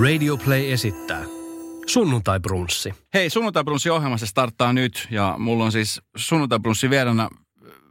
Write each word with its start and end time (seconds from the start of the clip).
Radio 0.00 0.36
Play 0.36 0.72
esittää 0.72 1.24
Sunnuntai 1.86 2.40
Brunssi. 2.40 2.94
Hei, 3.14 3.30
sunnuntai 3.30 3.64
ohjelma 3.92 4.18
se 4.18 4.26
starttaa 4.26 4.72
nyt 4.72 5.08
ja 5.10 5.34
mulla 5.38 5.64
on 5.64 5.72
siis 5.72 6.02
sunnuntai 6.16 6.58
brunssi 6.58 6.90
vieraana 6.90 7.28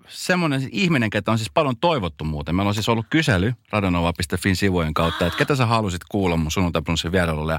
semmoinen 0.07 0.69
ihminen, 0.71 1.09
ketä 1.09 1.31
on 1.31 1.37
siis 1.37 1.51
paljon 1.53 1.77
toivottu 1.77 2.23
muuten. 2.23 2.55
Meillä 2.55 2.67
on 2.67 2.73
siis 2.73 2.89
ollut 2.89 3.05
kysely 3.09 3.53
radionova.fin 3.69 4.55
sivujen 4.55 4.93
kautta, 4.93 5.27
että 5.27 5.37
ketä 5.37 5.55
sä 5.55 5.65
halusit 5.65 6.01
kuulla 6.11 6.37
mun 6.37 6.51
sunnuntai 6.51 6.81
brunssin 6.81 7.11
vierailulle. 7.11 7.57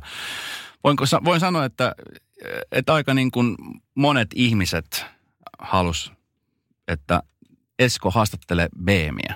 Voinko, 0.85 1.05
voin 1.25 1.41
sanoa, 1.41 1.65
että, 1.65 1.95
että 2.73 2.95
aika 2.95 3.15
niin 3.15 3.31
kuin 3.31 3.57
monet 3.95 4.29
ihmiset 4.35 5.07
halus, 5.59 6.13
että 6.89 7.23
Esko 7.79 8.11
haastattelee 8.11 8.69
Beemiä. 8.85 9.35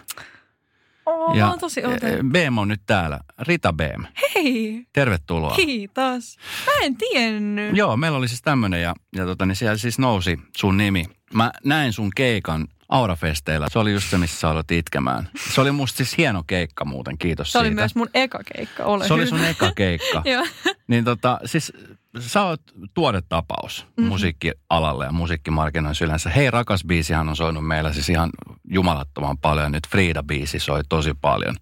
Oh, 1.06 1.36
ja 1.36 1.44
mä 1.44 1.50
oon 1.50 1.58
tosi 1.58 1.84
odotettu. 1.84 2.24
Beem 2.30 2.58
on 2.58 2.68
nyt 2.68 2.80
täällä. 2.86 3.20
Rita 3.38 3.72
Beem. 3.72 4.04
Hei! 4.34 4.86
Tervetuloa. 4.92 5.56
Kiitos. 5.56 6.36
Mä 6.66 6.72
en 6.82 6.96
tiennyt. 6.96 7.76
Joo, 7.76 7.96
meillä 7.96 8.18
oli 8.18 8.28
siis 8.28 8.42
tämmöinen 8.42 8.82
ja, 8.82 8.94
ja 9.16 9.24
tota, 9.24 9.46
niin 9.46 9.56
siellä 9.56 9.76
siis 9.76 9.98
nousi 9.98 10.38
sun 10.56 10.76
nimi. 10.76 11.04
Mä 11.34 11.50
näin 11.64 11.92
sun 11.92 12.10
keikan 12.16 12.68
Aurafesteillä. 12.88 13.66
Se 13.70 13.78
oli 13.78 13.92
just 13.92 14.10
se, 14.10 14.18
missä 14.18 14.40
sä 14.40 14.50
aloit 14.50 14.70
itkemään. 14.70 15.28
Se 15.54 15.60
oli 15.60 15.72
musta 15.72 15.96
siis 15.96 16.18
hieno 16.18 16.42
keikka 16.46 16.84
muuten, 16.84 17.18
kiitos 17.18 17.48
Se 17.48 17.52
siitä. 17.52 17.60
oli 17.66 17.74
myös 17.74 17.94
mun 17.94 18.08
eka 18.14 18.38
keikka, 18.54 18.84
ole 18.84 19.06
Se 19.06 19.14
oli 19.14 19.26
sun 19.26 19.44
eka 19.44 19.72
keikka. 19.76 20.22
Joo. 20.32 20.46
Niin 20.86 21.04
tota, 21.04 21.40
siis 21.44 21.72
sä 22.18 22.42
oot 22.42 22.62
tuodetapaus 22.94 23.86
mm-hmm. 23.86 24.08
musiikkialalle 24.08 25.04
ja 25.04 25.12
musiikkimarkkinoissa 25.12 26.04
yleensä. 26.04 26.30
Hei 26.30 26.50
rakas 26.50 26.84
biisihan 26.84 27.28
on 27.28 27.36
soinut 27.36 27.66
meillä 27.66 27.92
siis 27.92 28.08
ihan 28.08 28.30
jumalattoman 28.70 29.38
paljon. 29.38 29.72
Nyt 29.72 29.86
Frida-biisi 29.86 30.58
soi 30.58 30.80
tosi 30.88 31.14
paljon. 31.20 31.56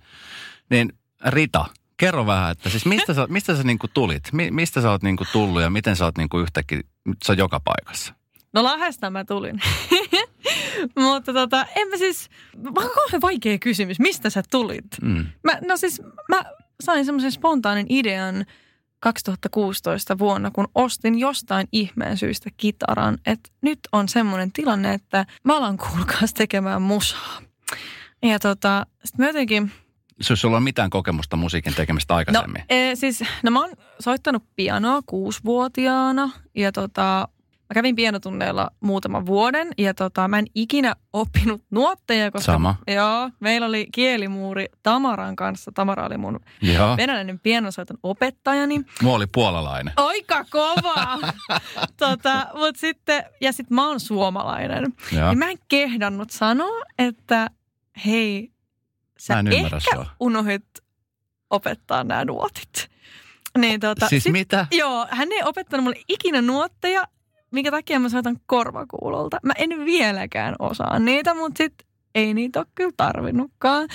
Niin 0.70 0.92
Rita, 1.26 1.64
kerro 1.96 2.26
vähän, 2.26 2.52
että 2.52 2.68
siis 2.68 2.86
mistä 2.86 3.14
sä, 3.14 3.26
mistä 3.28 3.56
sä 3.56 3.62
niinku 3.62 3.88
tulit? 3.88 4.32
Mi, 4.32 4.50
mistä 4.50 4.80
sä 4.80 4.90
oot 4.90 5.02
niinku 5.02 5.24
tullut 5.32 5.62
ja 5.62 5.70
miten 5.70 5.96
sä 5.96 6.04
oot 6.04 6.18
niinku 6.18 6.38
yhtäkkiä, 6.38 6.80
sä 7.26 7.32
oot 7.32 7.38
joka 7.38 7.60
paikassa? 7.60 8.14
No 8.52 8.64
Lahdesta 8.64 9.10
mä 9.10 9.24
tulin. 9.24 9.60
Mutta 10.96 11.32
tota, 11.32 11.66
en 11.76 11.88
mä 11.88 11.96
siis, 11.96 12.28
kauhean 12.74 13.20
vaikea 13.22 13.58
kysymys, 13.58 14.00
mistä 14.00 14.30
sä 14.30 14.42
tulit? 14.50 14.86
Mm. 15.02 15.26
Mä, 15.42 15.58
no 15.68 15.76
siis 15.76 16.02
mä 16.28 16.44
sain 16.80 17.04
semmoisen 17.04 17.32
spontaanin 17.32 17.86
idean 17.88 18.44
2016 19.04 20.18
vuonna, 20.18 20.50
kun 20.50 20.68
ostin 20.74 21.18
jostain 21.18 21.68
ihmeen 21.72 22.16
syystä 22.16 22.50
kitaran, 22.56 23.18
että 23.26 23.50
nyt 23.62 23.78
on 23.92 24.08
semmoinen 24.08 24.52
tilanne, 24.52 24.94
että 24.94 25.26
mä 25.44 25.56
alan 25.56 25.76
kuulkaas 25.76 26.34
tekemään 26.34 26.82
musaa. 26.82 27.42
Ja 28.22 28.38
tota, 28.38 28.86
sit 29.04 29.18
mä 29.18 29.26
jotenkin... 29.26 29.72
Jos 30.28 30.40
sulla 30.40 30.56
on 30.56 30.62
mitään 30.62 30.90
kokemusta 30.90 31.36
musiikin 31.36 31.74
tekemistä 31.74 32.14
aikaisemmin? 32.14 32.60
No, 32.60 32.76
e, 32.76 32.94
siis, 32.94 33.24
no 33.42 33.50
mä 33.50 33.60
oon 33.60 33.72
soittanut 34.00 34.42
pianoa 34.56 35.00
kuusivuotiaana 35.06 36.30
ja 36.54 36.72
tota, 36.72 37.28
Mä 37.74 37.78
kävin 37.78 37.96
pienotunneilla 37.96 38.70
muutaman 38.80 39.26
vuoden 39.26 39.68
ja 39.78 39.94
tota, 39.94 40.28
mä 40.28 40.38
en 40.38 40.46
ikinä 40.54 40.96
oppinut 41.12 41.62
nuotteja, 41.70 42.30
koska 42.30 42.52
Sama. 42.52 42.76
Joo, 42.86 43.30
meillä 43.40 43.66
oli 43.66 43.86
kielimuuri 43.92 44.66
Tamaran 44.82 45.36
kanssa. 45.36 45.72
Tamara 45.74 46.06
oli 46.06 46.16
mun 46.16 46.40
joo. 46.62 46.96
venäläinen 46.96 47.40
pianosoiton 47.40 47.98
opettajani. 48.02 48.80
Mulla 49.02 49.16
oli 49.16 49.26
puolalainen. 49.26 49.94
Oika 49.96 50.44
kova! 50.50 51.18
tota, 51.98 52.46
mut 52.54 52.76
sitten, 52.76 53.24
ja 53.40 53.52
sitten 53.52 53.74
mä 53.74 53.88
oon 53.88 54.00
suomalainen. 54.00 54.94
Joo. 55.12 55.28
Niin 55.28 55.38
mä 55.38 55.50
en 55.50 55.58
kehdannut 55.68 56.30
sanoa, 56.30 56.82
että 56.98 57.50
hei, 58.06 58.52
sä 59.18 59.44
ehkä 59.50 59.80
sua. 59.80 60.06
unohdit 60.20 60.66
opettaa 61.50 62.04
nämä 62.04 62.24
nuotit. 62.24 62.90
Niin, 63.58 63.80
tota, 63.80 64.08
siis 64.08 64.22
sit, 64.22 64.32
mitä? 64.32 64.66
Joo, 64.70 65.06
hän 65.10 65.32
ei 65.32 65.42
opettanut 65.44 65.84
mulle 65.84 66.00
ikinä 66.08 66.42
nuotteja 66.42 67.04
minkä 67.54 67.70
takia 67.70 68.00
mä 68.00 68.08
soitan 68.08 68.36
korvakuulolta. 68.46 69.38
Mä 69.42 69.52
en 69.56 69.70
vieläkään 69.84 70.54
osaa 70.58 70.98
niitä, 70.98 71.34
mutta 71.34 71.58
sit 71.58 71.74
ei 72.14 72.34
niitä 72.34 72.58
ole 72.58 72.66
kyllä 72.74 72.92
tarvinnutkaan. 72.96 73.88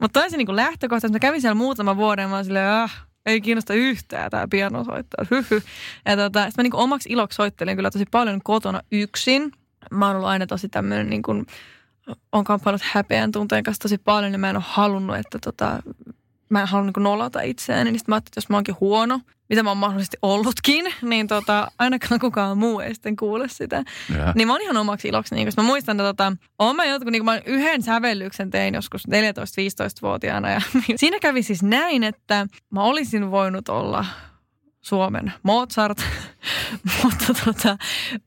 Mutta 0.00 0.20
toi 0.20 0.30
se 0.30 0.36
niin 0.36 0.56
lähtökohta, 0.56 1.06
että 1.06 1.16
mä 1.16 1.20
kävin 1.20 1.40
siellä 1.40 1.54
muutama 1.54 1.96
vuoden, 1.96 2.30
mä 2.30 2.44
silleen, 2.44 2.68
äh, 2.68 3.06
ei 3.26 3.40
kiinnosta 3.40 3.74
yhtään 3.74 4.30
tämä 4.30 4.48
pianosoittaja. 4.50 5.26
Hyhy. 5.30 5.62
Ja 6.06 6.16
tota, 6.16 6.44
sit 6.44 6.56
mä 6.56 6.62
niin 6.62 6.74
omaksi 6.74 7.08
iloksi 7.12 7.36
soittelin 7.36 7.76
kyllä 7.76 7.90
tosi 7.90 8.04
paljon 8.10 8.40
kotona 8.44 8.80
yksin. 8.92 9.52
Mä 9.90 10.06
oon 10.06 10.16
ollut 10.16 10.28
aina 10.28 10.46
tosi 10.46 10.68
tämmöinen 10.68 11.10
niin 11.10 11.22
kuin, 11.22 11.46
on 12.32 12.44
kamppailut 12.44 12.82
häpeän 12.84 13.32
tunteen 13.32 13.62
kanssa 13.62 13.82
tosi 13.82 13.98
paljon 13.98 14.32
ja 14.32 14.38
mä 14.38 14.50
en 14.50 14.56
ole 14.56 14.64
halunnut, 14.66 15.16
että 15.16 15.38
tota, 15.38 15.82
mä 16.54 16.60
en 16.60 16.68
halua 16.68 16.86
niin 16.86 17.02
nolata 17.02 17.40
itseäni, 17.40 17.84
niin 17.90 17.98
sitten 17.98 18.12
mä 18.12 18.16
ajattelin, 18.16 18.30
että 18.30 18.38
jos 18.38 18.48
mä 18.48 18.56
oonkin 18.56 18.76
huono, 18.80 19.20
mitä 19.48 19.62
mä 19.62 19.70
oon 19.70 19.76
mahdollisesti 19.76 20.16
ollutkin, 20.22 20.94
niin 21.02 21.26
tota, 21.26 21.70
ainakaan 21.78 22.20
kukaan 22.20 22.58
muu 22.58 22.80
ei 22.80 22.94
sitten 22.94 23.16
kuule 23.16 23.48
sitä. 23.48 23.84
Ja. 24.18 24.32
Niin 24.34 24.46
mä 24.46 24.52
oon 24.52 24.62
ihan 24.62 24.76
omaksi 24.76 25.08
iloksi, 25.08 25.34
niin, 25.34 25.46
koska 25.46 25.62
mä 25.62 25.66
muistan, 25.66 26.00
että 26.00 26.08
tota, 26.08 26.32
oon 26.58 26.76
mä 26.76 26.84
jotkut, 26.84 27.12
niin 27.12 27.24
mä 27.24 27.40
yhden 27.46 27.82
sävellyksen 27.82 28.50
tein 28.50 28.74
joskus 28.74 29.08
14-15-vuotiaana 29.08 30.50
ja 30.50 30.60
siinä 30.96 31.18
kävi 31.20 31.42
siis 31.42 31.62
näin, 31.62 32.04
että 32.04 32.46
mä 32.70 32.82
olisin 32.82 33.30
voinut 33.30 33.68
olla 33.68 34.04
Suomen 34.80 35.32
Mozart, 35.42 35.98
mutta 37.02 37.26
tota, 37.44 37.76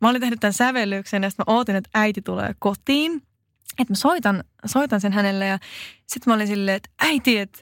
mä 0.02 0.10
olin 0.10 0.22
tehnyt 0.22 0.40
tämän 0.40 0.54
sävellyksen 0.54 1.24
ja 1.24 1.30
sitten 1.30 1.44
mä 1.48 1.54
ootin, 1.56 1.76
että 1.76 1.90
äiti 1.94 2.22
tulee 2.22 2.56
kotiin. 2.60 3.22
Että 3.80 3.92
mä 3.92 3.96
soitan, 3.96 4.44
soitan 4.66 5.02
sen 5.02 5.14
hänelle 5.14 5.46
ja 5.46 5.60
sitten 6.08 6.32
mä 6.32 6.36
olin 6.36 6.48
silleen, 6.48 6.78
että 6.78 6.90
äiti, 7.02 7.38
että 7.38 7.60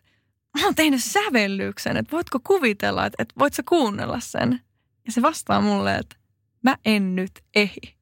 mä 0.56 0.66
oon 0.66 0.76
tehnyt 0.76 1.04
sävellyksen, 1.04 1.98
että 1.98 2.12
voitko 2.12 2.40
kuvitella, 2.44 3.06
että, 3.06 3.24
että 3.24 3.36
voit 3.40 3.54
sä 3.54 3.64
kuunnella 3.70 4.20
sen? 4.20 4.62
Ja 5.06 5.12
se 5.12 5.22
vastaa 5.22 5.62
mulle, 5.62 5.96
että 5.96 6.16
mä 6.64 6.78
en 6.86 7.16
nyt 7.16 7.32
ehi. 7.56 7.96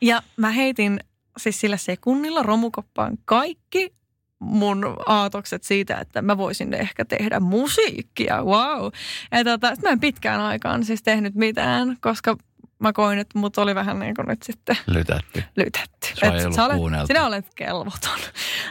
Ja 0.00 0.22
mä 0.36 0.50
heitin 0.50 1.00
siis 1.36 1.60
sillä 1.60 1.76
sekunnilla 1.76 2.42
romukoppaan 2.42 3.18
kaikki 3.24 3.94
mun 4.38 4.96
aatokset 5.06 5.62
siitä, 5.62 5.96
että 5.96 6.22
mä 6.22 6.36
voisin 6.36 6.74
ehkä 6.74 7.04
tehdä 7.04 7.40
musiikkia, 7.40 8.44
wow. 8.44 8.90
Ja 9.32 9.44
tota, 9.44 9.74
mä 9.82 9.88
en 9.88 10.00
pitkään 10.00 10.40
aikaan 10.40 10.84
siis 10.84 11.02
tehnyt 11.02 11.34
mitään, 11.34 11.96
koska 12.00 12.36
mä 12.82 12.92
koin, 12.92 13.18
että 13.18 13.38
mut 13.38 13.58
oli 13.58 13.74
vähän 13.74 13.98
niin 13.98 14.14
kuin 14.14 14.26
nyt 14.26 14.42
sitten... 14.42 14.76
Lytätty. 14.86 15.44
Lytätty. 15.56 16.08
Sua 16.14 16.28
ei 16.28 16.52
sä 16.52 16.64
olet, 16.64 17.06
sinä 17.06 17.26
olet 17.26 17.46
kelvoton. 17.54 18.18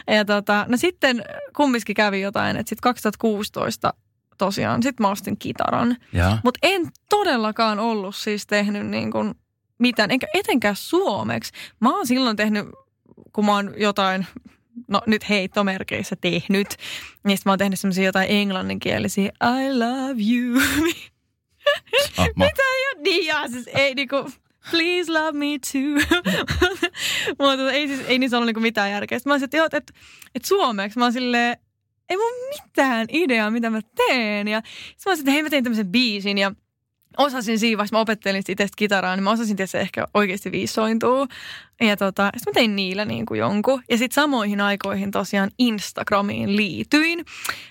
Ja 0.06 0.24
tota, 0.24 0.66
no 0.68 0.76
sitten 0.76 1.24
kumminkin 1.56 1.94
kävi 1.94 2.20
jotain, 2.20 2.56
että 2.56 2.68
sitten 2.70 2.82
2016 2.82 3.94
tosiaan, 4.38 4.82
sitten 4.82 5.04
mä 5.04 5.10
ostin 5.10 5.38
kitaran. 5.38 5.96
Mutta 6.44 6.58
en 6.62 6.88
todellakaan 7.08 7.78
ollut 7.78 8.16
siis 8.16 8.46
tehnyt 8.46 8.86
niin 8.86 9.10
kuin 9.10 9.34
mitään, 9.78 10.10
enkä 10.10 10.26
etenkään 10.34 10.76
suomeksi. 10.76 11.52
Mä 11.80 11.96
oon 11.96 12.06
silloin 12.06 12.36
tehnyt, 12.36 12.66
kun 13.32 13.46
mä 13.46 13.54
oon 13.54 13.74
jotain 13.76 14.26
no 14.88 15.02
nyt 15.06 15.28
heittomerkeissä 15.28 16.16
tehnyt, 16.16 16.76
niin 17.24 17.38
mä 17.44 17.52
oon 17.52 17.58
tehnyt 17.58 17.80
semmoisia 17.80 18.04
jotain 18.04 18.30
englanninkielisiä 18.30 19.32
I 19.42 19.78
love 19.78 20.22
you. 20.32 20.60
Mitä 22.36 22.62
ei 22.62 22.88
ole 22.92 23.02
niin, 23.02 23.26
ja 23.26 23.48
siis 23.48 23.68
ei 23.74 23.94
niinku, 23.94 24.30
please 24.70 25.12
love 25.12 25.32
me 25.32 25.46
too. 25.72 26.20
Mutta 27.48 27.72
ei, 27.72 27.88
siis, 27.88 28.00
ei 28.06 28.18
niissä 28.18 28.36
ollut 28.36 28.46
niinku 28.46 28.60
mitään 28.60 28.90
järkeä. 28.90 29.18
Sitten 29.18 29.30
mä 29.30 29.34
olisin, 29.34 29.44
että, 29.44 29.56
joo, 29.56 29.66
että, 29.66 29.92
että 30.34 30.48
suomeksi 30.48 30.98
mä 30.98 31.04
oon 31.04 31.12
silleen, 31.12 31.56
ei 32.08 32.16
mun 32.16 32.32
mitään 32.62 33.06
ideaa, 33.12 33.50
mitä 33.50 33.70
mä 33.70 33.80
teen. 33.96 34.48
Ja 34.48 34.62
sitten 34.64 35.02
mä 35.06 35.10
olisin, 35.10 35.22
että 35.22 35.30
hei 35.32 35.42
mä 35.42 35.50
tein 35.50 35.64
tämmöisen 35.64 35.92
biisin 35.92 36.38
ja 36.38 36.52
osasin 37.18 37.58
siinä 37.58 37.78
vaiheessa, 37.78 37.96
mä 37.96 38.00
opettelin 38.00 38.42
itse 38.48 38.66
kitaraa, 38.76 39.16
niin 39.16 39.24
mä 39.24 39.30
osasin 39.30 39.56
tietysti 39.56 39.78
ehkä 39.78 40.06
oikeasti 40.14 40.52
viisointua. 40.52 41.26
Ja 41.82 41.96
tota, 41.96 42.30
sitten 42.36 42.50
mä 42.50 42.54
tein 42.54 42.76
niillä 42.76 43.04
niin 43.04 43.26
kuin 43.26 43.38
jonkun. 43.38 43.82
Ja 43.90 43.98
sitten 43.98 44.14
samoihin 44.14 44.60
aikoihin 44.60 45.10
tosiaan 45.10 45.50
Instagramiin 45.58 46.56
liityin. 46.56 47.24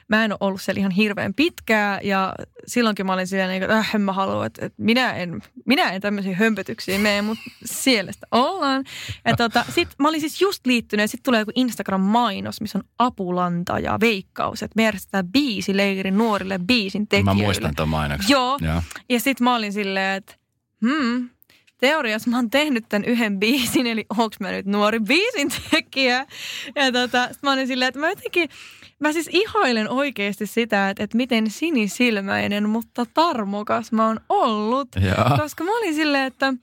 Mä 0.07 0.25
en 0.25 0.31
ole 0.31 0.37
ollut 0.41 0.61
siellä 0.61 0.79
ihan 0.79 0.91
hirveän 0.91 1.33
pitkää 1.33 1.99
ja 2.03 2.33
silloinkin 2.67 3.05
mä 3.05 3.13
olin 3.13 3.27
siellä 3.27 3.51
niin 3.51 3.63
että 3.63 3.77
äh, 3.77 3.95
en 3.95 4.01
mä 4.01 4.13
halua, 4.13 4.45
että, 4.45 4.65
että 4.65 4.83
minä, 4.83 5.13
en, 5.13 5.41
minä 5.65 5.91
en 5.91 6.01
tämmöisiä 6.01 6.35
hömpötyksiä 6.35 6.99
mene, 6.99 7.21
mutta 7.21 7.43
siellä 7.65 8.11
sitä 8.11 8.27
ollaan. 8.31 8.83
Ja 9.25 9.35
tota, 9.35 9.65
sitten 9.69 9.95
mä 9.99 10.09
olin 10.09 10.21
siis 10.21 10.41
just 10.41 10.65
liittynyt 10.65 11.03
ja 11.03 11.07
sitten 11.07 11.23
tulee 11.23 11.39
joku 11.39 11.51
Instagram-mainos, 11.55 12.61
missä 12.61 12.77
on 12.77 12.83
apulanta 12.99 13.79
ja 13.79 13.99
veikkaus, 13.99 14.63
että 14.63 14.75
me 14.75 14.83
järjestetään 14.83 15.27
biisileirin 15.27 16.17
nuorille 16.17 16.59
biisin 16.59 17.07
tekijöille. 17.07 17.41
Mä 17.41 17.45
muistan 17.45 17.75
tuon 17.75 17.89
mainoksen. 17.89 18.29
Joo. 18.29 18.57
Ja, 18.61 18.83
ja 19.09 19.19
sitten 19.19 19.43
mä 19.43 19.55
olin 19.55 19.73
silleen, 19.73 20.17
että 20.17 20.35
hmm, 20.81 21.29
teoriassa 21.81 22.29
mä 22.29 22.35
oon 22.35 22.49
tehnyt 22.49 22.85
tämän 22.89 23.05
yhden 23.05 23.39
biisin, 23.39 23.87
eli 23.87 24.05
onks 24.17 24.39
mä 24.39 24.51
nyt 24.51 24.65
nuori 24.65 24.99
biisin 24.99 25.49
tekijä. 25.71 26.25
Ja 26.75 26.91
tota, 26.91 27.29
mä 27.43 27.51
olin 27.51 27.67
silleen, 27.67 27.89
että 27.89 27.99
mä 27.99 28.09
jotenkin, 28.09 28.49
mä 28.99 29.13
siis 29.13 29.29
ihoilen 29.31 29.89
oikeasti 29.89 30.47
sitä, 30.47 30.89
että, 30.89 31.03
että 31.03 31.17
miten 31.17 31.49
sinisilmäinen, 31.49 32.69
mutta 32.69 33.05
tarmokas 33.13 33.91
mä 33.91 34.07
oon 34.07 34.19
ollut. 34.29 34.87
Ja. 35.01 35.37
Koska 35.37 35.63
mä 35.63 35.77
olin 35.77 35.95
silleen, 35.95 36.27
että 36.27 36.53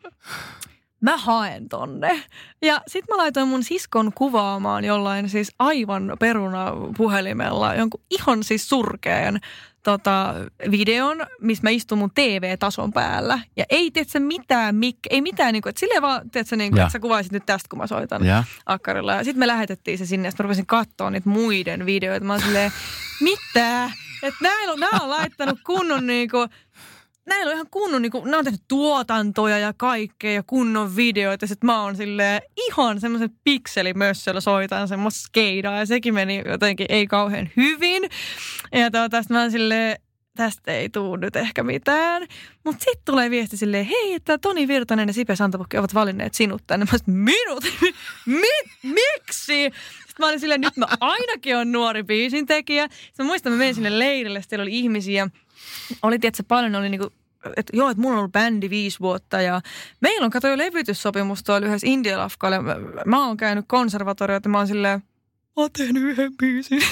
mä 1.00 1.16
haen 1.16 1.68
tonne. 1.68 2.22
Ja 2.62 2.80
sit 2.86 3.04
mä 3.08 3.16
laitoin 3.16 3.48
mun 3.48 3.64
siskon 3.64 4.12
kuvaamaan 4.14 4.84
jollain 4.84 5.28
siis 5.28 5.52
aivan 5.58 6.16
peruna 6.20 6.72
puhelimella 6.96 7.74
jonkun 7.74 8.00
ihan 8.10 8.44
siis 8.44 8.68
surkeen 8.68 9.40
tota, 9.88 10.34
videon, 10.70 11.26
missä 11.40 11.62
mä 11.62 11.70
istun 11.70 11.98
mun 11.98 12.10
TV-tason 12.14 12.92
päällä. 12.92 13.38
Ja 13.56 13.64
ei 13.68 13.90
tiedä 13.90 14.20
mitään, 14.20 14.74
mik, 14.74 14.96
ei 15.10 15.20
mitään, 15.22 15.52
niin 15.52 15.62
kuin, 15.62 15.70
että 15.70 15.80
silleen 15.80 16.02
vaan, 16.02 16.30
tiedätkö, 16.30 16.56
niin 16.56 16.72
kuin, 16.72 16.80
että 16.80 16.92
sä 16.92 17.00
kuvaisit 17.00 17.32
nyt 17.32 17.46
tästä, 17.46 17.68
kun 17.68 17.78
mä 17.78 17.86
soitan 17.86 18.24
Ja. 18.26 18.44
akkarilla. 18.66 19.12
Ja 19.14 19.24
sitten 19.24 19.38
me 19.38 19.46
lähetettiin 19.46 19.98
se 19.98 20.06
sinne, 20.06 20.26
ja 20.28 20.30
sitten 20.30 20.44
mä 20.44 20.48
rupesin 20.48 20.66
katsoa 20.66 21.10
niitä 21.10 21.28
muiden 21.28 21.86
videoita. 21.86 22.26
Mä 22.26 22.32
oon 22.32 22.42
silleen, 22.42 22.72
mitä? 23.20 23.90
Että 24.22 24.38
näillä 24.42 24.72
on, 24.72 24.80
nää 24.80 24.98
on 25.02 25.10
laittanut 25.10 25.58
kunnon 25.66 26.06
niinku, 26.06 26.46
näillä 27.28 27.50
on 27.50 27.54
ihan 27.54 27.70
kunnon, 27.70 28.02
niinku, 28.02 28.24
ne 28.24 28.36
on 28.36 28.44
tehnyt 28.44 28.62
tuotantoja 28.68 29.58
ja 29.58 29.72
kaikkea 29.76 30.32
ja 30.32 30.42
kunnon 30.42 30.96
videoita. 30.96 31.44
Ja 31.44 31.48
sit 31.48 31.64
mä 31.64 31.82
oon 31.82 31.96
silleen 31.96 32.42
ihan 32.56 33.00
semmoisen 33.00 33.30
pikselimössöllä 33.44 34.40
soitan 34.40 34.88
semmoista 34.88 35.20
skeidaa 35.20 35.78
ja 35.78 35.86
sekin 35.86 36.14
meni 36.14 36.42
jotenkin 36.46 36.86
ei 36.88 37.06
kauhean 37.06 37.50
hyvin. 37.56 38.02
Ja 38.72 38.90
tota, 38.90 39.22
sit 39.22 39.30
mä 39.30 39.40
oon 39.40 39.50
silleen, 39.50 39.96
tästä 40.38 40.72
ei 40.72 40.88
tuu 40.88 41.16
nyt 41.16 41.36
ehkä 41.36 41.62
mitään. 41.62 42.26
Mutta 42.64 42.84
sitten 42.84 43.02
tulee 43.04 43.30
viesti 43.30 43.56
silleen, 43.56 43.84
hei, 43.84 44.14
että 44.14 44.38
Toni 44.38 44.68
Virtanen 44.68 45.08
ja 45.08 45.12
Sipe 45.12 45.36
Santapukki 45.36 45.78
ovat 45.78 45.94
valinneet 45.94 46.34
sinut 46.34 46.62
tänne. 46.66 46.86
Mä 46.92 46.98
sanoin, 46.98 47.20
minut? 47.20 47.64
Mi- 48.42 48.70
miksi? 48.82 49.62
Sitten 49.64 50.16
mä 50.18 50.26
olin 50.26 50.40
silleen, 50.40 50.60
nyt 50.60 50.76
mä 50.76 50.86
ainakin 51.00 51.56
on 51.56 51.72
nuori 51.72 52.02
biisin 52.02 52.46
tekijä. 52.46 52.88
Sitten 52.90 53.26
mä 53.26 53.30
muistan, 53.30 53.52
mä 53.52 53.58
menin 53.58 53.74
sinne 53.74 53.98
leirille, 53.98 54.42
sitten 54.42 54.56
siellä 54.56 54.62
oli 54.62 54.78
ihmisiä. 54.78 55.28
Oli, 56.02 56.18
tiedätkö, 56.18 56.42
paljon 56.48 56.74
oli 56.74 56.88
niinku 56.88 57.12
että 57.56 57.76
joo, 57.76 57.90
että 57.90 58.00
mulla 58.00 58.14
on 58.14 58.18
ollut 58.18 58.32
bändi 58.32 58.70
viisi 58.70 59.00
vuotta 59.00 59.40
ja 59.40 59.60
meillä 60.00 60.24
on 60.24 60.30
kato 60.30 60.48
jo 60.48 60.58
levytyssopimus 60.58 61.42
tuolla 61.42 61.66
yhdessä 61.66 61.86
Indialafkalle. 61.86 62.62
Mä, 62.62 62.76
mä 63.06 63.26
oon 63.26 63.36
käynyt 63.36 63.64
konservatorioita, 63.68 64.48
mä 64.48 64.58
oon 64.58 64.66
silleen, 64.66 65.02
mä 65.56 65.62
oon 65.62 65.70
tehnyt 65.72 66.02
yhden 66.02 66.36
biisin. 66.36 66.78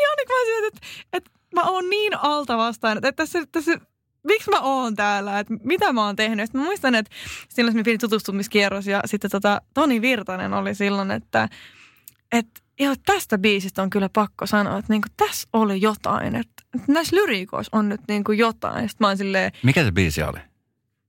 Ihan 0.00 0.16
niin 0.16 0.26
kuin 0.26 0.62
mä 0.62 0.68
että, 0.68 0.80
että 1.12 1.30
mä 1.54 1.62
oon 1.62 1.90
niin 1.90 2.18
alta 2.18 2.56
vastaan, 2.56 2.96
että 2.96 3.12
tässä, 3.12 3.46
tässä 3.52 3.80
miksi 4.24 4.50
mä 4.50 4.60
oon 4.60 4.96
täällä, 4.96 5.38
että 5.38 5.54
mitä 5.64 5.92
mä 5.92 6.06
oon 6.06 6.16
tehnyt. 6.16 6.46
Sitten 6.46 6.60
mä 6.60 6.64
muistan, 6.64 6.94
että 6.94 7.12
silloin 7.48 7.76
me 7.76 7.82
pieni 7.82 7.98
tutustumiskierros 7.98 8.86
ja 8.86 9.00
sitten 9.04 9.30
tota, 9.30 9.62
Toni 9.74 10.00
Virtanen 10.00 10.54
oli 10.54 10.74
silloin, 10.74 11.10
että, 11.10 11.48
että 12.32 12.60
joo, 12.80 12.94
tästä 13.06 13.38
biisistä 13.38 13.82
on 13.82 13.90
kyllä 13.90 14.08
pakko 14.08 14.46
sanoa, 14.46 14.78
että 14.78 14.92
niinku, 14.92 15.08
tässä 15.16 15.48
oli 15.52 15.80
jotain, 15.80 16.34
että 16.34 16.53
näissä 16.88 17.16
lyriikoissa 17.16 17.76
on 17.76 17.88
nyt 17.88 18.00
niinku 18.08 18.32
jotain. 18.32 18.88
Sitten 18.88 19.04
mä 19.04 19.08
oon 19.08 19.16
silleen, 19.16 19.52
Mikä 19.62 19.84
se 19.84 19.92
biisi 19.92 20.22
oli? 20.22 20.38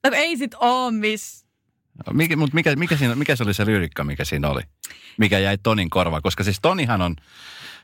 no 0.04 0.10
ei 0.14 0.38
sit 0.38 0.52
oo 0.60 0.92
miss. 0.92 1.46
Mikä, 2.14 2.36
mutta 2.36 2.56
mikä, 2.56 2.76
mikä, 2.76 2.98
siinä, 2.98 3.16
mikä 3.16 3.36
se 3.36 3.44
oli 3.44 3.54
se 3.54 3.66
lyrikka, 3.66 4.04
mikä 4.04 4.26
siinä 4.26 4.50
oli? 4.50 4.62
Mikä 5.18 5.40
jäi 5.40 5.58
Tonin 5.58 5.90
korvaan? 5.90 6.22
Koska 6.22 6.44
siis 6.44 6.60
Tonihan 6.62 7.02
on, 7.02 7.16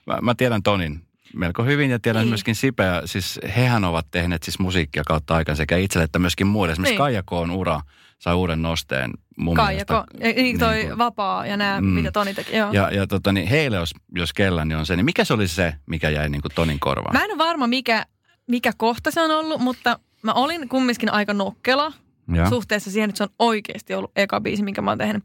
mä, 0.07 0.18
mä 0.22 0.36
tiedän 0.36 0.63
Tonin 0.63 1.01
melko 1.36 1.63
hyvin 1.63 1.92
ja 1.92 2.00
tiedän 2.00 2.22
Niin. 2.22 2.30
myöskin 2.30 2.56
Sipeä. 2.56 3.01
Siis 3.06 3.39
hehän 3.56 3.84
ovat 3.86 4.07
tehneet 4.12 4.44
siis 4.44 4.60
musiikkia 4.60 5.04
kautta 5.07 5.36
aikaan 5.36 5.56
sekä 5.57 5.77
itselle 5.77 6.04
että 6.04 6.19
myöskin 6.19 6.48
muille. 6.48 6.72
Esimerkiksi 6.72 6.92
Niin. 6.92 6.98
Kaija 6.98 7.24
Koon 7.25 7.51
ura 7.51 7.81
sai 8.21 8.33
uuden 8.35 8.62
nosteen 8.62 9.12
mun 9.38 9.56
Kaijako, 9.56 9.94
mielestä. 10.13 10.41
niin 10.41 10.59
toi 10.59 10.73
niin 10.75 10.88
kuin- 10.88 10.97
vapaa 10.97 11.45
ja 11.45 11.57
nämä, 11.57 11.81
Mm. 11.81 11.88
mitä 11.88 12.12
Toni 12.12 12.33
teki. 12.33 12.57
Joo. 12.57 12.71
Ja, 12.71 12.89
ja 12.91 13.07
tota, 13.07 13.31
niin 13.31 13.47
heille, 13.47 13.77
jos, 13.77 13.94
jos 14.15 14.33
kellä, 14.33 14.65
niin 14.65 14.77
on 14.77 14.85
se. 14.85 14.95
Niin 14.95 15.06
mikä 15.06 15.23
se 15.23 15.33
oli 15.33 15.47
se, 15.47 15.73
mikä 15.85 16.09
jäi 16.09 16.29
niin 16.29 16.41
kuin 16.41 16.51
Tonin 16.56 16.79
korvaan? 16.79 17.15
Mä 17.15 17.23
en 17.23 17.31
ole 17.31 17.38
varma, 17.38 17.68
mikä, 17.68 18.06
mikä 18.47 18.71
kohta 18.77 19.12
se 19.12 19.21
on 19.21 19.31
ollut, 19.31 19.62
mutta 19.62 20.00
mä 20.23 20.33
olin 20.33 20.69
kumminkin 20.69 21.13
aika 21.13 21.33
nokkela 21.33 21.94
ja. 22.35 22.50
suhteessa 22.50 22.91
siihen, 22.91 23.09
että 23.09 23.18
se 23.18 23.23
on 23.23 23.29
oikeasti 23.39 23.94
ollut 23.94 24.12
eka 24.15 24.41
biisi, 24.41 24.63
minkä 24.63 24.81
mä 24.81 24.91
oon 24.91 24.97
tehnyt. 24.97 25.24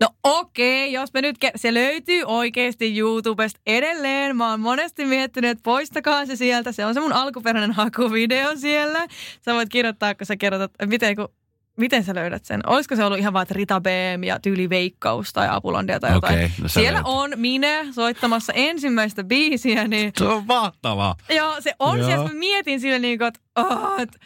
No 0.00 0.08
okei, 0.24 0.92
jos 0.92 1.12
me 1.14 1.22
nyt, 1.22 1.36
ke- 1.44 1.50
se 1.56 1.74
löytyy 1.74 2.22
oikeasti 2.26 2.98
YouTubesta 2.98 3.60
edelleen. 3.66 4.36
Mä 4.36 4.50
oon 4.50 4.60
monesti 4.60 5.04
miettinyt, 5.04 5.50
että 5.50 5.62
poistakaa 5.62 6.26
se 6.26 6.36
sieltä. 6.36 6.72
Se 6.72 6.86
on 6.86 6.94
se 6.94 7.00
mun 7.00 7.12
alkuperäinen 7.12 7.72
hakuvideo 7.72 8.56
siellä. 8.56 9.06
Sä 9.44 9.54
voit 9.54 9.68
kirjoittaa, 9.68 10.14
kun 10.14 10.26
sä 10.26 10.34
että 10.34 10.86
miten, 10.86 11.16
kun, 11.16 11.28
miten 11.76 12.04
sä 12.04 12.14
löydät 12.14 12.44
sen. 12.44 12.60
Olisiko 12.68 12.96
se 12.96 13.04
ollut 13.04 13.18
ihan 13.18 13.32
vaan, 13.32 13.42
että 13.42 13.54
Rita 13.54 13.80
Beem 13.80 14.24
ja 14.24 14.38
tyyli 14.40 14.68
Veikkaus 14.70 15.32
tai 15.32 15.48
Apulandia 15.50 16.00
tai 16.00 16.12
jotain. 16.12 16.34
Okei, 16.34 16.50
no 16.62 16.68
siellä 16.68 16.92
löydät. 16.92 17.06
on 17.06 17.30
minä 17.36 17.92
soittamassa 17.92 18.52
ensimmäistä 18.52 19.24
biisiä, 19.24 19.88
niin 19.88 20.12
Se 20.18 20.24
on 20.24 20.46
mahtavaa. 20.46 21.14
Joo, 21.30 21.60
se 21.60 21.74
on 21.78 21.98
Joo. 21.98 22.06
siellä. 22.08 22.28
Mä 22.28 22.34
mietin 22.34 22.80
sille 22.80 22.98
niin 22.98 23.18
kuin, 23.18 23.28
että, 23.28 23.40
oh, 23.56 24.00
että 24.00 24.18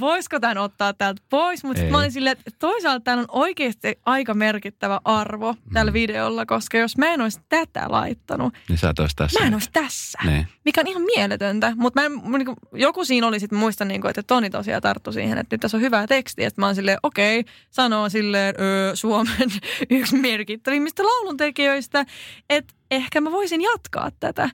voisiko 0.00 0.40
tämän 0.40 0.58
ottaa 0.58 0.92
täältä 0.92 1.22
pois. 1.30 1.64
Mutta 1.64 1.82
mä 1.82 1.98
olin 1.98 2.12
silleen, 2.12 2.36
että 2.46 2.50
toisaalta 2.58 3.04
täällä 3.04 3.20
on 3.20 3.26
oikeasti 3.40 3.98
aika 4.06 4.34
merkittävä 4.34 5.00
arvo 5.04 5.54
tällä 5.72 5.90
Mm. 5.90 5.94
videolla, 5.94 6.46
koska 6.46 6.78
jos 6.78 6.98
mä 6.98 7.06
en 7.06 7.20
olisi 7.20 7.40
tätä 7.48 7.84
laittanut, 7.88 8.54
Niin 8.68 8.78
sä 8.78 8.90
et 8.90 8.98
olisi 8.98 9.16
tässä. 9.16 9.40
mä 9.40 9.46
en 9.46 9.54
olisi 9.54 9.70
tässä. 9.72 10.18
Niin. 10.24 10.46
Mikä 10.64 10.80
on 10.80 10.86
ihan 10.86 11.02
mieletöntä. 11.02 11.72
Mutta 11.76 12.00
niin 12.08 12.56
joku 12.72 13.04
siinä 13.04 13.26
oli 13.26 13.40
sitten, 13.40 13.58
muistan, 13.58 13.88
niin 13.88 14.00
kuin, 14.00 14.10
että 14.10 14.22
Toni 14.22 14.50
tosiaan 14.50 14.82
tarttui 14.82 15.12
siihen, 15.12 15.38
että 15.38 15.54
nyt 15.54 15.60
tässä 15.60 15.76
on 15.76 15.80
hyvää 15.80 16.06
tekstiä. 16.06 16.48
Sitten 16.48 16.62
mä 16.62 16.66
oon 16.66 16.74
silleen, 16.74 16.98
okei, 17.02 17.44
sanoo 17.70 18.08
silleen 18.08 18.54
öö, 18.60 18.96
Suomen 18.96 19.48
yksi 19.90 20.16
merkittävimmistä 20.16 21.02
lauluntekijöistä, 21.02 22.06
että 22.50 22.74
ehkä 22.90 23.20
mä 23.20 23.30
voisin 23.32 23.60
jatkaa 23.62 24.10
tätä. 24.20 24.50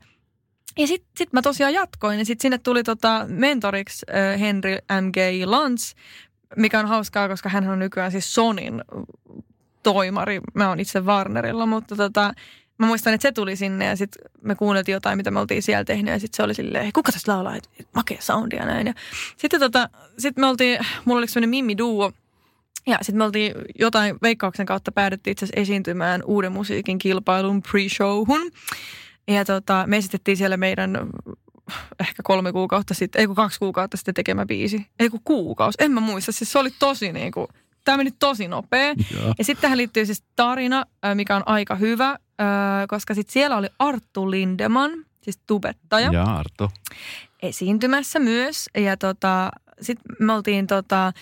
Ja 0.81 0.87
sitten 0.87 1.11
sit 1.17 1.33
mä 1.33 1.43
tosiaan 1.43 1.75
jatkoin 1.75 2.19
ja 2.19 2.25
sitten 2.25 2.43
sinne 2.43 2.59
tuli 2.59 2.83
tota 2.83 3.27
mentoriksi 3.29 4.07
äh, 4.15 4.41
Henry 4.41 4.75
M.G. 4.75 5.17
Lantz, 5.45 5.95
mikä 6.57 6.81
on 6.81 6.87
hauskaa, 6.87 7.29
koska 7.29 7.49
hän 7.49 7.69
on 7.69 7.79
nykyään 7.79 8.13
siis 8.13 8.35
Sonin 8.35 8.83
toimari. 9.83 10.41
Mä 10.55 10.69
oon 10.69 10.81
itse 10.81 11.01
Warnerilla, 11.01 11.67
mutta 11.67 11.97
tota, 11.97 12.35
mä 12.79 12.87
muistan, 12.87 13.15
että 13.15 13.29
se 13.29 13.33
tuli 13.33 13.57
sinne 13.57 13.85
ja 13.85 13.97
sitten 13.97 14.31
me 14.43 14.55
kuunneltiin 14.55 14.93
jotain, 14.93 15.17
mitä 15.17 15.31
me 15.31 15.41
oltiin 15.41 15.63
siellä 15.63 15.85
tehnyt. 15.85 16.13
Ja 16.13 16.19
sitten 16.19 16.37
se 16.37 16.43
oli 16.43 16.55
silleen, 16.55 16.83
"Hei, 16.83 16.93
kuka 16.93 17.13
tästä 17.13 17.33
laulaa, 17.33 17.57
että 17.57 17.69
makea 17.95 18.19
soundi 18.21 18.57
ja 18.57 18.67
näin. 18.67 18.87
Ja 18.87 18.95
sitten 19.37 19.61
tota, 19.61 19.89
sit 20.19 20.37
me 20.37 20.47
oltiin, 20.47 20.79
mulla 21.05 21.19
oli 21.19 21.27
sellainen 21.27 21.51
Mimmi 21.51 21.79
Duo, 21.79 22.13
ja 22.87 22.99
sitten 23.03 23.19
me 23.19 23.25
oltiin 23.25 23.55
jotain 23.79 24.19
veikkauksen 24.23 24.67
kautta 24.67 24.93
päädyttiin 24.93 25.33
itse 25.33 25.45
asiassa 25.45 25.61
esiintymään 25.61 26.23
uuden 26.25 26.53
musiikin 26.53 26.99
kilpailun 26.99 27.63
pre-showhun. 27.63 28.51
Ja 29.29 29.45
tota, 29.45 29.85
me 29.87 29.97
esitettiin 29.97 30.37
siellä 30.37 30.57
meidän 30.57 30.99
ehkä 32.01 32.23
kolme 32.23 32.53
kuukautta 32.53 32.95
sitten, 32.95 33.21
ei 33.21 33.27
kun 33.27 33.37
kaksi 33.37 33.59
kuukautta 33.59 33.97
sitten 33.97 34.15
tekemä 34.15 34.47
biisi. 34.47 34.87
Ei 34.99 35.09
kun 35.11 35.21
kuukausi, 35.25 35.77
en 35.81 35.93
mä 35.93 36.01
muista. 36.01 36.33
Siis 36.33 36.53
se 36.53 36.59
oli 36.59 36.71
tosi 36.79 37.13
niin 37.13 37.33
kuin, 37.33 37.47
tämä 37.85 37.97
meni 37.97 38.11
tosi 38.19 38.49
nopea. 38.49 38.95
Joo. 39.15 39.35
Ja 39.39 39.45
sitten 39.45 39.63
tähän 39.63 39.79
liittyy 39.79 40.07
siis 40.07 40.25
tarina, 40.37 40.85
ö, 41.07 41.15
mikä 41.15 41.37
on 41.37 41.43
aika 41.47 41.75
hyvä, 41.75 42.11
ö, 42.11 42.45
koska 42.89 43.15
sitten 43.15 43.33
siellä 43.33 43.57
oli 43.57 43.69
Arttu 43.79 44.31
Lindeman, 44.31 44.91
siis 45.23 45.39
tubettaja 45.47 46.11
Ja 46.13 46.23
Arttu. 46.23 46.71
esiintymässä 47.43 48.19
myös. 48.19 48.67
Ja 48.79 48.97
tota, 48.97 49.51
sitten 49.81 50.17
me 50.19 50.33
oltiin 50.33 50.67
tota, 50.67 51.13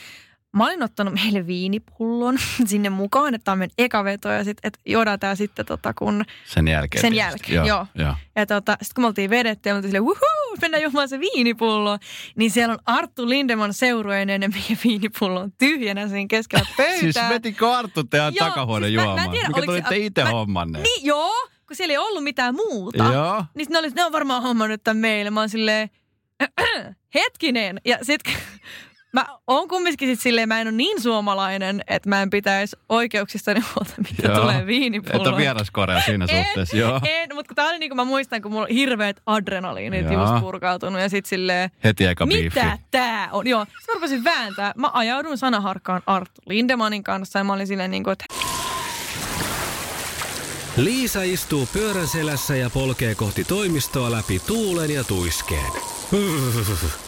mä 0.57 0.65
olin 0.67 0.83
ottanut 0.83 1.15
meille 1.15 1.47
viinipullon 1.47 2.39
sinne 2.67 2.91
mukaan, 2.91 3.35
että 3.35 3.45
tämä 3.45 3.53
on 3.53 3.59
meidän 3.59 3.75
eka 3.79 4.05
veto 4.05 4.29
ja 4.29 4.45
sitten, 4.45 4.69
että 4.69 4.81
juodaan 4.87 5.21
tää 5.21 5.35
sitten 5.35 5.67
tota 5.67 5.95
kun, 5.95 6.25
Sen 6.47 6.69
jälkeen. 6.69 7.01
Sen 7.03 7.13
tietysti. 7.13 7.55
jälkeen, 7.55 7.69
joo. 7.69 7.87
joo. 7.95 8.15
ja 8.37 8.47
tota, 8.47 8.73
sitten 8.73 8.95
kun 8.95 9.03
me 9.05 9.07
oltiin 9.09 9.31
vedetty 9.31 9.69
ja 9.69 9.75
me 9.75 9.77
oltiin 9.77 9.89
silleen, 9.91 10.05
wuhuu, 10.05 10.57
mennään 10.61 10.83
juomaan 10.83 11.09
se 11.09 11.21
viinipullo, 11.21 11.99
niin 12.37 12.51
siellä 12.51 12.73
on 12.73 12.79
Arttu 12.87 13.29
Lindeman 13.29 13.75
seurueineen 13.75 14.43
ja 14.43 14.49
meidän 14.49 14.79
viinipullo 14.85 15.41
on 15.41 15.53
tyhjänä 15.59 16.09
siinä 16.09 16.27
keskellä 16.29 16.67
pöytää. 16.77 17.01
Siis 17.01 17.17
vetikö 17.29 17.73
Arttu 17.77 18.05
teidän 18.05 18.35
Joo, 18.35 18.49
takahuoneen 18.49 18.91
siis 18.93 18.97
mä- 18.97 19.03
mä 19.03 19.09
juomaan? 19.11 19.31
tiedä, 19.31 19.49
Mikä 19.49 19.59
oliko 19.59 19.73
se- 19.73 19.81
tulitte 19.83 20.07
itse 20.07 20.25
mä- 20.25 20.31
hommanne? 20.31 20.79
Niin, 20.83 21.05
joo, 21.07 21.33
kun 21.67 21.77
siellä 21.77 21.93
ei 21.93 21.99
ollut 21.99 22.25
mitään 22.25 22.55
muuta. 22.55 23.05
Joo. 23.05 23.45
Niin 23.55 23.67
ne, 23.71 23.79
oli, 23.79 23.89
ne 23.91 24.05
on 24.05 24.13
varmaan 24.13 24.43
hommannut 24.43 24.85
tämän 24.85 24.97
meille. 24.97 25.31
Mä 25.31 25.41
oon 25.41 25.49
silleen, 25.49 25.91
hetkinen. 27.15 27.81
Ja 27.85 27.99
sit 28.03 28.21
mä 29.13 29.27
oon 29.47 29.69
kumminkin 29.69 30.09
sit 30.09 30.21
silleen, 30.21 30.49
mä 30.49 30.61
en 30.61 30.67
ole 30.69 30.77
niin 30.77 31.03
suomalainen, 31.03 31.81
että 31.87 32.09
mä 32.09 32.23
en 32.23 32.31
pitäisi 32.31 32.77
oikeuksistani 32.89 33.61
huolta, 33.61 33.95
mitä 33.99 34.29
Joo. 34.29 34.41
tulee 34.41 34.55
Että 34.55 34.67
viinipulloon. 34.67 35.37
vieraskorea 35.37 36.01
siinä 36.01 36.27
En, 36.29 36.45
suhteessa, 36.45 36.77
joo. 36.77 37.01
En, 37.05 37.29
mutta 37.35 37.49
kun 37.49 37.55
tää 37.57 37.69
oli 37.69 37.79
niinku, 37.79 37.95
mä 37.97 38.05
muistan, 38.05 38.43
kun 38.43 38.53
mulla 38.53 38.65
oli 38.67 38.75
hirveät 38.75 39.21
adrenaliinit 39.27 40.11
Joo. 40.11 40.23
just 40.23 40.41
purkautunut 40.41 41.01
ja 41.01 41.09
sit 41.09 41.27
silleen, 41.27 41.71
Heti 41.85 42.07
eka 42.07 42.27
biifi. 42.27 42.61
mitä 42.61 42.79
tää 42.91 43.29
on? 43.33 43.47
Joo, 43.47 43.65
sit 43.65 43.89
mä 43.89 43.95
rupesin 43.95 44.25
vääntää. 44.25 44.73
Mä 44.77 44.91
ajaudun 44.93 45.39
sanaharkkaan 45.39 46.03
Arttu 46.07 46.41
Lindemanin 46.47 47.05
kanssa 47.05 47.39
ja 47.39 47.45
mä 47.45 47.53
olin 47.53 47.67
silleen 47.67 47.91
niinku, 47.91 48.11
että 48.11 48.25
Liisa 50.77 51.23
istuu 51.23 51.69
pyörän 51.73 52.07
selässä 52.07 52.57
ja 52.57 52.71
polkee 52.71 53.15
kohti 53.15 53.45
toimistoa 53.45 54.11
läpi 54.11 54.41
tuulen 54.47 54.91
ja 54.91 55.05
tuiskeen. 55.05 55.73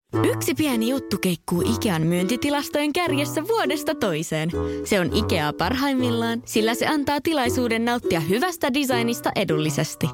Yksi 0.13 0.53
pieni 0.53 0.89
juttu 0.89 1.17
keikkuu 1.17 1.61
Ikean 1.75 2.01
myyntitilastojen 2.01 2.93
kärjessä 2.93 3.47
vuodesta 3.47 3.95
toiseen. 3.95 4.49
Se 4.85 4.99
on 4.99 5.13
Ikea 5.13 5.53
parhaimmillaan, 5.53 6.41
sillä 6.45 6.75
se 6.75 6.87
antaa 6.87 7.21
tilaisuuden 7.21 7.85
nauttia 7.85 8.19
hyvästä 8.19 8.73
designista 8.73 9.31
edullisesti. 9.35 10.09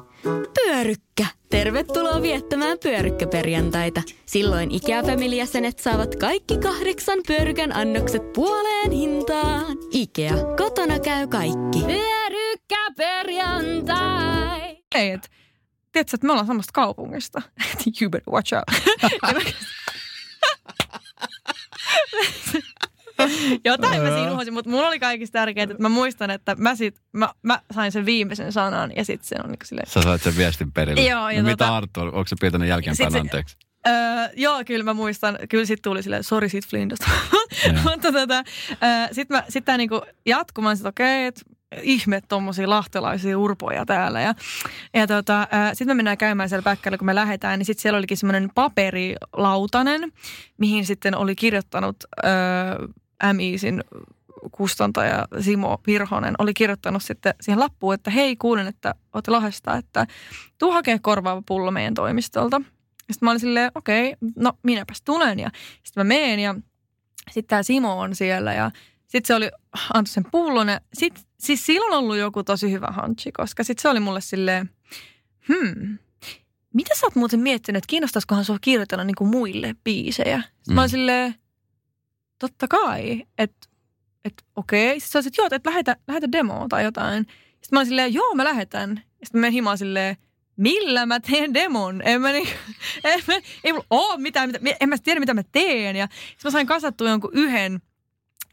Pyörykkä! 0.54 1.26
Tervetuloa 1.50 2.22
viettämään 2.22 2.78
pyörykkäperjantaita. 2.82 4.02
Silloin 4.26 4.70
Ikea 4.70 5.02
Family-jäsenet 5.02 5.78
saavat 5.78 6.16
kaikki 6.16 6.58
kahdeksan 6.58 7.18
pyörykän 7.26 7.76
annokset 7.76 8.32
puoleen 8.32 8.90
hintaan. 8.90 9.76
Ikea, 9.90 10.34
kotona 10.56 10.98
käy 10.98 11.26
kaikki. 11.26 11.78
Pyörykkäperjantai! 11.86 14.76
Hei, 14.94 15.10
et, 15.10 15.30
tiedätkö, 15.92 16.16
että 16.16 16.26
me 16.26 16.32
ollaan 16.32 16.46
samasta 16.46 16.72
kaupungista. 16.72 17.42
you 18.00 18.10
better 18.10 18.32
watch 18.32 18.54
out. 18.54 18.64
Jotain 23.64 24.02
mä 24.02 24.08
siinä 24.10 24.32
uhosin, 24.32 24.54
mutta 24.54 24.70
mulla 24.70 24.88
oli 24.88 24.98
kaikista 24.98 25.38
tärkeää, 25.38 25.64
että 25.64 25.76
mä 25.78 25.88
muistan, 25.88 26.30
että 26.30 26.56
mä, 26.58 26.74
sit, 26.74 27.00
mä, 27.12 27.28
mä 27.42 27.60
sain 27.74 27.92
sen 27.92 28.06
viimeisen 28.06 28.52
sanan 28.52 28.92
ja 28.96 29.04
sitten 29.04 29.28
se 29.28 29.36
on 29.44 29.50
niin 29.50 29.58
silleen, 29.64 29.90
Sä 29.90 30.02
sait 30.02 30.22
sen 30.22 30.36
viestin 30.36 30.72
perille. 30.72 31.02
Joo, 31.02 31.30
ja 31.30 31.42
no, 31.42 31.48
mitä 31.48 31.64
tota- 31.64 31.70
Arttu, 31.72 32.00
onko 32.00 32.26
se 32.26 32.36
pyytänyt 32.40 32.68
jälkeenpäin 32.68 33.10
Sit 33.10 33.12
se- 33.12 33.18
anteeksi? 33.18 33.56
Öö, 33.86 33.92
joo, 34.36 34.64
kyllä 34.66 34.84
mä 34.84 34.94
muistan. 34.94 35.38
Kyllä 35.48 35.64
sitten 35.64 35.82
tuli 35.90 36.02
silleen, 36.02 36.24
sori 36.24 36.48
sit 36.48 36.66
Flindasta. 36.66 37.06
Joo. 37.66 37.74
Mutta 37.82 38.12
tota, 38.12 38.44
sitten 39.12 39.42
sit 39.48 39.64
tämä 39.64 39.78
niinku 39.78 40.02
jatkuu. 40.26 40.64
Mä 40.64 40.72
että 40.72 40.88
okei, 40.88 41.26
että 41.26 41.40
ihme 41.82 42.20
tommosia 42.28 42.70
lahtelaisia 42.70 43.38
urpoja 43.38 43.86
täällä. 43.86 44.20
Ja, 44.20 44.34
ja 44.94 45.06
tota, 45.06 45.48
sitten 45.72 45.86
me 45.86 45.94
mennään 45.94 46.18
käymään 46.18 46.48
siellä 46.48 46.62
päkkällä, 46.62 46.98
kun 46.98 47.06
me 47.06 47.14
lähdetään, 47.14 47.58
niin 47.58 47.66
sitten 47.66 47.82
siellä 47.82 47.98
olikin 47.98 48.16
semmoinen 48.16 48.50
paperilautanen, 48.54 50.12
mihin 50.58 50.86
sitten 50.86 51.16
oli 51.16 51.36
kirjoittanut 51.36 51.96
öö, 52.24 53.32
MIisin 53.32 53.84
kustantaja 54.52 55.28
Simo 55.40 55.78
Virhonen 55.86 56.34
oli 56.38 56.54
kirjoittanut 56.54 57.02
sitten 57.02 57.34
siihen 57.40 57.60
lappuun, 57.60 57.94
että 57.94 58.10
hei 58.10 58.36
kuulen, 58.36 58.66
että 58.66 58.94
olette 59.14 59.30
Lahdesta, 59.30 59.76
että 59.76 60.06
tuu 60.58 60.72
hakea 60.72 60.98
korvaava 60.98 61.42
pullo 61.46 61.70
meidän 61.70 61.94
toimistolta. 61.94 62.60
Sitten 62.98 63.26
mä 63.26 63.30
olin 63.30 63.40
silleen, 63.40 63.70
okei, 63.74 64.16
no 64.36 64.52
minäpäs 64.62 65.02
tulen. 65.02 65.40
Ja 65.40 65.50
sitten 65.82 66.00
mä 66.00 66.04
meen 66.04 66.40
ja 66.40 66.54
sitten 67.30 67.48
tämä 67.48 67.62
Simo 67.62 68.00
on 68.00 68.14
siellä 68.14 68.54
ja 68.54 68.70
sitten 69.08 69.26
se 69.26 69.34
oli 69.34 69.50
antoi 69.94 70.12
sen 70.12 70.24
pullon. 70.30 70.68
Ja 70.68 70.80
sit, 70.94 71.26
siis 71.40 71.66
silloin 71.66 71.92
on 71.92 71.98
ollut 71.98 72.16
joku 72.16 72.44
tosi 72.44 72.72
hyvä 72.72 72.86
hanchi, 72.90 73.32
koska 73.32 73.64
sitten 73.64 73.82
se 73.82 73.88
oli 73.88 74.00
mulle 74.00 74.20
silleen, 74.20 74.70
hmm, 75.48 75.98
mitä 76.74 76.94
sä 76.94 77.06
oot 77.06 77.14
muuten 77.14 77.40
miettinyt, 77.40 77.78
että 77.78 77.90
kiinnostaisikohan 77.90 78.44
sua 78.44 78.58
kirjoitella 78.60 79.04
niinku 79.04 79.24
muille 79.24 79.74
biisejä? 79.84 80.42
Sitten 80.42 80.54
mm. 80.68 80.74
mä 80.74 80.80
olin 80.80 80.88
Mm. 80.88 80.90
silleen, 80.90 81.34
totta 82.38 82.68
kai, 82.68 83.24
että 83.38 83.68
et, 84.24 84.44
okei. 84.56 85.00
Sitten 85.00 85.12
se 85.12 85.18
oli, 85.18 85.26
että 85.28 85.42
joo, 85.42 85.48
että 85.52 85.70
lähetä, 85.70 85.96
lähetä 86.08 86.32
demoa 86.32 86.66
tai 86.68 86.84
jotain. 86.84 87.26
Sitten 87.50 87.68
mä 87.72 87.78
olin 87.78 87.86
silleen, 87.86 88.14
joo 88.14 88.34
mä 88.34 88.44
lähetän. 88.44 89.02
Sitten 89.04 89.28
mä 89.32 89.40
menen 89.40 89.52
himaan 89.52 89.78
silleen, 89.78 90.16
millä 90.56 91.06
mä 91.06 91.20
teen 91.20 91.54
demon? 91.54 92.02
En 92.04 92.20
mä 92.20 92.32
niin, 92.32 92.48
en 93.04 93.20
mä, 93.28 93.34
ei 93.64 93.72
mulla 93.72 93.86
oo 93.90 94.16
mitään, 94.16 94.50
mitä, 94.60 94.76
en 94.80 94.88
mä 94.88 94.98
tiedä 94.98 95.20
mitä 95.20 95.34
mä 95.34 95.42
teen. 95.52 95.96
Ja 95.96 96.08
sitten 96.10 96.38
mä 96.44 96.50
sain 96.50 96.66
kasattua 96.66 97.08
jonkun 97.08 97.30
yhden, 97.34 97.82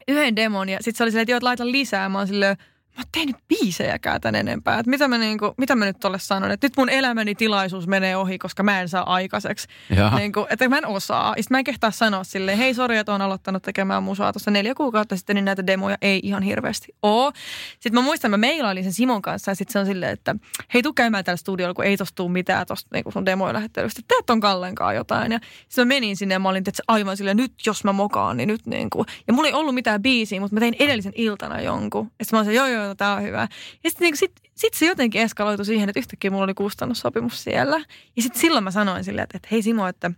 yhden 0.08 0.36
demon 0.36 0.68
ja 0.68 0.78
sitten 0.80 0.94
se 0.98 1.02
oli 1.04 1.10
silleen, 1.10 1.22
että 1.22 1.32
joo, 1.32 1.38
laita 1.42 1.66
lisää. 1.66 2.08
Mä 2.08 2.18
oon 2.18 2.26
silleen, 2.26 2.56
mä 2.96 3.00
oon 3.00 3.08
tehnyt 3.12 3.36
biisejäkään 3.48 4.20
tän 4.20 4.34
enempää. 4.34 4.78
Että 4.78 4.90
mitä 4.90 5.08
mä, 5.08 5.18
niinku, 5.18 5.54
mitä 5.58 5.74
mä 5.74 5.84
nyt 5.84 6.00
tolle 6.00 6.18
sanon, 6.18 6.50
että 6.50 6.64
nyt 6.64 6.76
mun 6.76 6.88
elämäni 6.88 7.34
tilaisuus 7.34 7.86
menee 7.86 8.16
ohi, 8.16 8.38
koska 8.38 8.62
mä 8.62 8.80
en 8.80 8.88
saa 8.88 9.12
aikaiseksi. 9.14 9.68
Jaha. 9.96 10.18
Niin 10.18 10.32
kuin, 10.32 10.46
että 10.50 10.68
mä 10.68 10.78
en 10.78 10.86
osaa. 10.86 11.34
Ja 11.36 11.42
mä 11.50 11.58
en 11.58 11.64
kehtaa 11.64 11.90
sanoa 11.90 12.24
silleen, 12.24 12.58
hei 12.58 12.74
sori, 12.74 12.96
että 12.96 13.12
oon 13.12 13.22
aloittanut 13.22 13.62
tekemään 13.62 14.02
musaa 14.02 14.32
tuossa 14.32 14.50
neljä 14.50 14.74
kuukautta 14.74 15.16
sitten, 15.16 15.34
niin 15.34 15.44
näitä 15.44 15.66
demoja 15.66 15.96
ei 16.02 16.20
ihan 16.22 16.42
hirveästi 16.42 16.94
oo. 17.02 17.32
Sitten 17.72 17.94
mä 17.94 18.00
muistan, 18.00 18.30
mä 18.30 18.36
mailailin 18.36 18.84
sen 18.84 18.92
Simon 18.92 19.22
kanssa 19.22 19.50
ja 19.50 19.54
sitten 19.54 19.72
se 19.72 19.78
on 19.78 19.86
silleen, 19.86 20.12
että 20.12 20.36
hei 20.74 20.82
tuu 20.82 20.92
käymään 20.92 21.24
täällä 21.24 21.36
studiolla, 21.36 21.74
kun 21.74 21.84
ei 21.84 21.96
tosta 21.96 22.14
tuu 22.14 22.28
mitään 22.28 22.66
tosta 22.66 22.88
niin 22.92 23.12
sun 23.12 23.26
demoja 23.26 23.52
lähettelystä. 23.54 24.02
Teet 24.08 24.26
ton 24.26 24.40
Kallenkaan 24.40 24.96
jotain. 24.96 25.32
Ja 25.32 25.38
sitten 25.68 25.86
mä 25.86 25.94
menin 25.94 26.16
sinne 26.16 26.34
ja 26.34 26.38
mä 26.38 26.48
olin 26.48 26.64
tietysti 26.64 26.82
aivan 26.88 27.16
silleen, 27.16 27.36
nyt 27.36 27.52
jos 27.66 27.84
mä 27.84 27.92
mokaan, 27.92 28.36
niin 28.36 28.48
nyt 28.48 28.66
niin 28.66 28.90
kuin. 28.90 29.06
Ja 29.26 29.32
mulla 29.32 29.48
ei 29.48 29.54
ollut 29.54 29.74
mitään 29.74 30.02
biisiä, 30.02 30.40
mutta 30.40 30.54
mä 30.54 30.60
tein 30.60 30.76
edellisen 30.78 31.12
iltana 31.14 31.60
jonkun. 31.60 32.10
Ja 32.18 32.24
sitten 32.24 32.36
mä 32.36 32.40
olin 32.40 32.52
silleen, 32.52 32.72
joo 32.72 32.85
joo, 32.86 32.94
tää 32.94 33.14
on 33.14 33.22
hyvä. 33.22 33.48
Ja 33.84 33.90
sitten 33.90 34.06
niin 34.06 34.16
sit, 34.16 34.32
sit 34.54 34.74
se 34.74 34.86
jotenkin 34.86 35.22
eskaloitui 35.22 35.64
siihen, 35.64 35.88
että 35.88 35.98
yhtäkkiä 35.98 36.30
mulla 36.30 36.44
oli 36.44 36.54
kustannussopimus 36.54 37.44
siellä. 37.44 37.76
Ja 38.16 38.22
sitten 38.22 38.40
silloin 38.40 38.64
mä 38.64 38.70
sanoin 38.70 39.04
silleen, 39.04 39.22
että, 39.22 39.36
että 39.36 39.48
hei 39.52 39.62
Simo, 39.62 39.86
että 39.86 40.10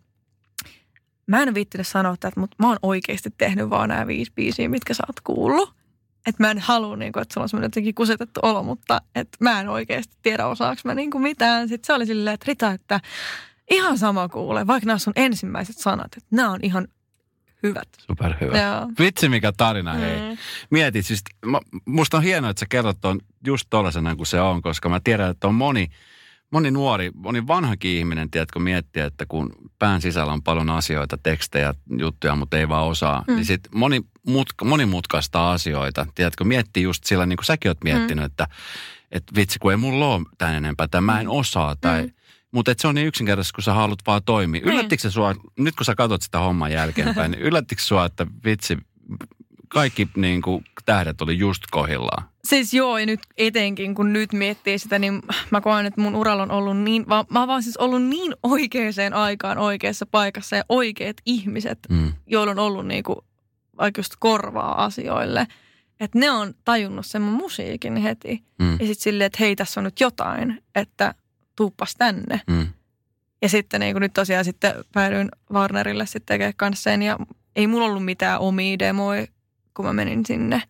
mä 1.26 1.42
en 1.42 1.54
viittinyt 1.54 1.86
sanoa 1.86 2.16
tätä, 2.20 2.40
mutta 2.40 2.56
mä 2.58 2.68
oon 2.68 2.78
oikeasti 2.82 3.30
tehnyt 3.38 3.70
vaan 3.70 3.88
nämä 3.88 4.06
viisi 4.06 4.32
biisiä, 4.34 4.68
mitkä 4.68 4.94
sä 4.94 5.02
oot 5.08 5.20
kuullut. 5.20 5.74
Että 6.26 6.42
mä 6.42 6.50
en 6.50 6.58
halua, 6.58 6.96
niin 6.96 7.12
kuin, 7.12 7.22
että 7.22 7.34
sulla 7.34 7.44
on 7.44 7.48
semmoinen 7.48 7.66
jotenkin 7.66 7.94
kusetettu 7.94 8.40
olo, 8.42 8.62
mutta 8.62 9.00
että 9.14 9.38
mä 9.40 9.60
en 9.60 9.68
oikeasti 9.68 10.16
tiedä 10.22 10.46
osaaks 10.46 10.84
mä 10.84 10.94
niin 10.94 11.22
mitään. 11.22 11.68
Sitten 11.68 11.86
se 11.86 11.92
oli 11.92 12.06
silleen, 12.06 12.34
että 12.34 12.44
Rita, 12.48 12.70
että 12.70 13.00
ihan 13.70 13.98
sama 13.98 14.28
kuule, 14.28 14.66
vaikka 14.66 14.86
nämä 14.86 14.98
sun 14.98 15.12
ensimmäiset 15.16 15.78
sanat, 15.78 16.16
että 16.16 16.28
nämä 16.36 16.50
on 16.50 16.60
ihan 16.62 16.88
hyvät. 17.62 17.88
Superhyvä. 17.98 18.58
Joo. 18.58 18.88
Vitsi 18.98 19.28
mikä 19.28 19.52
tarina, 19.56 19.92
hei. 19.92 20.20
Mm. 20.20 20.36
Mietit, 20.70 21.06
siis 21.06 21.22
mä, 21.46 21.60
musta 21.84 22.16
on 22.16 22.22
hienoa, 22.22 22.50
että 22.50 22.60
sä 22.60 22.66
kerrot 22.68 22.96
ton 23.00 23.20
just 23.46 23.66
tollasena 23.70 24.16
kuin 24.16 24.26
se 24.26 24.40
on, 24.40 24.62
koska 24.62 24.88
mä 24.88 25.00
tiedän, 25.04 25.30
että 25.30 25.48
on 25.48 25.54
moni, 25.54 25.88
moni 26.50 26.70
nuori, 26.70 27.10
moni 27.14 27.46
vanhakin 27.46 27.90
ihminen, 27.90 28.30
tiedätkö, 28.30 28.58
miettiä, 28.58 29.06
että 29.06 29.26
kun 29.28 29.52
pään 29.78 30.00
sisällä 30.00 30.32
on 30.32 30.42
paljon 30.42 30.70
asioita, 30.70 31.18
tekstejä, 31.22 31.74
juttuja, 31.98 32.36
mutta 32.36 32.58
ei 32.58 32.68
vaan 32.68 32.86
osaa, 32.86 33.24
mm. 33.28 33.34
niin 33.34 33.44
sit 33.44 33.60
moni 33.74 34.00
mutka, 34.26 34.64
monimutkaista 34.64 35.52
asioita, 35.52 36.06
tiedätkö, 36.14 36.44
miettii 36.44 36.82
just 36.82 37.04
sillä, 37.04 37.26
niin 37.26 37.36
kuin 37.36 37.46
säkin 37.46 37.70
oot 37.70 37.84
miettinyt, 37.84 38.22
mm. 38.22 38.26
että, 38.26 38.46
että 39.12 39.34
vitsi, 39.34 39.58
kun 39.58 39.70
ei 39.70 39.76
mulla 39.76 40.06
ole 40.06 40.24
tämän 40.38 40.54
enempää, 40.54 40.88
tai 40.88 41.00
mä 41.00 41.20
en 41.20 41.28
osaa, 41.28 41.76
tai... 41.80 42.02
Mm. 42.02 42.12
Mutta 42.52 42.70
et 42.70 42.78
se 42.78 42.88
on 42.88 42.94
niin 42.94 43.06
yksinkertaisesti, 43.06 43.54
kun 43.54 43.64
sä 43.64 43.72
haluat 43.74 43.98
vaan 44.06 44.22
toimia. 44.24 44.60
Niin. 44.60 44.72
Yllättikö 44.72 45.00
se 45.02 45.10
sua, 45.10 45.34
nyt 45.58 45.76
kun 45.76 45.84
sä 45.84 45.94
katsot 45.94 46.22
sitä 46.22 46.38
hommaa 46.38 46.68
jälkeenpäin, 46.68 47.30
niin 47.30 47.42
yllättikö 47.42 47.82
sua, 47.82 48.04
että 48.04 48.26
vitsi, 48.44 48.78
kaikki 49.68 50.08
niin 50.16 50.42
kuin, 50.42 50.64
tähdet 50.84 51.20
oli 51.20 51.38
just 51.38 51.62
kohillaan? 51.70 52.28
Siis 52.44 52.74
joo, 52.74 52.98
ja 52.98 53.06
nyt 53.06 53.20
etenkin 53.36 53.94
kun 53.94 54.12
nyt 54.12 54.32
miettii 54.32 54.78
sitä, 54.78 54.98
niin 54.98 55.22
mä 55.50 55.60
koen, 55.60 55.86
että 55.86 56.00
mun 56.00 56.14
uralla 56.14 56.42
on 56.42 56.50
ollut 56.50 56.76
niin, 56.78 57.08
va- 57.08 57.24
mä 57.30 57.38
oon 57.38 57.48
vaan 57.48 57.62
siis 57.62 57.76
ollut 57.76 58.02
niin 58.02 58.34
oikeaan 58.42 59.14
aikaan 59.14 59.58
oikeassa 59.58 60.06
paikassa 60.06 60.56
ja 60.56 60.64
oikeat 60.68 61.16
ihmiset, 61.26 61.78
Mm. 61.88 62.12
joilla 62.26 62.50
on 62.50 62.58
ollut 62.58 62.86
niinku 62.86 63.24
vaikka 63.78 63.98
just 63.98 64.12
korvaa 64.18 64.84
asioille. 64.84 65.46
Että 66.00 66.18
ne 66.18 66.30
on 66.30 66.54
tajunnut 66.64 67.06
sen 67.06 67.22
mun 67.22 67.34
musiikin 67.34 67.96
heti. 67.96 68.42
Mm. 68.58 68.72
Ja 68.72 68.78
sitten 68.78 68.94
silleen, 68.94 69.26
että 69.26 69.36
hei, 69.40 69.56
tässä 69.56 69.80
on 69.80 69.84
nyt 69.84 70.00
jotain, 70.00 70.62
että 70.74 71.14
tuuppas 71.58 71.94
tänne. 71.98 72.40
Mm. 72.46 72.66
Ja 73.42 73.48
sitten 73.48 73.80
niin 73.80 73.96
nyt 73.96 74.12
tosiaan 74.12 74.44
sitten 74.44 74.74
päädyin 74.92 75.28
Warnerille 75.52 76.06
sitten 76.06 76.34
tekemään 76.34 76.54
kanssa 76.56 76.82
sen. 76.82 77.02
Ja 77.02 77.18
ei 77.56 77.66
mulla 77.66 77.86
ollut 77.86 78.04
mitään 78.04 78.40
omia 78.40 78.78
demoja, 78.78 79.26
kun 79.74 79.84
mä 79.84 79.92
menin 79.92 80.26
sinne. 80.26 80.62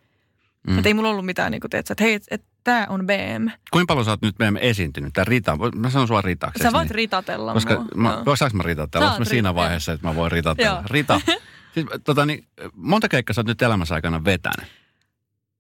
Mm. 0.68 0.76
Että 0.76 0.88
ei 0.88 0.95
mulla 0.95 1.09
ollut 1.09 1.26
mitään, 1.26 1.52
niin 1.52 1.61
kuin, 1.61 1.71
tiedätkö, 1.71 1.92
että 1.92 2.04
hei, 2.04 2.14
että 2.14 2.35
et, 2.35 2.45
tämä 2.64 2.87
on 2.88 3.07
BM. 3.07 3.49
Kuinka 3.71 3.90
paljon 3.90 4.04
sä 4.04 4.11
oot 4.11 4.23
nyt 4.23 4.38
meidän 4.38 4.57
esiintynyt? 4.57 5.12
Tämä 5.12 5.25
Rita, 5.25 5.59
mä 5.75 5.90
sanon 5.90 6.09
sua 6.09 6.23
Ritaksi. 6.23 6.62
Sä 6.62 6.73
voit 6.73 6.88
niin? 6.88 6.95
ritatella 6.95 7.52
Koska 7.52 7.75
mua. 7.75 7.87
mä, 7.95 8.23
Joo. 8.26 8.37
saanko 8.37 8.57
mä 8.57 8.62
ritatella? 8.62 9.07
Onko 9.07 9.18
mä 9.18 9.25
siinä 9.25 9.54
vaiheessa, 9.54 9.92
että 9.92 10.07
mä 10.07 10.14
voin 10.14 10.33
ritatella? 10.33 10.71
Joo. 10.71 10.83
Rita. 10.87 11.21
Siis, 11.75 11.87
tota, 12.04 12.26
niin, 12.26 12.47
monta 12.75 13.09
keikkaa 13.09 13.35
sä 13.35 13.40
oot 13.40 13.47
nyt 13.47 13.62
elämässä 13.62 13.95
aikana 13.95 14.25
vetänyt? 14.25 14.66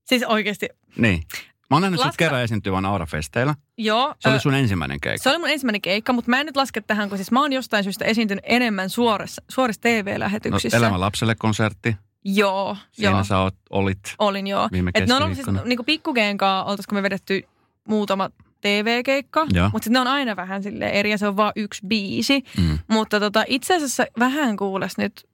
Siis 0.04 0.22
oikeasti, 0.22 0.68
Niin. 0.96 1.22
Mä 1.70 1.74
oon 1.76 1.82
nähnyt 1.82 2.00
sut 2.00 2.06
Laska- 2.06 2.18
kerran 2.18 2.42
esiintyvän 2.42 2.84
Aurafesteillä. 2.84 3.54
joo. 3.78 4.14
Se 4.18 4.28
oli 4.28 4.36
ö, 4.36 4.40
sun 4.40 4.54
ensimmäinen 4.54 5.00
keikka. 5.00 5.22
se 5.22 5.30
oli 5.30 5.38
mun 5.38 5.48
ensimmäinen 5.50 5.80
keikka, 5.80 6.12
mutta 6.12 6.30
mä 6.30 6.40
en 6.40 6.46
nyt 6.46 6.56
laske 6.56 6.80
tähän, 6.80 7.08
kun 7.08 7.18
siis 7.18 7.30
mä 7.30 7.40
oon 7.40 7.52
jostain 7.52 7.84
syystä 7.84 8.04
esiintynyt 8.04 8.44
enemmän 8.46 8.90
suorissa, 8.90 9.42
suorissa 9.48 9.80
No, 9.84 9.90
TV-lähetyksissä. 9.90 10.76
Elämä 10.76 11.00
lapselle 11.00 11.34
konsertti. 11.34 11.96
Joo, 12.24 12.76
Siinä 12.92 13.10
joo. 13.10 13.24
sä 13.24 13.38
oot, 13.38 13.54
olit. 13.70 13.98
Olin 14.18 14.46
joo. 14.46 14.68
Viime 14.72 14.90
Et 14.94 15.08
ne 15.08 15.14
on 15.14 15.22
ollut 15.22 15.36
siis 15.36 15.46
niinku 15.64 15.82
pikkukeen 15.84 16.38
kanssa, 16.38 16.64
oltaisiko 16.64 16.94
me 16.94 17.02
vedetty 17.02 17.42
muutama 17.88 18.30
TV-keikka, 18.60 19.44
mutta 19.44 19.84
sitten 19.84 19.92
ne 19.92 20.00
on 20.00 20.06
aina 20.06 20.36
vähän 20.36 20.62
sille 20.62 20.88
eri 20.88 21.10
ja 21.10 21.18
se 21.18 21.28
on 21.28 21.36
vaan 21.36 21.52
yksi 21.56 21.86
biisi. 21.86 22.42
Mm. 22.58 22.78
Mutta 22.88 23.20
tota, 23.20 23.44
itse 23.46 23.76
asiassa 23.76 24.06
vähän 24.18 24.56
kuules 24.56 24.98
nyt 24.98 25.28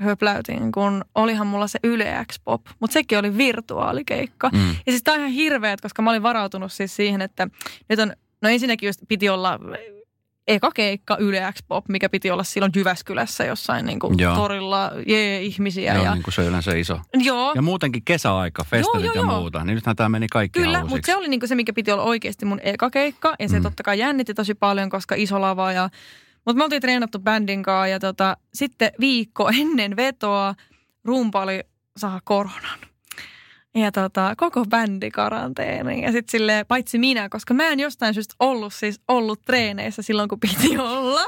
höpläytin, 0.00 0.72
kun 0.72 1.04
olihan 1.14 1.46
mulla 1.46 1.66
se 1.66 1.78
Yle 1.84 2.26
X 2.32 2.40
Pop, 2.44 2.60
mutta 2.80 2.94
sekin 2.94 3.18
oli 3.18 3.36
virtuaalikeikka. 3.38 4.50
Mm. 4.52 4.68
Ja 4.68 4.92
siis 4.92 5.02
tää 5.02 5.14
on 5.14 5.20
ihan 5.20 5.32
hirveet, 5.32 5.80
koska 5.80 6.02
mä 6.02 6.10
olin 6.10 6.22
varautunut 6.22 6.72
siis 6.72 6.96
siihen, 6.96 7.22
että 7.22 7.48
nyt 7.88 7.98
on, 7.98 8.12
no 8.42 8.48
ensinnäkin 8.48 8.86
just 8.86 9.00
piti 9.08 9.28
olla 9.28 9.58
eka 10.48 10.70
keikka 10.74 11.16
Yle 11.20 11.52
X 11.52 11.62
Pop, 11.68 11.84
mikä 11.88 12.08
piti 12.08 12.30
olla 12.30 12.44
silloin 12.44 12.72
Jyväskylässä 12.76 13.44
jossain 13.44 13.86
niin 13.86 13.98
kuin 13.98 14.18
Joo. 14.18 14.34
torilla, 14.34 14.90
jee, 15.06 15.42
ihmisiä. 15.42 15.94
Joo, 15.94 16.04
ja, 16.04 16.14
niin 16.14 16.22
kuin 16.22 16.34
se 16.34 16.46
yleensä 16.46 16.74
iso. 16.74 17.00
joo, 17.14 17.52
Ja 17.54 17.62
muutenkin 17.62 18.02
kesäaika, 18.04 18.64
festarit 18.64 19.04
joo, 19.04 19.14
ja 19.14 19.20
joo. 19.20 19.40
muuta. 19.40 19.64
Niin 19.64 19.74
nythän 19.74 19.96
tämä 19.96 20.08
meni 20.08 20.26
kaikki 20.28 20.60
Kyllä, 20.60 20.78
ihan 20.78 20.88
mutta 20.88 21.06
se 21.06 21.16
oli 21.16 21.28
niinku 21.28 21.46
se, 21.46 21.54
mikä 21.54 21.72
piti 21.72 21.92
olla 21.92 22.02
oikeasti 22.02 22.44
mun 22.44 22.60
eka 22.62 22.90
keikka. 22.90 23.34
Ja 23.38 23.48
se 23.48 23.56
mm. 23.56 23.62
totta 23.62 23.82
kai 23.82 23.98
jännitti 23.98 24.34
tosi 24.34 24.54
paljon, 24.54 24.90
koska 24.90 25.14
iso 25.14 25.40
lava 25.40 25.72
ja 25.72 25.90
Mutta 26.44 26.58
me 26.58 26.64
oltiin 26.64 26.82
treenattu 26.82 27.18
bändin 27.18 27.62
kanssa 27.62 27.86
ja 27.86 28.00
tota, 28.00 28.36
sitten 28.54 28.92
viikko 29.00 29.50
ennen 29.60 29.96
vetoa 29.96 30.54
rumpali 31.04 31.60
saa 31.96 32.20
koronan. 32.24 32.78
Ja 33.74 33.92
tota, 33.92 34.34
koko 34.36 34.64
bändi 34.64 35.10
karanteeni. 35.10 36.02
Ja 36.02 36.12
sitten 36.12 36.30
sille 36.30 36.64
paitsi 36.68 36.98
minä, 36.98 37.28
koska 37.28 37.54
mä 37.54 37.68
en 37.68 37.80
jostain 37.80 38.14
syystä 38.14 38.34
ollut 38.38 38.74
siis 38.74 39.00
ollut 39.08 39.42
treeneissä 39.42 40.02
silloin, 40.02 40.28
kun 40.28 40.40
piti 40.40 40.78
olla. 40.78 41.24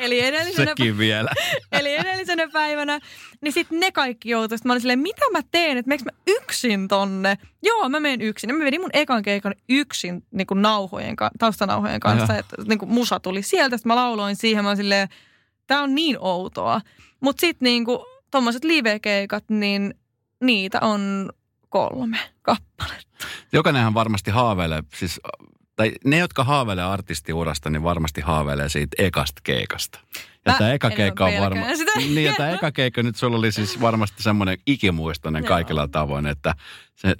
Eli 0.00 0.20
edellisenä, 0.20 0.70
Sekin 0.70 0.98
vielä. 0.98 1.30
eli 1.72 1.94
edellisenä 1.94 2.48
päivänä. 2.48 3.00
Niin 3.40 3.52
sitten 3.52 3.80
ne 3.80 3.92
kaikki 3.92 4.28
joutui. 4.30 4.58
Sitten 4.58 4.68
mä 4.68 4.72
olin 4.72 4.80
silleen, 4.80 4.98
mitä 4.98 5.24
mä 5.32 5.40
teen, 5.50 5.78
että 5.78 5.88
meneekö 5.88 6.04
mä 6.04 6.18
yksin 6.26 6.88
tonne? 6.88 7.38
Joo, 7.62 7.88
mä 7.88 8.00
menen 8.00 8.20
yksin. 8.20 8.50
Ja 8.50 8.54
mä 8.54 8.64
vedin 8.64 8.80
mun 8.80 8.90
ekan 8.92 9.22
keikan 9.22 9.54
yksin 9.68 10.24
niin 10.30 10.46
kuin 10.46 10.62
nauhojen, 10.62 11.16
taustanauhojen 11.38 12.00
kanssa. 12.00 12.38
Että 12.38 12.56
niin 12.68 12.78
kuin 12.78 12.92
musa 12.92 13.20
tuli 13.20 13.42
sieltä. 13.42 13.76
Sitten 13.76 13.90
mä 13.90 13.96
lauloin 13.96 14.36
siihen. 14.36 14.64
Mä 14.64 14.70
olin 14.70 14.76
silleen, 14.76 15.08
tää 15.66 15.82
on 15.82 15.94
niin 15.94 16.16
outoa. 16.20 16.80
Mutta 17.20 17.40
sitten 17.40 17.66
niin 17.66 17.84
kuin 17.84 17.98
tommoset 18.30 18.64
live-keikat, 18.64 19.44
niin 19.48 19.94
niitä 20.40 20.80
on 20.80 21.32
kolme 21.72 22.18
kappaletta. 22.42 23.26
Jokainenhan 23.52 23.94
varmasti 23.94 24.30
haaveilee, 24.30 24.82
siis, 24.94 25.20
tai 25.76 25.92
ne, 26.04 26.18
jotka 26.18 26.44
haaveilee 26.44 26.84
artistiurasta, 26.84 27.70
niin 27.70 27.82
varmasti 27.82 28.20
haaveilee 28.20 28.68
siitä 28.68 29.02
ekasta 29.02 29.40
keikasta. 29.44 29.98
Ja 30.46 30.52
Mä 30.52 30.58
tämä 30.58 30.72
eka 30.72 30.90
keikka 30.90 31.24
on 31.24 31.76
sitä. 31.76 31.92
Niin, 31.98 32.24
ja 32.24 32.34
tämä 32.36 32.50
eka 32.50 32.72
keikka 32.72 33.02
nyt 33.02 33.16
sulla 33.16 33.36
oli 33.36 33.52
siis 33.52 33.80
varmasti 33.80 34.22
semmoinen 34.22 34.58
ikimuistoinen 34.66 35.44
Joo. 35.44 35.48
kaikilla 35.48 35.88
tavoin, 35.88 36.26
että 36.26 36.54
se 36.94 37.14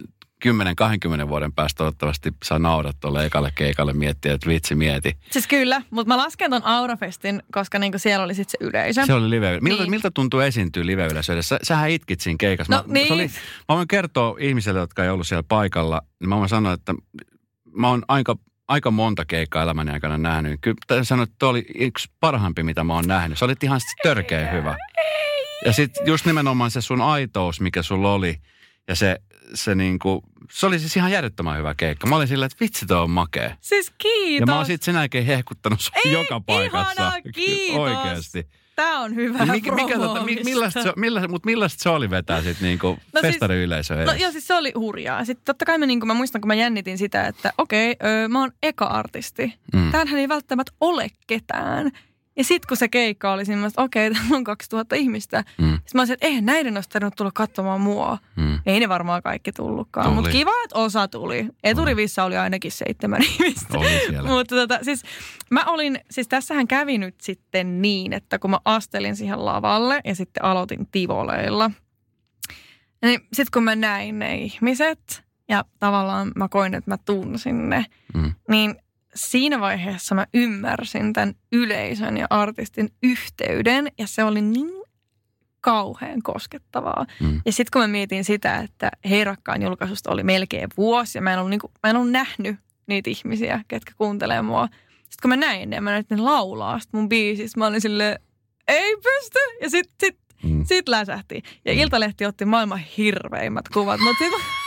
10-20 0.46 1.28
vuoden 1.28 1.52
päästä 1.52 1.78
toivottavasti 1.78 2.32
saa 2.44 2.58
naurat 2.58 2.96
tuolle 3.00 3.24
ekalle 3.26 3.52
keikalle 3.54 3.92
miettiä, 3.92 4.32
että 4.34 4.48
vitsi 4.48 4.74
mieti. 4.74 5.16
Siis 5.30 5.46
kyllä, 5.46 5.82
mutta 5.90 6.08
mä 6.08 6.16
lasken 6.16 6.50
ton 6.50 6.64
Aurafestin, 6.64 7.42
koska 7.52 7.78
niinku 7.78 7.98
siellä 7.98 8.24
oli 8.24 8.34
sitten 8.34 8.50
se 8.60 8.66
yleisö. 8.66 9.06
Se 9.06 9.12
oli 9.14 9.30
live. 9.30 9.58
Miltä, 9.60 9.82
Niin. 9.82 9.90
miltä 9.90 10.10
tuntuu 10.10 10.40
esiintyä 10.40 10.86
live 10.86 11.08
Sä, 11.40 11.58
sähän 11.62 11.90
itkit 11.90 12.20
siinä 12.20 12.36
keikassa. 12.40 12.76
No 12.76 12.84
mä, 12.86 12.92
niin. 12.92 13.06
se 13.08 13.14
oli, 13.14 13.30
mä 13.68 13.76
voin 13.76 13.88
kertoa 13.88 14.36
ihmisille, 14.40 14.80
jotka 14.80 15.04
ei 15.04 15.10
ollut 15.10 15.26
siellä 15.26 15.42
paikalla, 15.48 16.02
niin 16.20 16.28
mä 16.28 16.36
voin 16.36 16.48
sanoa, 16.48 16.72
että 16.72 16.94
mä 17.76 17.88
oon 17.88 18.02
aika, 18.08 18.36
aika 18.68 18.90
monta 18.90 19.24
keikkaa 19.24 19.62
elämäni 19.62 19.90
aikana 19.92 20.18
nähnyt. 20.18 20.60
Kyllä 20.60 21.04
sanoa, 21.04 21.22
että 21.22 21.46
oli 21.46 21.66
yksi 21.74 22.08
parhaampi, 22.20 22.62
mitä 22.62 22.84
mä 22.84 22.94
oon 22.94 23.06
nähnyt. 23.06 23.38
Se 23.38 23.44
oli 23.44 23.54
ihan 23.62 23.80
törkeä 24.02 24.50
hyvä. 24.50 24.76
Ja 25.64 25.72
sitten 25.72 26.06
just 26.06 26.26
nimenomaan 26.26 26.70
se 26.70 26.80
sun 26.80 27.00
aitous, 27.00 27.60
mikä 27.60 27.82
sulla 27.82 28.12
oli, 28.12 28.36
ja 28.88 28.94
se, 28.94 29.18
se 29.54 29.74
niinku, 29.74 30.22
se 30.50 30.66
oli 30.66 30.78
siis 30.78 30.96
ihan 30.96 31.12
järjettömän 31.12 31.58
hyvä 31.58 31.74
keikka. 31.74 32.06
Mä 32.06 32.16
olin 32.16 32.28
silleen, 32.28 32.46
että 32.46 32.56
vitsi 32.60 32.86
toi 32.86 32.98
on 33.02 33.10
makea. 33.10 33.56
Siis 33.60 33.92
kiitos. 33.98 34.40
Ja 34.40 34.46
mä 34.46 34.56
oon 34.56 34.66
sitten 34.66 34.84
sen 34.84 34.94
jälkeen 35.00 35.26
hehkuttanut 35.26 35.80
sua 35.80 35.96
Ei, 36.04 36.12
joka 36.12 36.40
paikassa. 36.40 36.92
ihanaa, 37.02 37.20
kiitos. 37.34 37.76
Oikeasti. 37.76 38.46
Tää 38.76 38.98
on 39.00 39.14
hyvä 39.14 39.38
Niin 39.38 39.52
mikä, 39.52 39.72
mikä, 39.74 39.98
tota, 39.98 40.22
mi, 40.24 40.40
millaista, 40.44 40.82
se, 40.82 40.92
millaista, 40.96 41.28
mutta 41.28 41.46
millaista 41.46 41.82
se 41.82 41.88
oli 41.88 42.10
vetää 42.10 42.42
sitten 42.42 42.62
niinku 42.68 42.86
no 43.12 43.20
siis- 43.20 43.32
festariyleisö 43.32 43.94
No 43.94 44.00
edessä? 44.00 44.18
joo, 44.18 44.32
siis 44.32 44.46
se 44.46 44.54
oli 44.54 44.72
hurjaa. 44.76 45.24
Sitten 45.24 45.44
totta 45.44 45.64
kai 45.64 45.78
mä, 45.78 45.86
niin 45.86 46.06
mä 46.06 46.14
muistan, 46.14 46.40
kun 46.40 46.46
mä 46.48 46.54
jännitin 46.54 46.98
sitä, 46.98 47.26
että 47.26 47.52
okei, 47.58 47.96
öö, 48.04 48.28
mä 48.28 48.40
oon 48.40 48.52
eka 48.62 48.84
artisti. 48.84 49.52
Mm. 49.72 49.80
Mm. 49.80 49.90
Täällähän 49.92 50.20
ei 50.20 50.28
välttämättä 50.28 50.72
ole 50.80 51.08
ketään. 51.26 51.90
Ja 52.36 52.44
sitten 52.44 52.68
kun 52.68 52.76
se 52.76 52.88
keikka 52.88 53.32
oli 53.32 53.44
siinä, 53.44 53.60
mä 53.60 53.66
että 53.66 53.82
okei, 53.82 54.10
täällä 54.14 54.36
on 54.36 54.44
2000 54.44 54.96
ihmistä. 54.96 55.44
Mm. 55.58 55.64
Sitten 55.72 55.82
mä 55.94 56.00
olisin, 56.00 56.14
että 56.14 56.26
eihän 56.26 56.44
näiden 56.44 56.76
olisi 56.76 56.88
tarvinnut 56.88 57.16
tulla 57.16 57.30
katsomaan 57.34 57.80
mua. 57.80 58.18
Mm. 58.36 58.58
Ei 58.66 58.80
ne 58.80 58.88
varmaan 58.88 59.22
kaikki 59.22 59.52
tullutkaan, 59.52 60.12
mutta 60.12 60.30
kiva, 60.30 60.50
että 60.64 60.78
osa 60.78 61.08
tuli. 61.08 61.48
Eturivissä 61.64 62.24
oli 62.24 62.36
ainakin 62.36 62.72
seitsemän 62.72 63.22
ihmistä. 63.32 63.78
Mutta 64.28 64.56
tota, 64.56 64.78
siis 64.82 65.02
mä 65.50 65.64
olin, 65.64 65.98
siis 66.10 66.28
tässähän 66.28 66.68
kävi 66.68 66.98
nyt 66.98 67.20
sitten 67.20 67.82
niin, 67.82 68.12
että 68.12 68.38
kun 68.38 68.50
mä 68.50 68.58
astelin 68.64 69.16
siihen 69.16 69.44
lavalle 69.44 70.00
ja 70.04 70.14
sitten 70.14 70.44
aloitin 70.44 70.88
tivoleilla. 70.92 71.70
Niin 73.02 73.20
sitten 73.32 73.50
kun 73.52 73.64
mä 73.64 73.74
näin 73.76 74.18
ne 74.18 74.34
ihmiset 74.36 75.22
ja 75.48 75.64
tavallaan 75.78 76.32
mä 76.36 76.48
koin, 76.48 76.74
että 76.74 76.90
mä 76.90 76.96
tunsin 77.04 77.68
ne, 77.70 77.84
Mm. 78.14 78.32
niin 78.48 78.74
siinä 79.14 79.60
vaiheessa 79.60 80.14
mä 80.14 80.26
ymmärsin 80.34 81.12
tämän 81.12 81.34
yleisön 81.52 82.16
ja 82.16 82.26
artistin 82.30 82.92
yhteyden 83.02 83.88
ja 83.98 84.06
se 84.06 84.24
oli 84.24 84.40
niin 84.40 84.82
kauhean 85.60 86.22
koskettavaa. 86.22 87.06
Mm. 87.20 87.40
Ja 87.46 87.52
sitten 87.52 87.70
kun 87.72 87.82
mä 87.82 87.88
mietin 87.88 88.24
sitä, 88.24 88.58
että 88.58 88.90
Heirakkaan 89.10 89.62
julkaisusta 89.62 90.10
oli 90.10 90.22
melkein 90.22 90.68
vuosi 90.76 91.18
ja 91.18 91.22
mä 91.22 91.32
en 91.32 91.38
ollut, 91.38 91.50
niinku, 91.50 91.70
mä 91.82 91.90
en 91.90 91.96
ollut 91.96 92.10
nähnyt 92.12 92.56
niitä 92.86 93.10
ihmisiä, 93.10 93.60
ketkä 93.68 93.92
kuuntelee 93.98 94.42
mua. 94.42 94.66
Sitten 94.96 95.18
kun 95.22 95.28
mä 95.28 95.36
näin 95.36 95.70
ne 95.70 95.80
mä 95.80 95.90
näin, 95.90 96.00
että 96.00 96.14
ne 96.16 96.22
laulaa 96.22 96.78
sit 96.78 96.92
mun 96.92 97.08
biisistä, 97.08 97.58
mä 97.60 97.66
olin 97.66 97.80
silleen, 97.80 98.18
ei 98.68 98.96
pysty. 98.96 99.38
Ja 99.62 99.70
sitten 99.70 99.94
sit, 100.00 100.22
Mm. 100.42 100.64
sit 100.64 100.88
läsähti. 100.88 101.42
Ja 101.64 101.72
Iltalehti 101.72 102.26
otti 102.26 102.44
maailman 102.44 102.78
hirveimmät 102.78 103.68
kuvat. 103.68 104.00
Mutta 104.00 104.18
sitten 104.24 104.40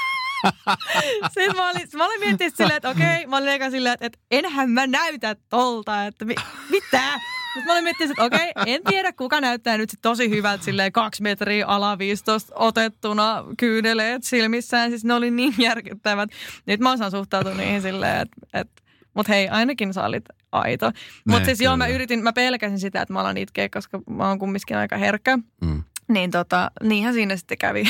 sit 1.33 1.55
mä 1.55 1.69
olin, 1.69 1.87
mä 1.95 2.05
olin 2.05 2.19
miettinyt 2.19 2.55
silleen, 2.55 2.77
että 2.77 2.89
okei, 2.89 3.27
mä 3.27 3.37
olin 3.37 3.49
eka 3.49 3.69
silleen, 3.69 3.97
että, 4.01 4.19
enhän 4.31 4.69
mä 4.69 4.87
näytä 4.87 5.35
tolta, 5.49 6.05
että 6.05 6.25
mi, 6.25 6.35
mitä? 6.69 7.19
Mutta 7.55 7.65
mä 7.65 7.73
olin 7.73 7.83
miettinyt, 7.83 8.11
että 8.11 8.23
okei, 8.23 8.51
en 8.65 8.81
tiedä 8.83 9.13
kuka 9.13 9.41
näyttää 9.41 9.77
nyt 9.77 9.89
sit 9.89 10.01
tosi 10.01 10.29
hyvältä 10.29 10.63
silleen 10.63 10.91
kaksi 10.91 11.23
metriä 11.23 11.67
alaviistosta 11.67 12.55
otettuna 12.55 13.43
kyyneleet 13.57 14.23
silmissään. 14.23 14.89
Siis 14.89 15.03
ne 15.05 15.13
oli 15.13 15.31
niin 15.31 15.55
järkyttävät. 15.57 16.29
Nyt 16.65 16.79
mä 16.79 16.91
osaan 16.91 17.11
suhtautua 17.11 17.53
niihin 17.53 17.81
silleen, 17.81 18.21
että, 18.21 18.35
että 18.53 18.81
mutta 19.13 19.33
hei, 19.33 19.49
ainakin 19.49 19.93
sä 19.93 20.05
olit 20.05 20.25
aito. 20.51 20.91
Mutta 21.27 21.45
siis 21.45 21.61
joo, 21.61 21.77
mä 21.77 21.85
kyllä. 21.85 21.95
yritin, 21.95 22.23
mä 22.23 22.33
pelkäsin 22.33 22.79
sitä, 22.79 23.01
että 23.01 23.13
mä 23.13 23.19
alan 23.19 23.37
itkeä, 23.37 23.69
koska 23.69 23.99
mä 24.09 24.27
oon 24.27 24.39
kumminkin 24.39 24.77
aika 24.77 24.97
herkkä. 24.97 25.37
Mm. 25.61 25.74
Niin 26.07 26.31
tota, 26.31 26.71
niinhän 26.83 27.13
siinä 27.13 27.35
sitten 27.37 27.57
kävi. 27.57 27.83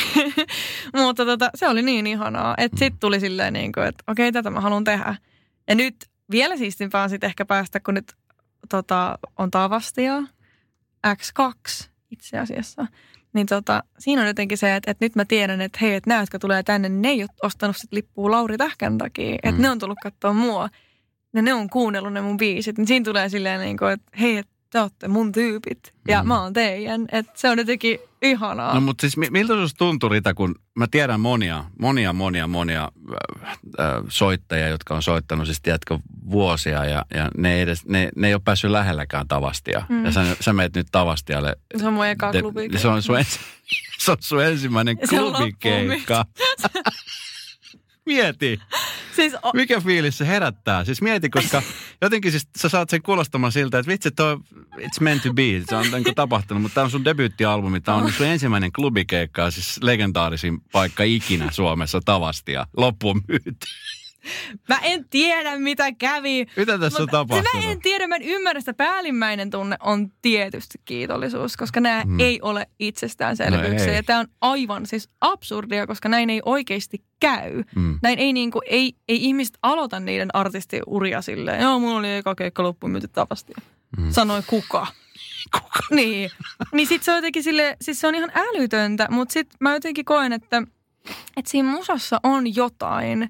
Mutta 1.04 1.26
tota, 1.26 1.50
se 1.56 1.68
oli 1.68 1.82
niin 1.82 2.08
ihanaa, 2.08 2.54
että 2.58 2.78
sitten 2.78 3.00
tuli 3.00 3.20
silleen 3.20 3.54
niin 3.54 3.72
kuin, 3.72 3.88
että 3.88 4.04
okei, 4.08 4.32
tätä 4.32 4.50
mä 4.50 4.62
haluan 4.62 4.84
tehdä. 4.84 5.16
Ja 5.68 5.76
nyt 5.76 5.96
vielä 6.32 6.58
siistimpää 6.58 7.04
on 7.04 7.10
sitten 7.10 7.28
ehkä 7.28 7.46
päästä, 7.46 7.80
kun 7.80 7.94
nyt 7.94 8.14
tota, 8.70 9.20
on 9.38 9.52
Tavastia, 9.52 10.24
X2 11.08 11.88
itse 12.12 12.40
asiassa. 12.40 12.88
Niin 13.34 13.48
tota, 13.48 13.84
siinä 14.00 14.22
on 14.22 14.28
jotenkin 14.28 14.58
se, 14.58 14.76
että, 14.76 14.92
että 14.92 15.06
nyt 15.06 15.16
mä 15.16 15.26
tiedän, 15.26 15.62
että 15.62 15.78
hei, 15.82 15.94
että 15.94 16.10
nämä, 16.10 16.22
jotka 16.22 16.40
tulee 16.40 16.64
tänne, 16.64 16.90
ne 16.90 17.10
ei 17.10 17.22
ole 17.22 17.30
ostanut 17.44 17.78
sit 17.78 17.94
lippua 17.94 18.32
Lauri 18.32 18.58
Tähkän 18.58 18.98
takia. 18.98 19.36
Että 19.44 19.52
Mm. 19.58 19.62
ne 19.62 19.70
on 19.70 19.80
tullut 19.80 19.98
katsoa 20.04 20.34
mua. 20.34 20.70
Ja 21.34 21.42
ne 21.42 21.54
on 21.54 21.70
kuunnellut 21.70 22.14
ne 22.14 22.22
mun 22.22 22.38
biisit. 22.38 22.78
Niin 22.78 22.88
siinä 22.88 23.04
tulee 23.04 23.30
silleen 23.30 23.62
niin 23.62 23.78
kuin, 23.78 23.92
että 23.92 24.12
hei, 24.20 24.38
että 24.38 24.52
te 24.76 24.82
olette 24.82 25.08
mun 25.08 25.32
tyypit. 25.32 25.94
Ja 26.08 26.22
Mm. 26.24 26.28
mä 26.28 26.42
oon 26.42 26.54
teidän. 26.54 27.06
Että 27.12 27.32
se 27.36 27.50
on 27.50 27.58
jotenkin 27.58 28.00
ihanaa. 28.22 28.74
No 28.76 28.82
mutta 28.82 29.02
siis 29.02 29.18
mi- 29.18 29.30
miltä 29.30 29.54
sinusta 29.54 29.78
tuntui 29.78 30.10
Rita, 30.10 30.34
kun 30.34 30.56
mä 30.76 30.88
tiedän 30.92 31.20
monia, 31.20 31.64
monia, 31.80 32.14
monia, 32.14 32.48
monia 32.48 32.84
äh, 32.84 33.50
äh, 33.88 34.04
soittajia, 34.10 34.68
jotka 34.68 34.96
on 34.96 35.04
soittanut 35.04 35.46
siis 35.46 35.62
tiedätkö 35.62 36.00
vuosia 36.32 36.86
ja, 36.86 37.06
ja 37.14 37.30
ne, 37.38 37.54
ei 37.56 37.62
edes, 37.62 37.86
ne, 37.86 38.10
ne 38.16 38.28
ei 38.28 38.34
ole 38.34 38.42
päässyt 38.46 38.72
lähelläkään 38.72 39.28
Tavastia. 39.28 39.86
Mm. 39.90 40.06
Ja 40.06 40.12
sä, 40.12 40.26
sä 40.40 40.54
meet 40.54 40.76
nyt 40.76 40.88
Tavastialle. 40.92 41.56
Se 41.78 41.88
on 41.88 41.94
mun 41.94 42.06
eka 42.06 42.32
klubi. 42.32 42.70
se, 42.78 42.88
on 42.88 43.02
sun 43.02 43.18
ensi, 43.18 43.40
se 44.06 44.12
on 44.12 44.18
sun 44.20 44.44
ensimmäinen 44.44 44.98
klubikeikka. 45.10 46.26
Mieti, 48.06 48.60
Siis 49.16 49.34
o- 49.44 49.52
mikä 49.54 49.82
fiilis 49.82 50.18
se 50.18 50.28
herättää. 50.28 50.86
Siis 50.86 51.02
mieti, 51.02 51.30
koska 51.30 51.62
jotenkin 52.02 52.32
siis 52.32 52.48
sä 52.58 52.70
saat 52.70 52.90
sen 52.90 53.02
kuulostamaan 53.02 53.52
siltä, 53.52 53.80
että 53.80 53.92
vitsi, 53.92 54.12
toi 54.12 54.38
it's 54.80 55.00
meant 55.02 55.24
to 55.24 55.34
be. 55.34 55.44
Se 55.70 55.76
on 55.76 55.86
niin 55.92 56.16
tapahtunut, 56.16 56.62
mutta 56.64 56.76
tämä 56.76 56.86
on 56.86 56.92
sun 56.92 57.06
debyyttialbumi. 57.06 57.82
Tämä 57.82 57.98
on 57.98 58.12
sun 58.14 58.26
ensimmäinen 58.26 58.72
klubikeikka, 58.72 59.52
siis 59.52 59.80
legendaarisin 59.84 60.62
paikka 60.72 61.04
ikinä 61.04 61.52
Suomessa 61.52 62.00
Tavastia. 62.06 62.68
Loppuun 62.78 63.22
myyty. 63.28 63.56
mä 64.70 64.78
en 64.82 65.06
tiedä, 65.10 65.56
mitä 65.60 65.92
kävi. 65.92 66.46
Mitä 66.58 66.78
tässä 66.80 67.04
on 67.04 67.10
tapahtunut? 67.10 67.64
Mä 67.66 67.72
en 67.72 67.80
tiedä, 67.82 68.08
mä 68.08 68.16
en 68.16 68.22
ymmärrä 68.22 68.60
sitä. 68.60 68.74
Päällimmäinen 68.74 69.50
tunne 69.50 69.76
on 69.80 70.12
tietysti 70.22 70.78
kiitollisuus, 70.86 71.58
koska 71.58 71.80
nämä 71.82 72.04
Mm. 72.06 72.20
ei 72.20 72.40
ole 72.42 72.68
itsestäänselvyyksiä. 72.80 73.86
No 73.88 73.92
ei. 73.92 73.98
ja 73.98 74.04
tämä 74.04 74.20
on 74.20 74.28
aivan 74.42 74.86
siis 74.86 75.10
absurdia, 75.22 75.88
koska 75.88 76.10
näin 76.10 76.30
ei 76.30 76.42
oikeasti 76.46 77.04
käy. 77.20 77.64
Mm. 77.76 78.00
Näin 78.02 78.20
ei, 78.20 78.34
niinku, 78.34 78.62
ei, 78.66 78.94
ei 79.08 79.26
ihmiset 79.26 79.58
aloita 79.62 80.00
niiden 80.00 80.30
artistiuria 80.36 81.22
silleen, 81.22 81.62
joo, 81.62 81.80
mulla 81.80 81.96
oli 82.00 82.16
eka 82.16 82.36
keikka 82.36 82.64
loppuun 82.64 82.92
myyty 82.92 83.08
tavasti. 83.08 83.54
Mm. 83.98 84.12
Sanoi 84.12 84.42
kuka. 84.48 84.88
Kuka? 85.54 85.80
Niin. 85.92 86.30
Niin 86.74 86.88
sit 86.88 87.04
se 87.04 87.12
on 87.12 87.18
jotenkin 87.18 87.44
sille, 87.44 87.78
siis 87.82 88.00
se 88.02 88.08
on 88.08 88.16
ihan 88.16 88.32
älytöntä, 88.36 89.08
mutta 89.12 89.34
sit 89.34 89.48
mä 89.60 89.74
jotenkin 89.74 90.06
koen, 90.06 90.34
että, 90.34 90.64
että 91.38 91.52
siinä 91.52 91.70
musassa 91.70 92.20
on 92.24 92.56
jotain, 92.56 93.30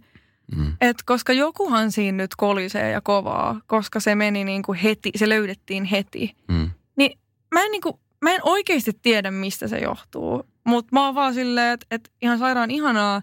Mm. 0.55 0.73
et 0.81 0.97
koska 1.05 1.33
jokuhan 1.33 1.91
siinä 1.91 2.15
nyt 2.17 2.35
kolisee 2.35 2.91
ja 2.91 3.01
kovaa, 3.01 3.61
koska 3.67 3.99
se 3.99 4.15
meni 4.15 4.43
niin 4.43 4.63
kuin 4.63 4.77
heti, 4.77 5.11
se 5.15 5.29
löydettiin 5.29 5.85
heti. 5.85 6.35
Mm. 6.47 6.71
Niin 6.97 7.19
mä 7.53 7.63
en, 7.63 7.71
niin 7.71 7.81
kuin, 7.81 7.95
mä 8.21 8.31
en 8.31 8.39
oikeasti 8.43 8.91
tiedä, 9.01 9.31
mistä 9.31 9.67
se 9.67 9.79
johtuu. 9.79 10.45
Mutta 10.63 10.89
mä 10.91 11.05
oon 11.05 11.15
vaan 11.15 11.33
silleen, 11.33 11.73
että, 11.73 11.85
että 11.91 12.09
ihan 12.21 12.39
sairaan 12.39 12.71
ihanaa, 12.71 13.21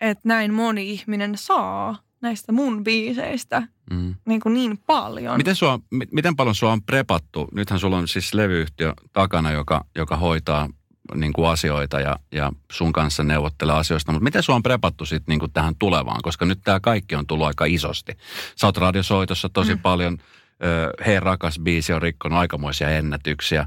että 0.00 0.28
näin 0.28 0.54
moni 0.54 0.90
ihminen 0.90 1.32
saa 1.36 1.98
näistä 2.20 2.52
mun 2.52 2.84
biiseistä 2.84 3.62
Mm. 3.90 4.14
niin, 4.26 4.40
kuin 4.40 4.54
niin 4.54 4.78
paljon. 4.86 5.36
Miten, 5.36 5.54
sua, 5.56 5.80
mi- 5.90 6.06
miten 6.12 6.36
paljon 6.36 6.54
sua 6.54 6.72
on 6.72 6.82
prepattu? 6.82 7.48
Nythän 7.52 7.78
sulla 7.80 7.98
on 7.98 8.08
siis 8.08 8.34
levyyhtiö 8.34 8.92
takana, 9.12 9.50
joka, 9.50 9.84
joka 9.96 10.16
hoitaa 10.16 10.68
niin 11.14 11.32
kuin 11.32 11.48
asioita 11.48 12.00
ja, 12.00 12.16
ja 12.32 12.52
sun 12.72 12.92
kanssa 12.92 13.24
neuvottelee 13.24 13.76
asioista. 13.76 14.12
Mutta 14.12 14.24
miten 14.24 14.42
sua 14.42 14.54
on 14.54 14.62
prepattu 14.62 15.04
sitten 15.04 15.32
niin 15.32 15.40
kuin 15.40 15.52
tähän 15.52 15.74
tulevaan? 15.78 16.22
Koska 16.22 16.44
nyt 16.44 16.58
tämä 16.64 16.80
kaikki 16.80 17.14
on 17.14 17.26
tullut 17.26 17.46
aika 17.46 17.64
isosti. 17.64 18.12
Sä 18.56 18.66
oot 18.66 18.76
radiosoitossa 18.76 19.48
tosi 19.48 19.74
mm. 19.74 19.80
paljon. 19.80 20.18
Ö, 20.64 20.90
Hei 21.06 21.20
rakas 21.20 21.58
biisi 21.58 21.92
on 21.92 22.02
rikkonut 22.02 22.38
aikamoisia 22.38 22.90
ennätyksiä. 22.90 23.66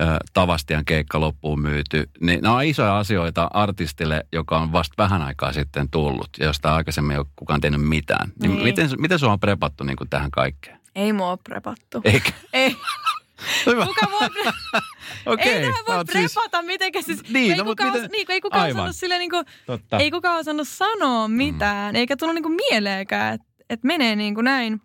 Ö, 0.00 0.04
Tavastian 0.32 0.84
keikka 0.84 1.20
loppuun 1.20 1.60
myyty. 1.60 2.10
Niin 2.20 2.40
nämä 2.42 2.54
on 2.54 2.64
isoja 2.64 2.98
asioita 2.98 3.50
artistille, 3.52 4.24
joka 4.32 4.58
on 4.58 4.72
vasta 4.72 4.94
vähän 4.98 5.22
aikaa 5.22 5.52
sitten 5.52 5.90
tullut. 5.90 6.28
Ja 6.38 6.46
josta 6.46 6.74
aikaisemmin 6.74 7.12
ei 7.12 7.18
ole 7.18 7.26
kukaan 7.36 7.60
tehnyt 7.60 7.82
mitään. 7.82 8.32
Niin. 8.40 8.50
Niin. 8.50 8.62
Miten, 8.62 8.90
miten 8.98 9.18
sua 9.18 9.32
on 9.32 9.40
prepattu 9.40 9.84
niin 9.84 9.96
kuin 9.96 10.10
tähän 10.10 10.30
kaikkeen? 10.30 10.80
Ei 10.94 11.12
mua 11.12 11.30
ole 11.30 11.38
prepattu. 11.44 12.00
Eikä. 12.04 12.32
Ei. 12.52 12.76
Kuka 13.64 14.06
voi, 14.20 14.28
pre- 14.28 14.80
Okei. 15.26 15.52
ei 15.52 15.60
tähän 15.60 15.84
voi 15.88 16.04
siis- 16.12 16.34
prepata 16.34 16.62
mitenkään. 16.62 17.04
Siis, 17.04 17.22
Niin, 17.28 17.52
ei, 17.52 17.58
no, 17.58 17.64
kukaan, 17.64 17.92
miten- 17.92 18.10
niin, 18.10 18.26
kun 18.26 18.32
ei 18.32 18.40
kukaan 18.40 18.62
Aivan. 18.62 18.76
osannut 18.76 18.96
silleen 18.96 19.18
niin 19.18 19.30
kuin, 19.30 19.44
Totta. 19.66 19.98
ei 19.98 20.10
kukaan 20.10 20.38
osannut 20.38 20.68
sanoa 20.68 21.28
mitään, 21.28 21.96
eikä 21.96 22.16
tullut 22.16 22.34
niinku 22.34 22.48
mieleenkään, 22.70 23.34
että 23.34 23.46
et 23.70 23.84
menee 23.84 24.16
niin 24.16 24.34
kuin 24.34 24.44
näin. 24.44 24.80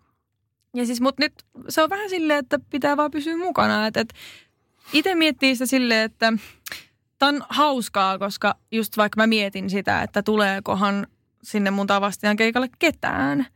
Ja 0.74 0.86
siis, 0.86 1.00
mut 1.00 1.18
nyt 1.18 1.32
se 1.68 1.82
on 1.82 1.90
vähän 1.90 2.10
silleen, 2.10 2.38
että 2.38 2.58
pitää 2.70 2.96
vaan 2.96 3.10
pysyä 3.10 3.36
mukana. 3.36 3.86
Että 3.86 4.00
et 4.00 4.14
itse 4.92 5.14
miettii 5.14 5.54
sitä 5.54 5.66
silleen, 5.66 6.04
että 6.04 6.32
tämä 7.18 7.28
on 7.28 7.42
hauskaa, 7.48 8.18
koska 8.18 8.54
just 8.72 8.96
vaikka 8.96 9.20
mä 9.22 9.26
mietin 9.26 9.70
sitä, 9.70 10.02
että 10.02 10.22
tuleekohan 10.22 11.06
sinne 11.42 11.70
mun 11.70 11.86
tavastian 11.86 12.36
keikalle 12.36 12.68
ketään. 12.78 13.46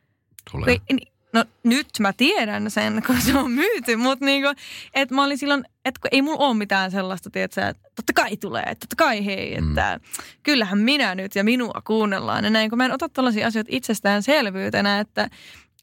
Tulee. 0.52 0.76
Ei- 0.88 0.96
No 1.32 1.44
nyt 1.62 1.86
mä 2.00 2.12
tiedän 2.12 2.70
sen, 2.70 3.02
kun 3.06 3.20
se 3.20 3.38
on 3.38 3.50
myyty, 3.50 3.96
mutta 3.96 4.24
niinku, 4.24 4.48
että 4.94 5.14
mä 5.14 5.24
olin 5.24 5.38
silloin, 5.38 5.64
että 5.84 6.00
ei 6.12 6.22
mulla 6.22 6.46
ole 6.46 6.56
mitään 6.56 6.90
sellaista, 6.90 7.30
tiedätkö, 7.30 7.68
että 7.68 7.90
totta 7.96 8.12
kai 8.12 8.36
tulee, 8.36 8.62
että 8.62 8.86
totta 8.86 9.04
kai 9.04 9.26
hei, 9.26 9.54
että 9.54 10.00
kyllähän 10.42 10.78
minä 10.78 11.14
nyt 11.14 11.34
ja 11.34 11.44
minua 11.44 11.82
kuunnellaan. 11.84 12.44
Ja 12.44 12.50
näin, 12.50 12.70
kun 12.70 12.76
mä 12.76 12.84
en 12.84 12.92
ota 12.92 13.08
tällaisia 13.08 13.46
asioita 13.46 13.70
itsestäänselvyytenä, 13.72 15.00
että, 15.00 15.30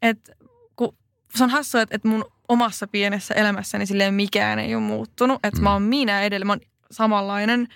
että 0.02 0.34
kun 0.76 0.96
se 1.36 1.44
on 1.44 1.50
hassua, 1.50 1.82
että, 1.82 1.96
että 1.96 2.08
mun 2.08 2.26
omassa 2.48 2.88
pienessä 2.88 3.34
elämässäni 3.34 3.86
silleen 3.86 4.14
mikään 4.14 4.60
ei 4.60 4.76
ole 4.76 4.84
muuttunut, 4.84 5.40
että 5.44 5.62
mä 5.62 5.74
oon 5.74 5.82
minä 5.82 6.22
edelleen, 6.22 6.48
mä 6.48 6.54
oon 6.54 6.62
samanlainen, 6.92 7.68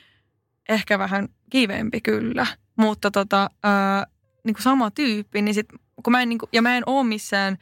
ehkä 0.70 1.00
vähän 1.00 1.28
kiveempi 1.50 2.02
kyllä, 2.02 2.48
mutta 2.76 3.12
tota, 3.12 3.50
ää, 3.64 4.08
niin 4.44 4.54
kuin 4.54 4.64
sama 4.64 4.92
tyyppi, 4.92 5.42
niin 5.42 5.54
sit, 5.56 5.68
kun 6.04 6.12
mä 6.12 6.22
en, 6.22 6.30
niin 6.30 6.40
kuin, 6.40 6.50
ja 6.54 6.62
mä 6.62 6.78
en 6.78 6.84
ole 6.86 7.04
missään 7.08 7.58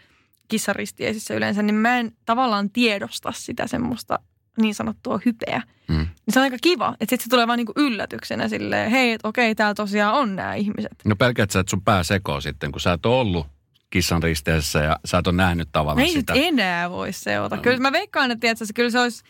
kissaristiesissä 0.47 1.33
yleensä, 1.33 1.61
niin 1.61 1.75
mä 1.75 1.99
en 1.99 2.11
tavallaan 2.25 2.69
tiedosta 2.69 3.31
sitä 3.31 3.67
semmoista 3.67 4.19
niin 4.61 4.75
sanottua 4.75 5.19
hypeä. 5.25 5.61
Mm. 5.87 5.95
Niin 5.97 6.07
se 6.33 6.39
on 6.39 6.43
aika 6.43 6.57
kiva, 6.61 6.89
että 6.89 7.11
sitten 7.13 7.23
se 7.23 7.29
tulee 7.29 7.47
vaan 7.47 7.57
niin 7.57 7.65
kuin 7.65 7.85
yllätyksenä 7.85 8.47
silleen, 8.47 8.91
hei, 8.91 9.11
että 9.11 9.27
okei, 9.27 9.55
täällä 9.55 9.73
tosiaan 9.73 10.15
on 10.15 10.35
nämä 10.35 10.53
ihmiset. 10.55 10.91
No 11.05 11.15
pelkäät 11.15 11.51
sä, 11.51 11.59
että 11.59 11.69
sun 11.69 11.81
pää 11.81 12.03
sekoo 12.03 12.41
sitten, 12.41 12.71
kun 12.71 12.81
sä 12.81 12.93
et 12.93 13.05
ole 13.05 13.15
ollut 13.15 13.47
kissan 13.89 14.23
risteessä 14.23 14.79
ja 14.79 14.99
sä 15.05 15.17
et 15.17 15.27
ole 15.27 15.35
nähnyt 15.35 15.69
tavallaan 15.71 16.07
Ei 16.07 16.13
sitä. 16.13 16.33
nyt 16.33 16.43
enää 16.45 16.89
voi 16.89 17.13
seota. 17.13 17.57
Kyllä 17.57 17.79
mä 17.79 17.91
veikkaan, 17.91 18.31
että 18.31 18.39
tiedätkö, 18.41 18.65
se- 18.65 18.73
kyllä 18.73 18.89
se 18.89 18.99
olisi, 18.99 19.23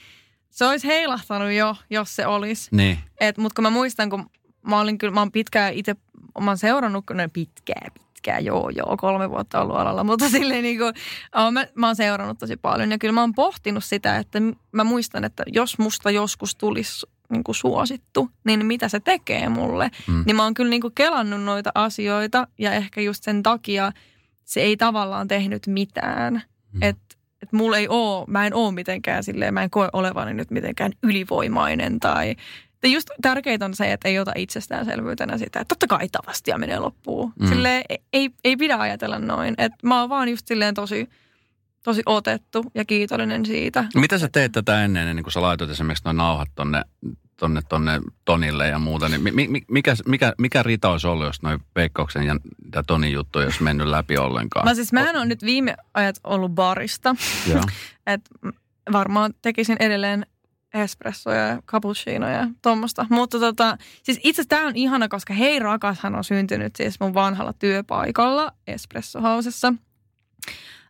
se 0.50 0.66
olisi 0.66 0.88
heilahtanut 0.88 1.52
jo, 1.52 1.76
jos 1.90 2.16
se 2.16 2.28
olisi. 2.28 2.70
Niin. 2.72 3.00
Mutta 3.38 3.56
kun 3.56 3.64
mä 3.64 3.70
muistan, 3.70 4.10
kun 4.10 4.30
mä 4.68 4.80
olin 4.80 4.98
kyllä, 4.98 5.14
mä 5.14 5.22
oon 5.22 5.32
pitkään 5.32 5.74
itse, 5.74 5.96
mä 6.42 6.50
oon 6.50 6.58
seurannut, 6.58 7.06
no 7.14 7.30
pitkää, 7.34 7.88
pitkää, 7.94 8.40
joo, 8.40 8.70
joo, 8.70 8.98
kolme 8.98 9.30
vuotta 9.30 9.62
ollut 9.62 9.76
alalla, 9.76 10.04
mutta 10.04 10.30
silleen 10.30 10.64
niin 10.64 10.78
kuin, 10.78 10.94
mä, 11.52 11.66
mä 11.76 11.88
oon 11.88 11.96
seurannut 11.96 12.38
tosi 12.40 12.58
paljon 12.58 12.92
ja 12.92 12.98
kyllä 12.98 13.14
mä 13.14 13.22
oon 13.22 13.34
pohtinut 13.34 13.84
sitä, 13.84 14.18
että 14.18 14.40
mä 14.72 14.84
muistan, 14.84 15.24
että 15.24 15.44
jos 15.48 15.78
musta 15.78 16.12
joskus 16.12 16.56
tulisi 16.56 17.06
niin 17.30 17.44
kuin 17.44 17.56
suosittu, 17.56 18.30
niin 18.44 18.66
mitä 18.66 18.90
se 18.90 19.00
tekee 19.00 19.50
mulle. 19.50 19.92
Mm. 20.08 20.24
Niin 20.26 20.36
mä 20.36 20.44
oon 20.44 20.54
kyllä 20.54 20.70
niin 20.70 20.82
kuin 20.82 20.96
kelannut 20.96 21.42
noita 21.42 21.72
asioita 21.76 22.48
ja 22.58 22.74
ehkä 22.74 23.02
just 23.02 23.24
sen 23.24 23.44
takia 23.44 23.92
se 24.46 24.62
ei 24.62 24.78
tavallaan 24.78 25.28
tehnyt 25.28 25.68
mitään. 25.68 26.42
Mm. 26.74 26.84
Että 26.84 27.16
et 27.42 27.54
mulla 27.54 27.78
ei 27.78 27.88
oo, 27.90 28.26
mä 28.28 28.48
en 28.48 28.54
oo 28.54 28.72
mitenkään 28.72 29.24
silleen, 29.24 29.54
mä 29.54 29.64
en 29.64 29.70
koe 29.70 29.90
olevani 29.94 30.34
nyt 30.34 30.52
mitenkään 30.52 30.92
ylivoimainen 31.04 32.00
tai 32.00 32.36
ja 32.84 32.90
just 32.90 33.10
tärkeintä 33.22 33.66
on 33.66 33.76
se, 33.76 33.94
että 33.94 34.08
ei 34.08 34.20
ota 34.20 34.32
itsestäänselvyytenä 34.36 35.38
sitä, 35.38 35.60
että 35.60 35.76
totta 35.76 35.88
kai 35.88 36.10
tavastia 36.12 36.58
menee 36.58 36.80
loppuun. 36.80 37.34
Mm. 37.40 37.46
Mm. 37.46 37.50
Silleen 37.50 37.84
ei, 38.14 38.30
ei 38.44 38.56
pidä 38.56 38.78
ajatella 38.78 39.20
noin. 39.20 39.56
Et 39.58 39.72
mä 39.84 40.00
oon 40.00 40.10
vaan 40.10 40.30
just 40.30 40.48
silleen 40.48 40.74
tosi, 40.74 41.10
tosi 41.84 42.02
otettu 42.06 42.66
ja 42.76 42.86
kiitollinen 42.86 43.46
siitä. 43.46 43.86
Mitä 43.96 44.18
sä 44.18 44.30
teet 44.32 44.52
tätä 44.52 44.84
ennen, 44.86 45.08
ennen 45.08 45.24
kuin 45.24 45.34
sä 45.34 45.42
laitoit 45.42 45.70
esimerkiksi 45.72 46.06
noin 46.06 46.18
nauhat 46.18 46.50
tonne, 46.56 46.82
tonne, 47.40 47.62
tonne 47.70 48.02
Tonille 48.26 48.68
ja 48.68 48.80
muuta, 48.80 49.10
niin 49.10 49.24
mi, 49.24 49.32
mi, 49.32 49.62
mikä, 49.68 49.96
mikä, 50.06 50.34
mikä 50.38 50.64
rita 50.64 50.90
olisi 50.90 51.08
ollut, 51.08 51.26
jos 51.26 51.42
noin 51.42 51.60
Veikkauksen 51.76 52.24
ja, 52.24 52.36
ja 52.76 52.84
Tonin 52.84 53.12
juttu 53.12 53.40
olisi 53.40 53.64
mennyt 53.64 53.88
läpi 53.88 54.18
ollenkaan? 54.18 54.66
Mä 54.66 54.76
siis, 54.76 54.94
mä 54.94 55.10
en 55.10 55.16
ole 55.16 55.26
nyt 55.26 55.44
viime 55.44 55.76
ajat 55.94 56.16
ollut 56.24 56.52
barista. 56.52 57.16
Joo. 57.50 57.64
Et 58.08 58.22
varmaan 58.92 59.34
tekisin 59.42 59.78
edelleen 59.80 60.26
espressoja 60.74 61.48
ja 61.48 61.62
cappuccinoja 61.68 62.38
ja 62.38 62.48
tuommoista. 62.62 63.06
Mutta 63.10 63.40
tota, 63.40 63.78
siis 64.04 64.20
itse 64.24 64.42
asiassa 64.42 64.50
tämä 64.50 64.68
on 64.68 64.76
ihana, 64.76 65.08
koska 65.08 65.34
Hei 65.34 65.60
rakashan 65.60 66.16
on 66.16 66.24
syntynyt 66.24 66.76
siis 66.76 67.00
mun 67.00 67.14
vanhalla 67.14 67.54
työpaikalla 67.54 68.52
Espressohausessa. 68.68 69.74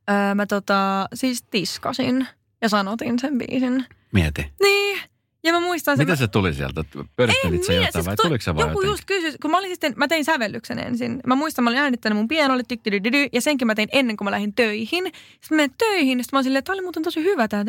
Öö, 0.10 0.36
mä 0.36 0.46
tota, 0.46 1.06
siis 1.14 1.44
tiskasin 1.44 2.28
ja 2.62 2.70
sanotin 2.70 3.20
sen 3.20 3.38
biisin. 3.38 3.86
Mieti. 4.12 4.52
Niin. 4.64 5.00
Ja 5.44 5.52
mä 5.54 5.60
muistan 5.60 5.98
sen. 5.98 6.06
Miten 6.06 6.18
se 6.18 6.28
tuli 6.28 6.54
sieltä? 6.54 6.84
Pörittelit 7.16 7.64
sä 7.64 7.74
jotain 7.74 8.06
vai 8.06 8.16
tuliko 8.16 8.42
se 8.42 8.56
vaan 8.56 8.68
Joku 8.70 8.72
jotenkin? 8.82 8.92
just 8.92 9.04
kysyi, 9.06 9.34
kun 9.42 9.52
mä 9.52 9.58
olin 9.58 9.70
sitten, 9.70 9.94
mä 9.96 10.08
tein 10.08 10.26
sävellyksen 10.26 10.80
ensin. 10.80 11.20
Mä 11.28 11.36
muistan, 11.36 11.64
mä 11.64 11.70
olin 11.70 11.80
äänittänyt 11.80 12.18
mun 12.18 12.28
pianolle, 12.28 12.64
tyktidydydy, 12.68 13.28
ja 13.34 13.42
senkin 13.42 13.68
mä 13.68 13.76
tein 13.76 13.90
ennen 13.92 14.18
kuin 14.18 14.26
mä 14.26 14.32
lähdin 14.32 14.54
töihin. 14.54 15.04
Sitten 15.06 15.48
mä 15.50 15.56
menen 15.56 15.76
töihin, 15.78 16.18
ja 16.18 16.24
sitten 16.24 16.38
mä 16.38 16.40
olin 16.40 16.44
silleen, 16.44 16.60
että 16.60 16.72
oli 16.74 16.82
muuten 16.82 17.04
tosi 17.04 17.24
hyvä 17.24 17.48
tää. 17.48 17.66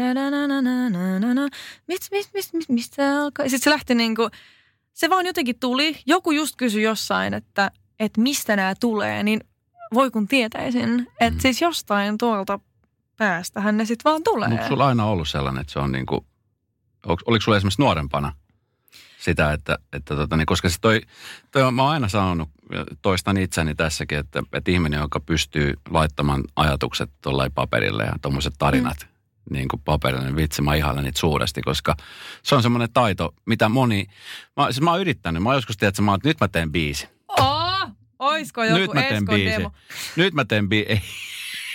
Mistä, 2.69 3.21
alkaa? 3.23 3.45
Sitten 3.49 3.61
se 3.61 3.71
lähti 3.71 3.95
niinku, 3.95 4.29
se 4.93 5.11
vaan 5.11 5.27
jotenkin 5.27 5.59
tuli. 5.61 5.97
Joku 6.07 6.31
just 6.31 6.57
kysyi 6.57 6.83
jossain, 6.83 7.35
että, 7.35 7.71
että 8.01 8.21
mistä 8.21 8.57
nämä 8.57 8.75
tulee, 8.81 9.23
niin 9.23 9.41
voi 9.95 10.11
kun 10.11 10.29
tietäisin. 10.29 11.07
Että 11.21 11.31
Mm. 11.37 11.41
siis 11.41 11.61
jostain 11.63 12.19
tuolta 12.19 12.61
päästähän 13.17 13.77
ne 13.77 13.85
sitten 13.85 14.11
vaan 14.11 14.23
tulee. 14.23 14.49
Onko 14.49 14.69
sulla 14.69 14.87
aina 14.87 15.07
ollut 15.07 15.29
sellainen, 15.29 15.61
että 15.61 15.73
se 15.73 15.79
on 15.79 15.93
niin 15.93 16.07
kuin, 16.07 16.21
oliko 17.07 17.41
sulla 17.41 17.57
esimerkiksi 17.57 17.83
nuorempana 17.83 18.33
sitä, 19.21 19.53
että, 19.53 19.79
että 19.93 20.17
tota, 20.17 20.37
niin, 20.37 20.47
koska 20.47 20.69
se 20.69 20.77
toi, 20.81 21.01
toi, 21.51 21.73
mä 21.73 21.83
oon 21.83 21.93
aina 21.93 22.09
sanonut, 22.09 22.49
toistan 23.03 23.37
itseni 23.37 23.75
tässäkin, 23.75 24.19
että, 24.19 24.43
että 24.53 24.71
ihminen, 24.71 25.01
joka 25.01 25.21
pystyy 25.21 25.75
laittamaan 25.91 26.45
ajatukset 26.57 27.11
tuollain 27.23 27.53
paperille 27.53 28.05
ja 28.05 28.13
tuommoiset 28.23 28.55
tarinat 28.59 28.97
mm. 29.01 29.55
niin 29.55 29.69
kuin 29.69 29.83
paperille, 29.85 30.25
niin 30.25 30.37
vitsi, 30.37 30.63
mä 30.63 30.75
ihailen 30.75 31.05
niitä 31.05 31.21
suuresti, 31.21 31.63
koska 31.63 31.97
se 32.43 32.55
on 32.55 32.63
semmoinen 32.63 32.93
taito, 32.93 33.35
mitä 33.47 33.69
moni, 33.69 34.07
mä, 34.57 34.65
siis 34.65 34.81
mä 34.81 34.91
oon 34.91 35.01
yrittänyt, 35.01 35.43
mä 35.43 35.49
oon 35.49 35.57
joskus 35.57 35.77
tiedät, 35.77 35.93
että 35.93 36.03
mä 36.03 36.11
oon, 36.11 36.19
että 36.19 36.29
nyt 36.29 36.41
mä 36.41 36.49
teen 36.49 36.73
biisi. 36.73 37.09
Oh, 37.29 37.91
oisko 38.19 38.65
joku 38.65 38.79
nyt 38.79 38.95
mä 38.95 39.03
teen 39.03 39.25
biisi. 39.25 39.57
demo? 39.57 39.73
Nyt 40.17 40.35
mä 40.35 40.45
teen 40.45 40.69
biisi. 40.69 40.93
Ei, 40.93 41.03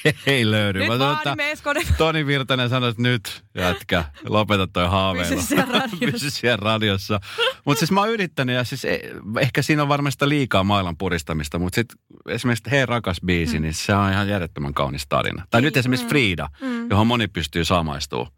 ei 0.28 0.52
löydy. 0.52 0.80
Nyt 0.80 0.88
mä 0.88 0.98
sanon, 0.98 1.18
että-. 1.18 1.94
Toni 1.98 2.26
Virtanen 2.26 2.70
sanoi, 2.70 2.90
että 2.90 3.02
nyt 3.02 3.44
jätkä, 3.56 4.04
lopeta 4.28 4.68
toi 4.68 4.88
haaveilu. 4.88 5.36
Pysy 5.36 5.48
siellä 5.48 5.74
radiossa. 5.80 5.98
Pysy 6.12 6.30
siellä 6.30 6.58
radiossa. 6.62 7.20
Mutta 7.66 7.80
siis 7.80 7.92
mä 7.92 8.00
oon 8.00 8.10
yrittänyt 8.10 8.56
ja 8.56 8.64
siis 8.64 8.86
e- 8.86 9.00
ehkä 9.40 9.62
siinä 9.62 9.82
on 9.82 9.88
varmasti 9.90 10.30
liikaa 10.30 10.64
mailan 10.64 10.98
puristamista, 10.98 11.60
mutta 11.60 11.76
sitten 11.76 11.98
esimerkiksi 12.30 12.72
Hei 12.72 12.86
rakas 12.86 13.18
biisi, 13.26 13.58
mm. 13.58 13.62
niin 13.62 13.74
se 13.74 13.96
on 13.96 14.12
ihan 14.12 14.30
järjettömän 14.30 14.74
kaunis 14.74 15.08
tarina. 15.10 15.46
Tai 15.50 15.62
nyt 15.62 15.74
Niin, 15.74 15.80
esimerkiksi 15.80 16.06
mm. 16.06 16.10
Frida, 16.10 16.50
Mm. 16.62 16.90
johon 16.90 17.08
moni 17.08 17.28
pystyy 17.28 17.66
samaistumaan. 17.66 18.32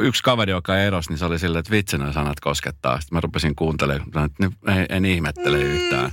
Yksi 0.00 0.22
kaveri, 0.22 0.52
joka 0.52 0.78
eros, 0.78 1.08
niin 1.08 1.18
se 1.18 1.24
oli 1.24 1.38
silleen, 1.38 1.60
että 1.60 1.70
vitsi 1.70 1.96
sanat 2.14 2.40
koskettaa. 2.40 3.00
Sitten 3.00 3.16
mä 3.16 3.20
rupesin 3.20 3.54
kuuntelemaan, 3.56 4.24
että 4.30 4.50
en, 4.72 4.86
en 4.88 5.04
ihmettele 5.04 5.56
Mm. 5.56 5.62
yhtään. 5.64 6.10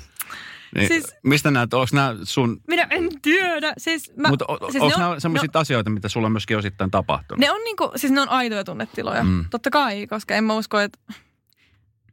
Niin, 0.76 0.88
Siis- 0.88 1.16
mistä 1.24 1.52
näet, 1.52 1.74
onko 1.74 1.88
nämä 1.94 2.16
sun, 2.24 2.62
Minä 2.68 2.88
en 2.90 3.10
tiedä. 3.22 3.74
Siis 3.78 4.12
mä, 4.18 4.30
mutta 4.30 4.46
siis 4.60 4.72
siis 4.72 4.84
onko 4.84 4.98
ne 4.98 5.04
on- 5.06 5.10
nämä 5.10 5.20
sellaisia 5.20 5.50
asioita, 5.54 5.90
mitä 5.90 6.10
sulla 6.10 6.26
on 6.26 6.32
myöskin 6.32 6.58
osittain 6.58 6.92
tapahtunut? 6.92 7.40
Ne 7.40 7.52
on 7.52 7.62
niinku, 7.64 7.92
siis 7.96 8.14
ne 8.14 8.22
on 8.22 8.30
aitoja 8.30 8.64
tunnetiloja. 8.64 9.24
Mm. 9.24 9.46
Totta 9.52 9.70
kai, 9.70 10.08
koska 10.08 10.36
en 10.36 10.44
mä 10.44 10.54
usko, 10.54 10.80
että... 10.80 11.00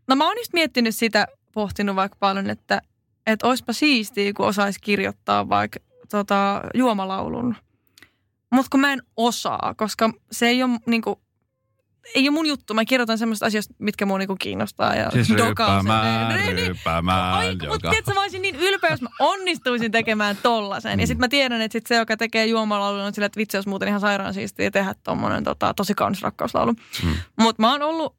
No 0.09 0.17
mä 0.17 0.27
oon 0.27 0.37
just 0.39 0.53
miettinyt 0.53 0.97
sitä, 0.97 1.27
pohtinut 1.53 1.97
vaikka 1.97 2.17
paljon, 2.21 2.51
että 2.51 2.83
että 3.27 3.47
oispa 3.47 3.73
siistiä, 3.73 4.33
kun 4.33 4.47
osaisi 4.47 4.79
kirjoittaa 4.83 5.49
vaikka 5.49 5.79
tota, 6.11 6.63
juomalaulun. 6.75 7.57
Mutta 8.53 8.69
kun 8.71 8.81
mä 8.81 8.93
en 8.93 9.03
osaa, 9.17 9.75
koska 9.77 10.11
se 10.33 10.47
ei 10.49 10.63
ole 10.63 10.79
niinku... 10.87 11.21
ei 12.15 12.29
ole 12.29 12.35
mun 12.35 12.47
juttu. 12.47 12.75
Mä 12.75 12.85
kirjoitan 12.85 13.19
semmoista 13.19 13.47
asioista, 13.47 13.75
mitkä 13.79 14.07
mua 14.07 14.19
niinku 14.19 14.37
kiinnostaa. 14.39 14.95
Ja 14.95 15.11
Siis 15.11 15.29
sen. 15.29 15.39
ryppäämään, 15.39 16.35
Niin, 16.41 16.57
niin. 16.57 16.69
ryppäämään. 16.69 17.35
Ai, 17.35 17.57
mutta 17.69 17.91
tiedätkö, 17.91 18.15
mä 18.15 18.21
olisin 18.23 18.43
niin 18.43 18.57
ylpeä, 18.57 18.91
jos 18.91 19.03
mä 19.03 19.09
onnistuisin 19.19 19.93
tekemään 19.93 20.37
tollasen. 20.43 21.01
Ja 21.01 21.07
sitten 21.07 21.21
mä 21.25 21.29
tiedän, 21.29 21.61
että 21.61 21.73
sit 21.73 21.87
se, 21.87 21.97
joka 21.97 22.17
tekee 22.17 22.47
juomalaulun, 22.47 23.01
on 23.01 23.15
sillä, 23.15 23.27
että 23.27 23.39
vitsi, 23.39 23.57
jos 23.57 23.67
muuten 23.67 23.89
ihan 23.89 24.01
sairaan 24.01 24.35
siistiä 24.35 24.71
tehdä 24.71 24.95
tommonen 25.05 25.45
tota, 25.45 25.75
tosi 25.75 25.95
kaunis 25.95 26.23
rakkauslaulu. 26.23 26.73
Mm. 26.73 27.15
Mutta 27.41 27.63
mä 27.63 27.71
oon 27.73 27.83
ollut, 27.83 28.17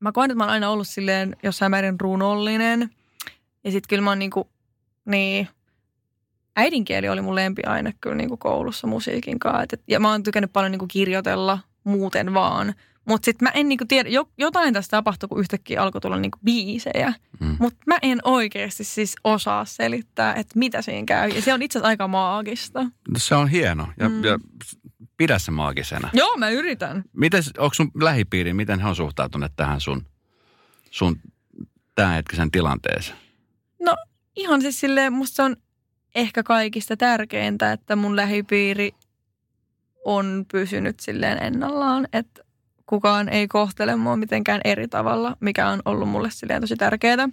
mä 0.00 0.12
koen, 0.12 0.30
että 0.30 0.38
mä 0.38 0.44
oon 0.44 0.52
aina 0.52 0.70
ollut 0.70 0.88
silleen 0.88 1.36
jossain 1.42 1.70
määrin 1.70 2.00
runollinen. 2.00 2.90
Ja 3.64 3.70
sitten 3.70 3.88
kyllä 3.88 4.02
mä 4.02 4.10
oon 4.10 4.18
niinku, 4.18 4.48
niin, 5.04 5.48
äidinkieli 6.56 7.08
oli 7.08 7.20
mun 7.20 7.34
lempiaine 7.34 7.94
kyllä 8.00 8.16
niinku 8.16 8.36
koulussa 8.36 8.86
musiikin 8.86 9.38
kanssa. 9.38 9.62
Et, 9.62 9.82
ja 9.88 10.00
mä 10.00 10.10
oon 10.10 10.22
tykännyt 10.22 10.52
paljon 10.52 10.72
niinku 10.72 10.86
kirjoitella 10.86 11.58
muuten 11.84 12.34
vaan. 12.34 12.74
Mutta 13.04 13.24
sitten 13.24 13.46
mä 13.46 13.50
en 13.54 13.68
niinku 13.68 13.84
tiedä, 13.88 14.08
jo, 14.08 14.28
jotain 14.38 14.74
tästä 14.74 14.96
tapahtui, 14.96 15.28
kun 15.28 15.40
yhtäkkiä 15.40 15.82
alkoi 15.82 16.00
tulla 16.00 16.16
niinku 16.16 16.38
biisejä. 16.44 17.12
Mm. 17.40 17.56
Mutta 17.60 17.78
mä 17.86 17.98
en 18.02 18.18
oikeasti 18.24 18.84
siis 18.84 19.16
osaa 19.24 19.64
selittää, 19.64 20.34
että 20.34 20.58
mitä 20.58 20.82
siinä 20.82 21.04
käy. 21.06 21.28
Ja 21.30 21.42
se 21.42 21.54
on 21.54 21.62
itse 21.62 21.78
asiassa 21.78 21.88
aika 21.88 22.08
maagista. 22.08 22.86
Se 23.16 23.34
on 23.34 23.48
hieno 23.48 23.88
ja, 24.00 24.08
Mm. 24.08 24.24
ja 24.24 24.38
pidä 25.16 25.38
se 25.38 25.50
maagisena. 25.50 26.10
Joo, 26.12 26.36
mä 26.36 26.50
yritän. 26.50 27.04
Miten, 27.12 27.42
onko 27.58 27.74
sun 27.74 27.90
lähipiiri, 28.00 28.52
miten 28.52 28.80
he 28.80 28.88
on 28.88 28.96
suhtautuneet 28.96 29.52
tähän 29.56 29.80
sun, 29.80 30.06
sun 30.90 31.16
tämänhetkisen 31.94 32.50
tilanteeseen? 32.50 33.18
No 33.80 33.96
ihan 34.36 34.62
siis 34.62 34.80
silleen, 34.80 35.12
musta 35.12 35.36
se 35.36 35.42
on 35.42 35.56
ehkä 36.14 36.42
kaikista 36.42 36.96
tärkeintä, 36.96 37.72
että 37.72 37.96
mun 37.96 38.16
lähipiiri 38.16 38.92
on 40.04 40.44
pysynyt 40.52 41.00
silleen 41.00 41.42
ennallaan, 41.42 42.08
että 42.12 42.42
kukaan 42.86 43.28
ei 43.28 43.48
kohtele 43.48 43.96
mua 43.96 44.16
mitenkään 44.16 44.60
eri 44.64 44.88
tavalla, 44.88 45.36
mikä 45.40 45.68
on 45.68 45.80
ollut 45.84 46.08
mulle 46.08 46.30
silleen 46.30 46.60
tosi 46.60 46.76
tärkeää. 46.76 47.28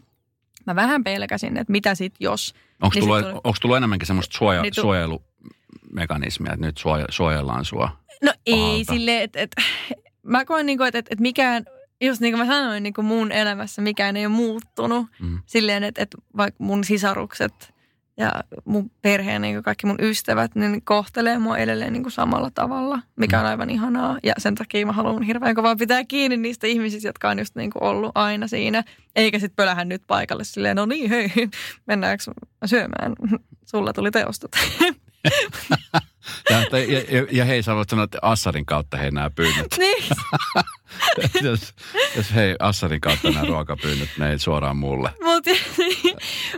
Mä 0.67 0.75
vähän 0.75 1.03
pelkäsin, 1.03 1.57
että 1.57 1.71
mitä 1.71 1.95
sit 1.95 2.13
jos. 2.19 2.53
Onko 2.81 2.93
Niin 2.95 3.03
tullut, 3.03 3.21
tuli- 3.43 3.53
tullut 3.61 3.77
enemmänkin 3.77 4.07
semmoista 4.07 4.37
suoja, 4.37 4.61
Niin 4.61 4.73
tu- 4.75 4.81
suojelumekanismia, 4.81 6.53
että 6.53 6.65
nyt 6.65 6.77
suoja, 6.77 7.05
suojellaan 7.09 7.65
sua? 7.65 7.97
No 8.23 8.33
ei 8.45 8.55
Pahalta. 8.55 8.93
silleen, 8.93 9.21
että 9.23 9.39
et, 9.39 9.55
mä 10.23 10.45
koen 10.45 10.65
niinku, 10.65 10.83
että 10.83 10.99
et, 10.99 11.05
et 11.09 11.19
mikään, 11.19 11.65
just 12.01 12.21
niin 12.21 12.33
kuin 12.33 12.47
mä 12.47 12.53
sanoin, 12.53 12.83
niin 12.83 12.93
kuin 12.93 13.05
mun 13.05 13.31
elämässä 13.31 13.81
mikään 13.81 14.17
ei 14.17 14.25
ole 14.25 14.33
muuttunut. 14.33 15.05
Mm. 15.19 15.39
Silleen, 15.45 15.83
että, 15.83 16.01
että 16.01 16.17
vaikka 16.37 16.63
mun 16.63 16.83
sisarukset 16.83 17.73
ja 18.17 18.31
mun 18.65 18.91
perhe 19.01 19.33
ja 19.33 19.39
niin 19.39 19.63
kaikki 19.63 19.87
mun 19.87 19.97
ystävät, 19.99 20.55
niin 20.55 20.81
kohtelee 20.81 21.39
mua 21.39 21.57
edelleen 21.57 21.93
niin 21.93 22.11
samalla 22.11 22.51
tavalla, 22.53 22.99
mikä 23.15 23.39
on 23.39 23.45
aivan 23.45 23.69
ihanaa. 23.69 24.17
Ja 24.23 24.33
sen 24.37 24.55
takia 24.55 24.85
mä 24.85 24.91
haluan 24.91 25.23
hirveän 25.23 25.55
kovaa 25.55 25.75
pitää 25.75 26.03
kiinni 26.03 26.37
niistä 26.37 26.67
ihmisistä, 26.67 27.07
jotka 27.07 27.29
on 27.29 27.39
just 27.39 27.55
niin 27.55 27.71
ollut 27.81 28.11
aina 28.15 28.47
siinä. 28.47 28.83
Eikä 29.15 29.39
sit 29.39 29.55
pölähän 29.55 29.89
nyt 29.89 30.01
paikalle 30.07 30.43
silleen, 30.43 30.75
no 30.75 30.85
niin 30.85 31.09
hei, 31.09 31.31
mennäänkö 31.87 32.23
syömään? 32.65 33.13
Sulla 33.71 33.93
tuli 33.93 34.11
teostot. 34.11 34.51
Ja, 36.49 36.59
ja, 36.59 36.99
ja, 36.99 37.27
ja 37.31 37.45
hei, 37.45 37.63
sä 37.63 37.75
voit 37.75 37.89
sanoa, 37.89 38.03
että 38.03 38.19
Assarin 38.21 38.65
kautta 38.65 38.97
hei 38.97 39.11
nämä 39.11 39.29
pyynnöt. 39.29 39.67
niin, 39.77 40.03
jos, 41.41 41.73
jos 42.15 42.35
hei, 42.35 42.55
Assarin 42.59 43.01
kautta 43.01 43.29
nämä 43.29 43.45
ruokapyynnöt, 43.45 44.09
ne 44.17 44.31
ei 44.31 44.39
suoraan 44.39 44.77
mulle. 44.77 45.09
Mutta 45.23 45.51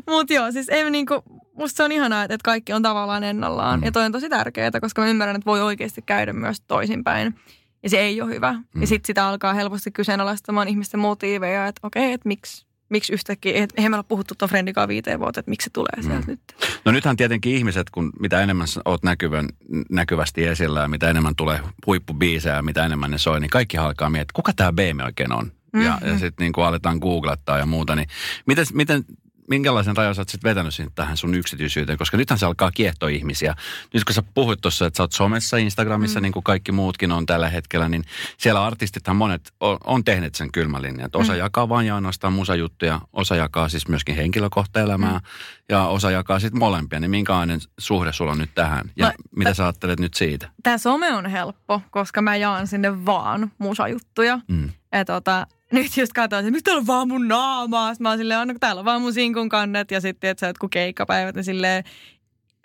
mut 0.10 0.30
joo, 0.30 0.52
siis 0.52 0.70
ei 0.70 0.92
niinku, 0.92 1.24
musta 1.60 1.78
se 1.78 1.84
on 1.84 1.92
ihanaa, 1.92 2.24
että, 2.24 2.38
kaikki 2.44 2.74
on 2.74 2.82
tavallaan 2.82 3.24
ennallaan. 3.24 3.80
Mm. 3.80 3.86
Ja 3.86 3.92
toi 3.92 4.06
on 4.06 4.12
tosi 4.12 4.30
tärkeää, 4.30 4.72
koska 4.82 5.02
mä 5.02 5.08
ymmärrän, 5.08 5.36
että 5.36 5.46
voi 5.46 5.62
oikeasti 5.62 6.02
käydä 6.02 6.34
myös 6.34 6.62
toisinpäin. 6.62 7.36
Ja 7.84 7.90
se 7.90 8.00
ei 8.00 8.22
ole 8.22 8.34
hyvä. 8.36 8.52
Mm. 8.54 8.82
Ja 8.82 8.88
sitten 8.88 9.08
sitä 9.08 9.28
alkaa 9.28 9.54
helposti 9.54 9.92
kyseenalaistamaan 9.92 10.68
ihmisten 10.68 11.00
motiiveja, 11.00 11.68
että 11.68 11.80
okei, 11.88 12.14
että 12.14 12.28
miksi, 12.28 12.66
miksi 12.90 13.14
yhtäkkiä, 13.14 13.64
että 13.64 13.76
eihän 13.78 13.92
me 13.92 13.96
olla 13.96 14.04
puhuttu 14.04 14.34
tuon 14.38 14.50
friendikaan 14.50 14.88
viiteen 14.90 15.20
vuotta, 15.20 15.40
että 15.40 15.50
miksi 15.50 15.66
se 15.66 15.70
tulee 15.74 16.02
sieltä 16.02 16.20
Mm. 16.20 16.24
nyt. 16.28 16.40
No 16.86 16.92
nythän 16.92 17.18
tietenkin 17.18 17.56
ihmiset, 17.56 17.90
kun 17.90 18.12
mitä 18.20 18.42
enemmän 18.42 18.68
oot 18.86 19.04
näkyvän, 19.04 19.48
näkyvästi 19.90 20.48
esillä 20.48 20.80
ja 20.82 20.88
mitä 20.88 21.10
enemmän 21.10 21.36
tulee 21.36 21.60
huippubiisejä 21.88 22.56
ja 22.56 22.64
mitä 22.64 22.86
enemmän 22.86 23.12
ne 23.12 23.18
soi, 23.18 23.40
niin 23.40 23.50
kaikki 23.50 23.78
alkaa 23.78 24.10
miettiä, 24.10 24.34
kuka 24.36 24.52
tämä 24.56 24.74
Beemi 24.74 25.04
oikein 25.04 25.32
on. 25.34 25.52
Ja, 25.74 25.82
ja 25.82 25.98
Mhm. 26.02 26.12
sitten 26.12 26.34
niin 26.46 26.54
kun 26.54 26.66
aletaan 26.66 26.98
googlettaa 26.98 27.58
ja 27.58 27.66
muuta, 27.66 27.96
niin 27.96 28.08
miten, 28.46 28.66
miten 28.74 29.04
minkälaisen 29.50 29.98
rajan 29.98 30.16
sä 30.16 30.22
oot 30.22 30.30
sitten 30.30 30.50
vetänyt 30.50 30.76
siitä 30.76 30.92
tähän 30.96 31.18
sun 31.18 31.36
yksityisyyteen? 31.36 31.98
Koska 31.98 32.18
nythän 32.18 32.40
se 32.40 32.46
alkaa 32.46 32.72
kiehtoa 32.72 33.10
ihmisiä. 33.10 33.56
Nyt 33.94 34.04
kun 34.04 34.14
sä 34.14 34.24
puhuit 34.34 34.62
tuossa, 34.62 34.86
että 34.86 34.98
sä 34.98 35.04
oot 35.04 35.12
somessa, 35.12 35.58
Instagramissa, 35.58 36.20
mm. 36.20 36.22
niin 36.22 36.34
kuin 36.34 36.44
kaikki 36.44 36.72
muutkin 36.72 37.12
on 37.12 37.26
tällä 37.26 37.50
hetkellä, 37.50 37.90
niin 37.90 38.04
siellä 38.38 38.66
artistithan 38.66 39.16
monet 39.16 39.54
on, 39.60 39.78
on 39.84 40.04
tehneet 40.04 40.36
sen 40.36 40.52
kylmän 40.52 40.82
linjan. 40.82 41.06
Että 41.06 41.18
osa 41.18 41.34
mm. 41.34 41.40
jakaa 41.40 41.70
vain 41.70 41.88
ja 41.88 41.96
ainoastaan 41.96 42.34
musajuttuja, 42.34 43.02
osa 43.14 43.36
jakaa 43.36 43.70
siis 43.70 43.88
myöskin 43.88 44.16
henkilökohtaelämää 44.16 45.18
mm. 45.18 45.26
ja 45.70 45.86
osa 45.86 46.12
jakaa 46.12 46.40
sitten 46.40 46.60
molempia. 46.60 47.00
Niin 47.00 47.12
minkälainen 47.12 47.60
suhde 47.80 48.14
sulla 48.14 48.32
on 48.32 48.38
nyt 48.38 48.56
tähän? 48.56 48.92
Ja 48.96 49.10
No, 49.10 49.14
mitä 49.36 49.54
sä 49.54 49.64
ajattelet 49.64 50.00
nyt 50.00 50.14
siitä? 50.14 50.50
Tämä 50.64 50.78
some 50.78 51.14
on 51.14 51.26
helppo, 51.26 51.82
koska 51.92 52.22
mä 52.22 52.36
jaan 52.36 52.68
sinne 52.68 53.06
vaan 53.06 53.52
musajuttuja. 53.58 54.40
Mm. 54.48 54.70
Ja 54.92 55.06
tota, 55.06 55.48
nyt 55.74 55.98
just 55.98 56.14
katsoin, 56.14 56.40
että 56.40 56.52
miksi 56.52 56.64
täällä 56.64 56.80
on 56.80 56.88
vaan 56.88 57.08
mun 57.08 57.28
naamaa. 57.28 57.94
Sitten 57.94 58.04
mä 58.04 58.10
oon 58.10 58.18
silleen, 58.18 58.60
täällä 58.60 58.80
on 58.80 58.86
vaan 58.86 59.02
mun 59.02 59.14
sinkun 59.14 59.50
kannet 59.50 59.92
ja 59.92 60.02
sitten, 60.02 60.30
että 60.30 60.40
sä 60.40 60.48
jotkut 60.48 60.72
keikkapäivät, 60.72 61.36
niin 61.36 61.44
silleen, 61.44 61.84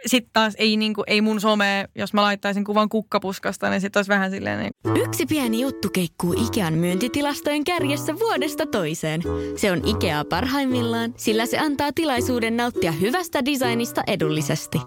sitten 0.07 0.31
taas 0.33 0.55
ei, 0.59 0.77
niinku, 0.77 1.05
ei 1.07 1.21
mun 1.21 1.41
some, 1.41 1.89
jos 1.95 2.15
mä 2.15 2.23
laittaisin 2.23 2.65
kuvan 2.65 2.89
kukkapuskasta, 2.89 3.71
niin 3.71 3.81
sitten 3.81 3.99
olisi 3.99 4.09
vähän 4.09 4.31
silleen, 4.31 4.59
niin, 4.59 4.73
Yksi 5.05 5.27
pieni 5.27 5.61
juttu 5.61 5.89
keikkuu 5.89 6.33
Ikean 6.47 6.75
myyntitilastojen 6.75 7.65
kärjessä 7.65 8.19
vuodesta 8.19 8.67
toiseen. 8.67 9.23
Se 9.57 9.73
on 9.73 9.89
Ikea 9.89 10.25
parhaimmillaan, 10.25 11.15
sillä 11.17 11.47
se 11.47 11.59
antaa 11.59 11.93
tilaisuuden 11.93 12.57
nauttia 12.57 12.93
hyvästä 12.93 13.45
designista 13.45 14.03
edullisesti. 14.07 14.79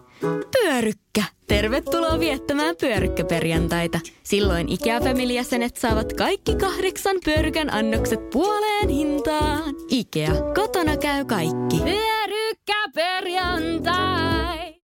Pyörykkä! 0.52 1.24
Tervetuloa 1.48 2.20
viettämään 2.20 2.76
pyörykkäperjantaita. 2.82 4.00
Silloin 4.24 4.70
Ikea 4.70 5.00
Family-jäsenet 5.00 5.76
saavat 5.76 6.14
kaikki 6.14 6.56
kahdeksan 6.56 7.16
pyörykän 7.26 7.74
annokset 7.74 8.30
puoleen 8.30 8.90
hintaan. 8.90 9.76
Ikea, 9.90 10.32
kotona 10.56 10.98
käy 10.98 11.26
kaikki. 11.26 11.78
Pyörykkäperjantai! 11.84 14.77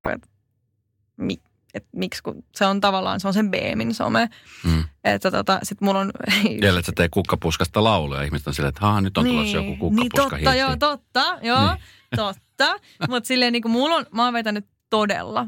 Mi, 1.22 1.37
et 1.74 1.87
miksi, 1.96 2.22
kun 2.22 2.44
se 2.54 2.66
on 2.66 2.80
tavallaan, 2.80 3.20
se 3.20 3.28
on 3.28 3.35
sen 3.35 3.50
Beemin 3.50 3.94
some. 3.94 4.28
Mm. 4.64 4.85
Että 5.04 5.30
tota, 5.30 5.58
sit 5.62 5.80
mulla 5.80 6.00
on... 6.00 6.11
Jälleen 6.62 6.85
sä 6.85 6.92
tee 6.96 7.08
kukkapuskasta 7.08 7.85
lauluja. 7.85 8.22
Ihmiset 8.22 8.46
on 8.48 8.54
silleen, 8.54 8.68
että 8.68 8.87
haa, 8.87 9.00
nyt 9.00 9.18
on 9.18 9.24
tulossa 9.26 9.56
joku 9.56 9.68
niin 9.68 9.78
kukkapuska 9.78 10.37
totta, 10.37 10.54
joo, 10.54 10.76
totta, 10.76 11.38
joo, 11.42 11.61
Niin. 11.61 11.70
niin. 11.70 12.16
totta. 12.16 12.76
Mutta 13.08 13.26
silleen 13.26 13.52
niin 13.52 13.62
kuin 13.62 13.72
mulla 13.72 13.94
on, 13.96 14.06
mä 14.14 14.24
oon 14.24 14.35
vetänyt 14.35 14.66
todella 14.90 15.46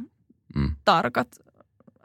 Mm. 0.57 0.77
tarkat 0.85 1.29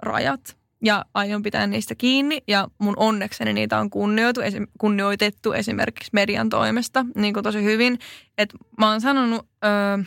rajat 0.01 0.57
ja 0.83 1.05
aion 1.13 1.43
pitää 1.43 1.67
niistä 1.67 1.95
kiinni 1.95 2.41
ja 2.47 2.67
mun 2.77 2.93
onnekseni 2.97 3.53
niitä 3.53 3.79
on 3.79 3.89
kunnioitu, 3.89 4.41
esim, 4.41 4.67
kunnioitettu 4.77 5.51
esimerkiksi 5.53 6.09
median 6.13 6.49
toimesta 6.49 7.05
niin 7.15 7.33
kuin 7.33 7.43
tosi 7.43 7.63
hyvin. 7.63 7.99
Et 8.37 8.53
mä 8.79 8.89
oon 8.91 9.01
sanonut 9.01 9.47
ö, 9.65 10.03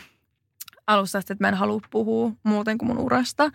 alusta 0.87 1.19
asti, 1.19 1.33
että 1.33 1.45
mä 1.45 1.49
en 1.49 1.55
halua 1.55 1.81
puhua 1.91 2.33
muuten 2.43 2.79
kuin 2.79 2.87
mun 2.89 2.99
urasta 2.99 3.51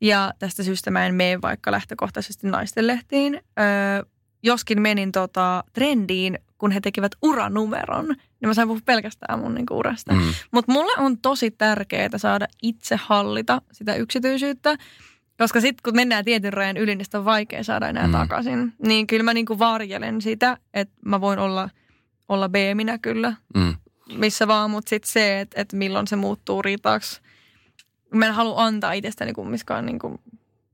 ja 0.00 0.32
tästä 0.38 0.62
syystä 0.62 0.90
mä 0.90 1.06
en 1.06 1.14
mene 1.14 1.42
vaikka 1.42 1.72
lähtökohtaisesti 1.72 2.46
naistenlehtiin. 2.46 3.34
Ö, 3.34 4.06
joskin 4.42 4.80
menin 4.82 5.12
tota 5.12 5.64
trendiin, 5.72 6.38
kun 6.58 6.70
he 6.70 6.80
tekivät 6.80 7.12
uranumeron, 7.22 8.06
niin 8.06 8.48
mä 8.48 8.54
sain 8.54 8.68
puhua 8.68 8.80
pelkästään 8.84 9.38
mun 9.38 9.54
niinku 9.54 9.78
urasta. 9.78 10.12
Mm. 10.12 10.22
Mutta 10.50 10.72
mulle 10.72 10.92
on 10.98 11.18
tosi 11.18 11.50
tärkeää 11.50 12.18
saada 12.18 12.46
itse 12.62 12.96
hallita 13.02 13.62
sitä 13.72 13.94
yksityisyyttä, 13.94 14.76
koska 15.38 15.60
sitten 15.60 15.82
kun 15.84 15.96
mennään 15.96 16.24
tietyn 16.24 16.52
rajan 16.52 16.76
yli, 16.76 16.94
niin 16.94 17.04
sitä 17.04 17.18
on 17.18 17.24
vaikea 17.24 17.64
saada 17.64 17.88
enää 17.88 18.06
mm. 18.06 18.12
takaisin. 18.12 18.72
Niin 18.86 19.06
kyllä 19.06 19.22
mä 19.22 19.34
niinku 19.34 19.58
varjelen 19.58 20.22
sitä, 20.22 20.56
että 20.74 20.94
mä 21.04 21.20
voin 21.20 21.38
olla, 21.38 21.70
olla 22.28 22.48
B-minä 22.48 22.98
kyllä 22.98 23.34
Mm. 23.54 23.74
Missä 24.12 24.48
vaan, 24.48 24.70
mutta 24.70 24.90
sitten 24.90 25.10
se, 25.10 25.40
että, 25.40 25.60
että 25.60 25.76
milloin 25.76 26.06
se 26.06 26.16
muuttuu 26.16 26.62
riitaaksi. 26.62 27.20
Mä 28.14 28.26
en 28.26 28.34
halua 28.34 28.64
antaa 28.64 28.92
itsestäni 28.92 29.32
kumminkaan 29.32 29.86
niinku 29.86 30.20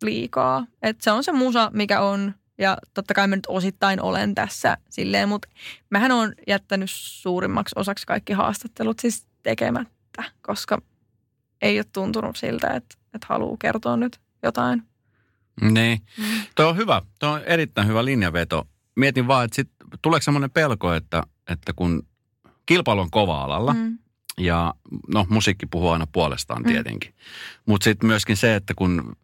liikaa. 0.02 0.66
Et 0.82 1.00
se 1.00 1.10
on 1.10 1.24
se 1.24 1.32
musa, 1.32 1.70
mikä 1.74 2.00
on. 2.00 2.34
Ja 2.58 2.76
totta 2.94 3.14
kai 3.14 3.28
mä 3.28 3.36
nyt 3.36 3.46
osittain 3.48 4.02
olen 4.02 4.34
tässä 4.34 4.76
silleen, 4.90 5.28
mutta 5.28 5.48
mähän 5.90 6.12
on 6.12 6.32
jättänyt 6.48 6.90
suurimmaksi 6.92 7.72
osaksi 7.78 8.06
kaikki 8.06 8.32
haastattelut 8.32 8.98
siis 8.98 9.26
tekemättä, 9.42 10.24
koska 10.42 10.82
ei 11.62 11.78
ole 11.78 11.86
tuntunut 11.92 12.36
siltä, 12.36 12.66
että, 12.66 12.94
että 13.14 13.26
haluaa 13.28 13.56
kertoa 13.60 13.96
nyt 13.96 14.20
jotain. 14.42 14.82
Niin. 15.60 16.02
Tuo 16.56 16.68
on 16.68 16.76
hyvä. 16.76 17.02
Tuo 17.18 17.28
on 17.28 17.44
erittäin 17.44 17.88
hyvä 17.88 18.04
linjaveto. 18.04 18.68
Mietin 18.96 19.26
vaan, 19.26 19.44
että 19.44 19.54
sit, 19.54 19.68
tuleeko 20.02 20.22
semmoinen 20.22 20.50
pelko, 20.50 20.92
että, 20.92 21.22
että 21.48 21.72
kun 21.72 22.06
kilpailu 22.66 23.00
on 23.00 23.10
kova 23.10 23.42
alalla 23.44 23.72
Mm. 23.74 23.98
ja 24.38 24.74
no 25.14 25.26
musiikki 25.28 25.66
puhuu 25.66 25.90
aina 25.90 26.06
puolestaan 26.12 26.62
Mm. 26.62 26.68
tietenkin. 26.72 27.14
Mutta 27.66 27.84
sitten 27.84 28.06
myöskin 28.06 28.36
se, 28.36 28.54
että 28.54 28.74
kun 28.74 29.16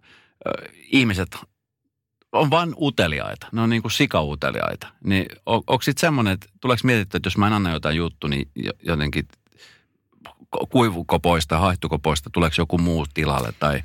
ö, 0.47 0.51
ihmiset 0.93 1.29
on 2.33 2.51
vain 2.51 2.75
uteliaita. 2.81 3.47
Ne 3.53 3.61
on 3.61 3.71
niin 3.71 3.83
kuin 3.83 3.93
sikauteliaita. 3.93 4.87
Niin 5.05 5.27
on, 5.47 5.63
onko 5.67 5.83
sitten 5.83 6.01
semmoinen, 6.01 6.33
että 6.33 6.47
tuleeko 6.61 6.81
mietittyä, 6.85 7.19
että 7.19 7.27
jos 7.27 7.37
mä 7.37 7.47
en 7.47 7.53
anna 7.53 7.71
jotain 7.73 7.97
juttu, 7.97 8.27
niin 8.27 8.51
jotenkin 8.83 9.29
kuivuko 10.71 11.19
poista, 11.21 11.59
haihtuko 11.59 11.99
poista, 11.99 12.31
tuleeko 12.33 12.55
joku 12.59 12.79
muu 12.79 13.07
tilalle 13.15 13.53
tai 13.59 13.83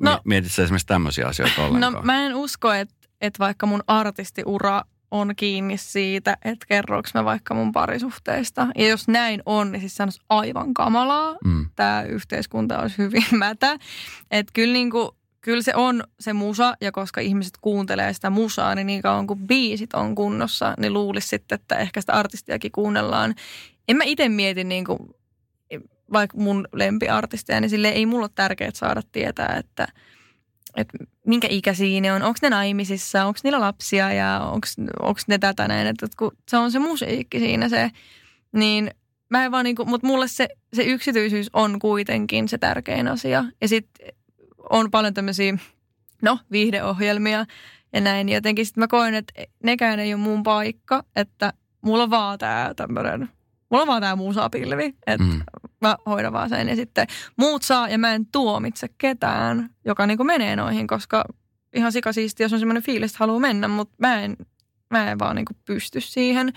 no, 0.00 0.20
mietit 0.24 0.52
sä 0.52 0.62
esimerkiksi 0.62 0.86
tämmöisiä 0.86 1.26
asioita 1.26 1.64
ollenkaan? 1.64 1.92
No 1.92 2.02
mä 2.02 2.26
en 2.26 2.34
usko, 2.34 2.72
että, 2.72 2.94
että 3.20 3.38
vaikka 3.38 3.66
mun 3.66 3.82
artistiura 3.86 4.82
on 5.10 5.36
kiinni 5.36 5.78
siitä, 5.78 6.36
että 6.44 6.66
kerroks 6.68 7.14
mä 7.14 7.24
vaikka 7.24 7.54
mun 7.54 7.72
parisuhteista. 7.72 8.66
Ja 8.76 8.88
jos 8.88 9.08
näin 9.08 9.42
on, 9.46 9.72
niin 9.72 9.80
siis 9.80 9.96
se 9.96 10.02
on 10.02 10.08
aivan 10.28 10.74
kamalaa. 10.74 11.36
Mm. 11.44 11.66
Tämä 11.76 12.02
yhteiskunta 12.02 12.80
olisi 12.80 12.98
hyvin 12.98 13.24
mätä. 13.38 13.78
Että 14.30 14.52
kyllä 14.54 14.72
niinku, 14.72 15.16
kyllä 15.40 15.62
se 15.62 15.74
on 15.74 16.04
se 16.20 16.32
musa, 16.32 16.74
ja 16.80 16.92
koska 16.92 17.20
ihmiset 17.20 17.54
kuuntelee 17.60 18.12
sitä 18.12 18.30
musaa, 18.30 18.74
niin 18.74 18.86
niin 18.86 19.02
kauan 19.02 19.26
kuin 19.26 19.46
biisit 19.46 19.94
on 19.94 20.14
kunnossa, 20.14 20.74
niin 20.78 20.92
luulisi 20.92 21.28
sitten, 21.28 21.56
että 21.60 21.76
ehkä 21.76 22.00
sitä 22.00 22.12
artistiakin 22.12 22.72
kuunnellaan. 22.72 23.34
En 23.88 23.96
mä 23.96 24.04
itse 24.04 24.28
mieti 24.28 24.64
niin 24.64 24.84
kuin, 24.84 24.98
vaikka 26.12 26.38
mun 26.38 26.68
lempiartisteja, 26.72 27.60
niin 27.60 27.70
sille 27.70 27.88
ei 27.88 28.06
mulla 28.06 28.24
ole 28.24 28.30
tärkeää 28.34 28.70
saada 28.74 29.02
tietää, 29.12 29.56
että, 29.58 29.88
että 30.78 30.98
minkä 31.26 31.48
ikäisiä 31.50 32.00
ne 32.00 32.12
on, 32.12 32.22
onko 32.22 32.38
ne 32.42 32.50
naimisissa, 32.50 33.24
onko 33.24 33.40
niillä 33.44 33.60
lapsia 33.60 34.12
ja 34.12 34.40
onko 35.00 35.20
ne 35.26 35.38
tätä 35.38 35.68
näin. 35.68 35.86
Että 35.86 36.06
kun 36.18 36.32
se 36.48 36.56
on 36.56 36.72
se 36.72 36.78
musiikki 36.78 37.38
siinä 37.38 37.68
se, 37.68 37.90
niin 38.52 38.90
mä 39.30 39.44
en 39.44 39.52
vaan 39.52 39.64
niinku, 39.64 39.84
mutta 39.84 40.06
mulle 40.06 40.28
se, 40.28 40.48
se 40.72 40.82
yksityisyys 40.82 41.50
on 41.52 41.78
kuitenkin 41.78 42.48
se 42.48 42.58
tärkein 42.58 43.08
asia. 43.08 43.44
Ja 43.60 43.68
sitten 43.68 44.08
on 44.70 44.90
paljon 44.90 45.14
tämmöisiä, 45.14 45.58
no, 46.22 46.38
viihdeohjelmia 46.50 47.46
ja 47.92 48.00
näin. 48.00 48.28
Jotenkin 48.28 48.66
sitten 48.66 48.82
mä 48.82 48.88
koen, 48.88 49.14
että 49.14 49.42
nekään 49.62 50.00
ei 50.00 50.14
ole 50.14 50.20
mun 50.22 50.42
paikka, 50.42 51.04
että 51.16 51.52
mulla 51.80 52.02
on 52.02 52.10
vaan 52.10 52.38
tää 52.38 52.74
tämmöinen, 52.74 53.28
mulla 53.70 53.82
on 53.82 53.88
vaan 53.88 54.02
tää 54.02 54.16
muusapilvi, 54.16 54.94
että 55.06 55.24
mm. 55.24 55.40
Mä 55.80 55.96
hoidan 56.06 56.32
vaan 56.32 56.48
sen. 56.48 56.68
Ja 56.68 56.76
sitten 56.76 57.06
muut 57.36 57.62
saa 57.62 57.88
ja 57.88 57.98
mä 57.98 58.14
en 58.14 58.26
tuomitse 58.26 58.88
ketään, 58.98 59.70
joka 59.84 60.06
niinku 60.06 60.24
menee 60.24 60.56
noihin, 60.56 60.86
koska 60.86 61.24
ihan 61.74 61.92
sikasiisti, 61.92 62.42
jos 62.42 62.52
on 62.52 62.58
semmoinen 62.58 62.82
fiilis, 62.82 63.10
että 63.10 63.18
haluaa 63.18 63.40
mennä, 63.40 63.68
mutta 63.68 63.94
mä 63.98 64.20
en, 64.20 64.36
mä 64.90 65.10
en 65.10 65.18
vaan 65.18 65.36
niinku 65.36 65.52
pysty 65.64 66.00
siihen. 66.00 66.52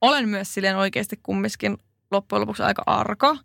Olen 0.00 0.28
myös 0.28 0.54
silleen 0.54 0.76
oikeasti 0.76 1.20
kumminkin 1.22 1.76
loppujen 2.10 2.40
lopuksi 2.40 2.62
aika 2.62 2.82
arka 2.86 3.36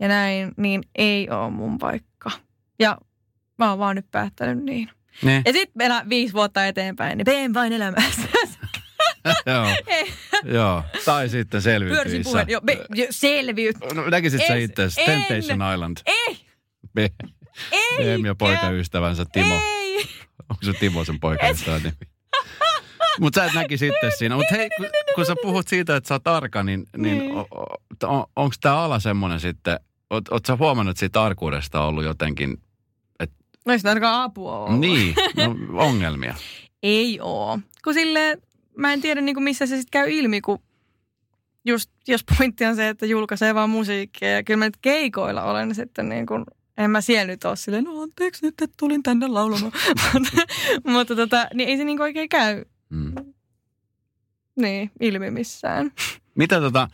ja 0.00 0.08
näin, 0.08 0.52
niin 0.56 0.82
ei 0.94 1.30
ole 1.30 1.50
mun 1.50 1.78
paikka. 1.78 2.30
Ja 2.78 2.98
mä 3.58 3.70
oon 3.70 3.78
vaan 3.78 3.96
nyt 3.96 4.10
päättänyt 4.10 4.64
niin. 4.64 4.90
Ne. 5.22 5.42
Ja 5.46 5.52
sitten 5.52 5.72
meillä 5.74 6.04
viisi 6.08 6.34
vuotta 6.34 6.66
eteenpäin, 6.66 7.18
niin 7.18 7.24
teen 7.24 7.54
vain 7.54 7.72
elämässä. 7.72 8.28
Joo. 9.52 9.66
Joo. 10.56 10.82
Tai 11.04 11.28
sitten 11.28 11.62
selviytyissä. 11.62 12.04
Pyörisin 12.04 12.24
puheen. 12.24 12.48
Joo, 12.48 12.60
me, 12.64 12.84
jo, 12.94 13.06
selviyt. 13.10 13.76
No, 13.94 14.10
näkisit 14.10 14.42
sä 14.48 14.54
itse 14.54 14.88
Temptation 15.06 15.72
Island? 15.74 15.96
Ei. 16.06 16.38
Me, 16.92 17.10
ei. 17.72 18.22
ja 18.26 18.34
poikaystävänsä 18.34 19.24
Timo. 19.32 19.54
Ei. 19.54 20.08
Onko 20.50 20.62
se 20.64 20.72
Timo 20.72 21.04
sen 21.04 21.20
poikaystävän 21.20 21.82
nimi? 21.82 21.96
Mutta 23.20 23.40
sä 23.40 23.46
et 23.46 23.54
näki 23.54 23.78
sitten 23.78 24.12
siinä. 24.18 24.36
Mutta 24.36 24.54
hei, 24.54 24.68
kun, 24.76 24.86
kun 25.14 25.26
sä 25.26 25.34
puhut 25.42 25.68
siitä, 25.68 25.96
että 25.96 26.08
sä 26.08 26.14
oot 26.14 26.26
arka, 26.26 26.62
niin, 26.62 26.84
niin, 26.96 27.18
niin. 27.18 27.34
on, 27.34 27.46
on, 28.02 28.24
onko 28.36 28.54
tämä 28.60 28.82
ala 28.82 29.00
semmoinen 29.00 29.40
sitten, 29.40 29.80
oot, 30.10 30.28
oot 30.28 30.46
sä 30.46 30.56
huomannut, 30.56 30.90
että 30.90 31.00
siitä 31.00 31.22
arkuudesta 31.22 31.80
on 31.80 31.88
ollut 31.88 32.04
jotenkin 32.04 32.58
No 33.66 33.72
ei 33.72 33.78
sitä 33.78 33.88
ainakaan 33.88 34.22
apua 34.22 34.58
ole. 34.58 34.78
Niin, 34.78 35.14
no, 35.36 35.56
ongelmia. 35.84 36.34
ei 36.82 37.18
oo. 37.22 37.58
Kun 37.84 37.94
sille 37.94 38.38
mä 38.76 38.92
en 38.92 39.00
tiedä 39.00 39.20
niin 39.20 39.42
missä 39.42 39.66
se 39.66 39.76
sitten 39.76 39.90
käy 39.90 40.10
ilmi, 40.10 40.40
kun 40.40 40.58
just 41.64 41.90
jos 42.08 42.24
pointti 42.38 42.64
on 42.64 42.76
se, 42.76 42.88
että 42.88 43.06
julkaisee 43.06 43.54
vaan 43.54 43.70
musiikkia 43.70 44.30
ja 44.30 44.42
kyllä 44.42 44.58
mä 44.58 44.64
nyt 44.64 44.76
keikoilla 44.82 45.42
olen 45.42 45.74
sitten 45.74 46.08
niin 46.08 46.26
kuin, 46.26 46.44
en 46.76 46.90
mä 46.90 47.00
siellä 47.00 47.26
nyt 47.26 47.44
ole 47.44 47.56
silleen, 47.56 47.84
no 47.84 48.02
anteeksi 48.02 48.46
nyt, 48.46 48.54
että 48.62 48.74
tulin 48.78 49.02
tänne 49.02 49.26
laulamaan. 49.26 49.72
mutta 50.92 51.16
tota, 51.16 51.48
niin 51.54 51.68
ei 51.68 51.76
se 51.76 51.84
niin 51.84 52.02
oikein 52.02 52.28
käy. 52.28 52.64
Mm. 52.88 53.12
Niin, 54.56 54.90
ilmi 55.00 55.30
missään. 55.30 55.92
Mitä 56.34 56.60
tota, 56.60 56.88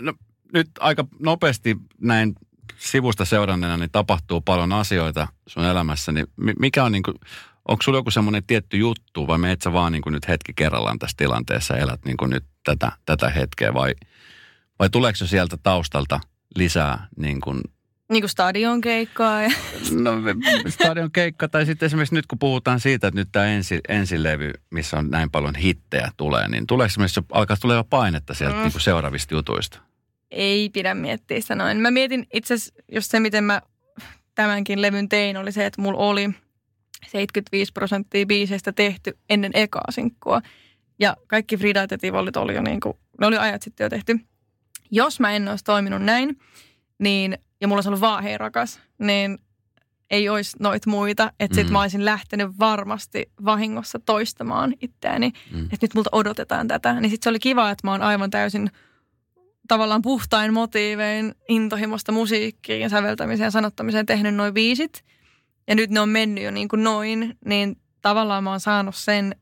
no, 0.00 0.14
nyt 0.52 0.70
aika 0.80 1.06
nopeasti 1.18 1.76
näin 2.00 2.34
sivusta 2.78 3.24
seuranneena, 3.24 3.76
niin 3.76 3.90
tapahtuu 3.92 4.40
paljon 4.40 4.72
asioita 4.72 5.28
sun 5.46 5.64
elämässä, 5.64 6.12
niin 6.12 6.26
mikä 6.58 6.84
on 6.84 6.92
niin 6.92 7.02
kuin, 7.02 7.16
onko 7.68 7.82
sulla 7.82 7.98
joku 7.98 8.10
semmoinen 8.10 8.44
tietty 8.46 8.76
juttu 8.76 9.26
vai 9.26 9.38
meet 9.38 9.62
sä 9.62 9.72
vaan 9.72 9.92
niin 9.92 10.02
kuin 10.02 10.12
nyt 10.12 10.28
hetki 10.28 10.52
kerrallaan 10.56 10.98
tässä 10.98 11.16
tilanteessa 11.16 11.76
elät 11.76 12.04
niin 12.04 12.16
kuin 12.16 12.30
nyt 12.30 12.44
tätä, 12.64 12.92
tätä 13.06 13.30
hetkeä 13.30 13.74
vai, 13.74 13.94
vai 14.78 14.90
tuleeko 14.90 15.16
se 15.16 15.26
sieltä 15.26 15.56
taustalta 15.62 16.20
lisää 16.56 17.06
niin 17.16 17.40
kuin 17.40 17.60
niin 18.12 18.22
kuin 18.22 18.30
stadion 18.30 18.80
keikkaa. 18.80 19.42
Ja... 19.42 19.50
No 19.90 20.12
stadion 20.68 21.10
keikka 21.10 21.48
tai 21.48 21.66
sitten 21.66 21.86
esimerkiksi 21.86 22.14
nyt 22.14 22.26
kun 22.26 22.38
puhutaan 22.38 22.80
siitä, 22.80 23.06
että 23.06 23.20
nyt 23.20 23.28
tämä 23.32 23.46
ensi, 23.46 23.80
ensilevy, 23.88 24.52
missä 24.70 24.98
on 24.98 25.10
näin 25.10 25.30
paljon 25.30 25.54
hittejä 25.54 26.10
tulee, 26.16 26.48
niin 26.48 26.66
tuleeko 26.66 26.86
esimerkiksi 26.86 27.20
alkaa 27.32 27.56
tulemaan 27.60 27.84
painetta 27.90 28.34
sieltä 28.34 28.56
mm. 28.56 28.62
niin 28.62 28.72
kuin 28.72 28.82
seuraavista 28.82 29.34
jutuista? 29.34 29.80
ei 30.34 30.70
pidä 30.70 30.94
miettiä 30.94 31.40
sitä 31.40 31.54
noin. 31.54 31.76
Mä 31.76 31.90
mietin 31.90 32.26
itse 32.32 32.54
asiassa 32.54 32.74
just 32.92 33.10
se, 33.10 33.20
miten 33.20 33.44
mä 33.44 33.62
tämänkin 34.34 34.82
levyn 34.82 35.08
tein, 35.08 35.36
oli 35.36 35.52
se, 35.52 35.66
että 35.66 35.82
mulla 35.82 35.98
oli 35.98 36.30
75 37.06 37.72
prosenttia 37.72 38.26
biiseistä 38.26 38.72
tehty 38.72 39.18
ennen 39.30 39.50
ekaa 39.54 39.90
sinkkua. 39.90 40.42
Ja 40.98 41.16
kaikki 41.26 41.56
Frida 41.56 41.86
ja 41.90 41.98
Tivolit 41.98 42.36
oli 42.36 42.54
jo 42.54 42.62
niin 42.62 42.80
kuin, 42.80 42.96
ne 43.20 43.26
oli 43.26 43.36
ajat 43.36 43.62
sitten 43.62 43.84
jo 43.84 43.90
tehty. 43.90 44.20
Jos 44.90 45.20
mä 45.20 45.32
en 45.32 45.48
olisi 45.48 45.64
toiminut 45.64 46.02
näin, 46.02 46.38
niin, 46.98 47.38
ja 47.60 47.68
mulla 47.68 47.78
olisi 47.78 47.88
ollut 47.88 48.00
vaan 48.00 48.22
hei 48.22 48.38
rakas, 48.38 48.80
niin 48.98 49.38
ei 50.10 50.28
olisi 50.28 50.56
noit 50.60 50.86
muita. 50.86 51.32
Että 51.40 51.54
sit 51.54 51.66
mm. 51.66 51.72
mä 51.72 51.80
olisin 51.80 52.04
lähtenyt 52.04 52.58
varmasti 52.58 53.30
vahingossa 53.44 53.98
toistamaan 53.98 54.74
itseäni. 54.80 55.32
Mm. 55.52 55.64
Että 55.64 55.78
nyt 55.80 55.94
multa 55.94 56.10
odotetaan 56.12 56.68
tätä. 56.68 57.00
Niin 57.00 57.10
sit 57.10 57.22
se 57.22 57.28
oli 57.28 57.38
kiva, 57.38 57.70
että 57.70 57.86
mä 57.86 57.90
oon 57.90 58.02
aivan 58.02 58.30
täysin 58.30 58.70
tavallaan 59.68 60.02
puhtain 60.02 60.52
motiivein 60.52 61.34
intohimosta 61.48 62.12
musiikkiin 62.12 62.80
ja 62.80 62.88
säveltämiseen 62.88 63.46
ja 63.46 63.50
sanottamiseen 63.50 64.06
tehnyt 64.06 64.34
noin 64.34 64.54
viisit. 64.54 65.04
Ja 65.68 65.74
nyt 65.74 65.90
ne 65.90 66.00
on 66.00 66.08
mennyt 66.08 66.44
jo 66.44 66.50
niin 66.50 66.68
kuin 66.68 66.84
noin, 66.84 67.38
niin 67.44 67.76
tavallaan 68.02 68.44
mä 68.44 68.50
oon 68.50 68.60
saanut 68.60 68.94
sen, 68.94 69.36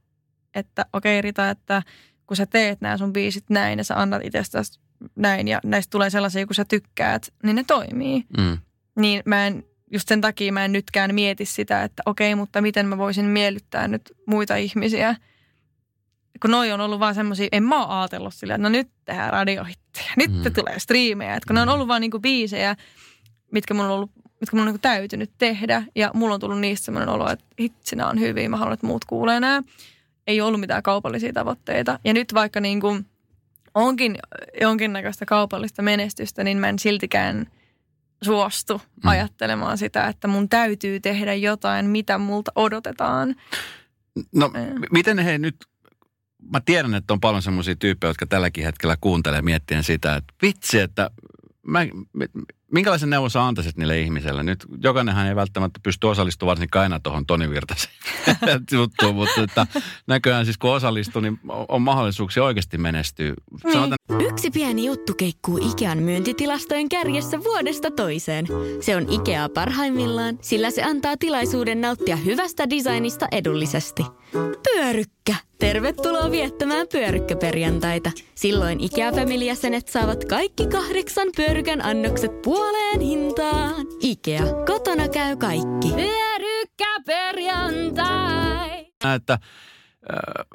että 0.55 0.87
okei 0.93 1.19
okay, 1.19 1.23
Rita, 1.23 1.51
että 1.51 1.83
kun 2.27 2.37
sä 2.37 2.47
teet 2.47 2.81
nämä 2.81 2.99
sun 2.99 3.13
biisit 3.13 3.45
näin 3.51 3.79
ja 3.79 3.85
sä 3.85 4.01
annat 4.01 4.23
itsestäsi 4.25 4.81
näin 5.17 5.49
ja 5.49 5.61
näistä 5.65 5.91
tulee 5.91 6.11
sellaisia, 6.11 6.47
kun 6.47 6.55
sä 6.55 6.65
tykkäät, 6.65 7.35
niin 7.43 7.57
ne 7.57 7.65
toimii. 7.67 8.25
Mm. 8.39 8.59
Niin 8.97 9.23
mä 9.27 9.47
en, 9.47 9.65
just 9.93 10.09
sen 10.09 10.21
takia 10.21 10.53
mä 10.53 10.65
en 10.65 10.73
nytkään 10.73 11.15
mieti 11.15 11.45
sitä, 11.45 11.83
että 11.83 12.03
okei, 12.07 12.33
okay, 12.33 12.41
mutta 12.41 12.61
miten 12.61 12.87
mä 12.87 12.99
voisin 12.99 13.25
miellyttää 13.25 13.89
nyt 13.89 14.13
muita 14.27 14.57
ihmisiä– 14.57 15.17
kun 16.43 16.51
noi 16.51 16.73
on 16.73 16.81
ollut 16.81 17.01
vaan 17.01 17.15
semmoisia, 17.15 17.49
en 17.53 17.63
mä 17.63 17.81
oon 17.81 17.91
ajatellut 17.99 18.35
silleen, 18.35 18.61
että 18.61 18.69
no 18.69 18.73
nyt 18.73 18.89
tehdään 19.05 19.33
radiohittiä, 19.33 20.13
nyt 20.17 20.33
mm. 20.33 20.53
tulee 20.53 20.79
striimejä. 20.79 21.35
Että 21.35 21.47
kun 21.47 21.55
mm. 21.55 21.59
ne 21.59 21.63
on 21.63 21.69
mm. 21.69 21.75
ollut 21.75 21.89
vaan 21.89 22.01
niinku 22.01 22.19
biisejä, 22.19 22.77
mitkä 23.53 23.75
mun 23.75 23.85
on 23.85 23.91
ollut 23.91 24.11
mitkä 24.43 24.57
mun 24.57 24.63
on 24.63 24.67
niinku 24.67 24.83
täytynyt 24.83 25.31
tehdä. 25.39 25.85
Ja 25.95 26.11
mulla 26.15 26.35
on 26.35 26.41
tullut 26.41 26.61
niistä 26.61 26.85
semmoinen 26.85 27.09
olo, 27.09 27.31
että 27.31 27.45
hitsi, 27.61 27.97
on 28.11 28.21
hyviä, 28.21 28.49
mä 28.49 28.57
haluan, 28.57 28.75
että 28.75 28.87
muut 28.87 29.05
kuulee 29.05 29.41
nämä. 29.41 29.63
Ei 30.27 30.41
ollut 30.41 30.61
mitään 30.61 30.83
kaupallisia 30.83 31.33
tavoitteita. 31.33 31.99
Ja 32.05 32.15
nyt 32.15 32.35
vaikka 32.35 32.61
niinku 32.61 33.01
onkin 33.75 34.19
jonkinnäköistä 34.61 35.27
kaupallista 35.27 35.83
menestystä, 35.83 36.45
niin 36.45 36.59
mä 36.59 36.69
en 36.69 36.79
siltikään 36.79 37.47
suostu 38.23 38.79
mm. 38.79 39.09
ajattelemaan 39.09 39.79
sitä, 39.79 40.07
että 40.07 40.29
mun 40.29 40.49
täytyy 40.49 41.01
tehdä 41.01 41.35
jotain, 41.35 41.87
mitä 41.87 42.19
multa 42.19 42.53
odotetaan. 42.55 43.35
No, 44.35 44.53
miten 44.93 45.19
he 45.19 45.39
nyt 45.39 45.57
mä 46.53 46.61
tiedän, 46.61 46.95
että 46.95 47.13
on 47.13 47.21
paljon 47.21 47.43
semmoisia 47.43 47.77
tyyppejä, 47.77 48.11
jotka 48.11 48.27
tälläkin 48.27 48.65
hetkellä 48.65 48.97
kuuntelee 49.01 49.43
miettien 49.43 49.85
sitä, 49.85 50.17
että 50.17 50.35
vitsi, 50.43 50.81
että 50.81 51.11
mä, 51.67 51.81
minkälaisen 52.73 53.11
neuvon 53.11 53.31
sä 53.31 53.47
antaisit 53.47 53.77
niille 53.77 54.01
ihmisille? 54.01 54.43
Nyt 54.43 54.67
jokainenhan 54.83 55.27
ei 55.27 55.37
välttämättä 55.37 55.81
pysty 55.83 56.07
osallistumaan 56.07 56.51
varsinkaan 56.51 56.83
aina 56.83 57.01
tuohon 57.01 57.27
Toni 57.27 57.51
Virtasen 57.51 57.91
juttuun, 58.73 59.15
mutta 59.15 59.43
että 59.43 59.67
näköjään 60.07 60.45
siis 60.45 60.59
kun 60.59 60.71
osallistuu, 60.71 61.23
niin 61.23 61.41
on 61.69 61.83
mahdollisuuksia 61.83 62.45
oikeasti 62.45 62.79
menestyä. 62.79 63.27
Niin. 63.65 63.73
Sanotaan... 63.73 63.97
Yksi 64.21 64.51
pieni 64.51 64.87
juttu 64.87 65.15
keikkuu 65.15 65.71
Ikean 65.71 65.99
myyntitilastojen 65.99 66.89
kärjessä 66.89 67.45
vuodesta 67.45 67.91
toiseen. 67.91 68.47
Se 68.81 68.97
on 68.97 69.13
Ikea 69.13 69.49
parhaimmillaan, 69.49 70.39
sillä 70.41 70.71
se 70.71 70.83
antaa 70.83 71.17
tilaisuuden 71.17 71.81
nauttia 71.81 72.17
hyvästä 72.17 72.71
designista 72.71 73.29
edullisesti. 73.33 74.03
Pyörykkä! 74.65 75.52
Tervetuloa 75.63 76.31
viettämään 76.31 76.87
pyörykkäperjantaita. 76.93 78.11
Silloin 78.35 78.81
Ikea 78.81 79.13
Family-jäsenet 79.13 79.89
saavat 79.89 80.25
kaikki 80.25 80.67
kahdeksan 80.67 81.29
pyörykän 81.37 81.85
annokset 81.85 82.43
puoleen 82.43 83.01
hintaan. 83.01 83.87
Ikea, 84.01 84.43
kotona 84.67 85.09
käy 85.09 85.37
kaikki. 85.37 85.89
Pyörykkäperjantai! 85.89 88.87
että 89.17 89.39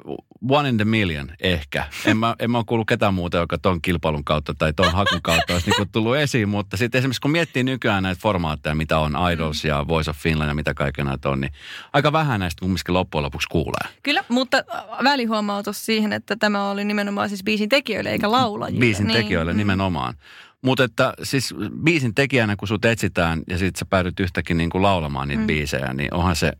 uh, 0.08 0.16
one 0.48 0.68
in 0.68 0.76
the 0.76 0.84
million 0.84 1.30
ehkä. 1.40 1.84
En 2.04 2.16
mä, 2.16 2.36
en 2.38 2.50
mä 2.50 2.58
ole 2.58 2.64
kuullut 2.68 2.88
ketään 2.88 3.14
muuta, 3.14 3.36
joka 3.36 3.58
ton 3.58 3.82
kilpailun 3.82 4.24
kautta 4.24 4.54
tai 4.54 4.72
ton 4.72 4.92
hakun 4.92 5.22
kautta 5.22 5.52
olisi 5.52 5.70
niinku 5.70 5.86
tullut 5.92 6.16
esiin. 6.16 6.48
Mutta 6.48 6.76
sitten 6.76 6.98
esimerkiksi 6.98 7.20
kun 7.20 7.30
miettii 7.30 7.64
nykyään 7.64 8.02
näitä 8.02 8.20
formaatteja, 8.22 8.74
mitä 8.74 8.98
on 8.98 9.12
Idols 9.32 9.64
ja 9.64 9.88
Voice 9.88 10.10
of 10.10 10.16
Finland 10.16 10.48
ja 10.48 10.54
mitä 10.54 10.74
kaiken 10.74 11.06
näitä 11.06 11.28
on, 11.28 11.40
niin 11.40 11.52
aika 11.92 12.12
vähän 12.12 12.40
näistä 12.40 12.60
kumminkin 12.60 12.94
loppujen 12.94 13.22
lopuksi 13.22 13.48
kuulee. 13.50 13.94
Kyllä, 14.02 14.24
mutta 14.28 14.64
välihuomautus 15.04 15.86
siihen, 15.86 16.12
että 16.12 16.36
tämä 16.36 16.70
oli 16.70 16.84
nimenomaan 16.84 17.28
siis 17.28 17.44
biisin 17.44 17.68
tekijöille 17.68 18.10
eikä 18.10 18.30
laulajille. 18.30 18.80
Biisin 18.80 19.06
Niin. 19.06 19.16
tekijöille 19.22 19.54
nimenomaan. 19.54 20.14
Mutta 20.62 20.84
että 20.84 21.14
siis 21.22 21.54
biisin 21.84 22.14
tekijänä, 22.14 22.56
kun 22.56 22.68
sut 22.68 22.84
etsitään 22.84 23.42
ja 23.48 23.58
sitten 23.58 23.78
sä 23.78 23.84
päädyt 23.90 24.20
yhtäkin 24.20 24.56
niin 24.56 24.70
kuin 24.70 24.82
laulamaan 24.82 25.28
niitä 25.28 25.40
mm. 25.40 25.46
biisejä, 25.46 25.94
niin 25.94 26.14
onhan 26.14 26.36
se, 26.36 26.52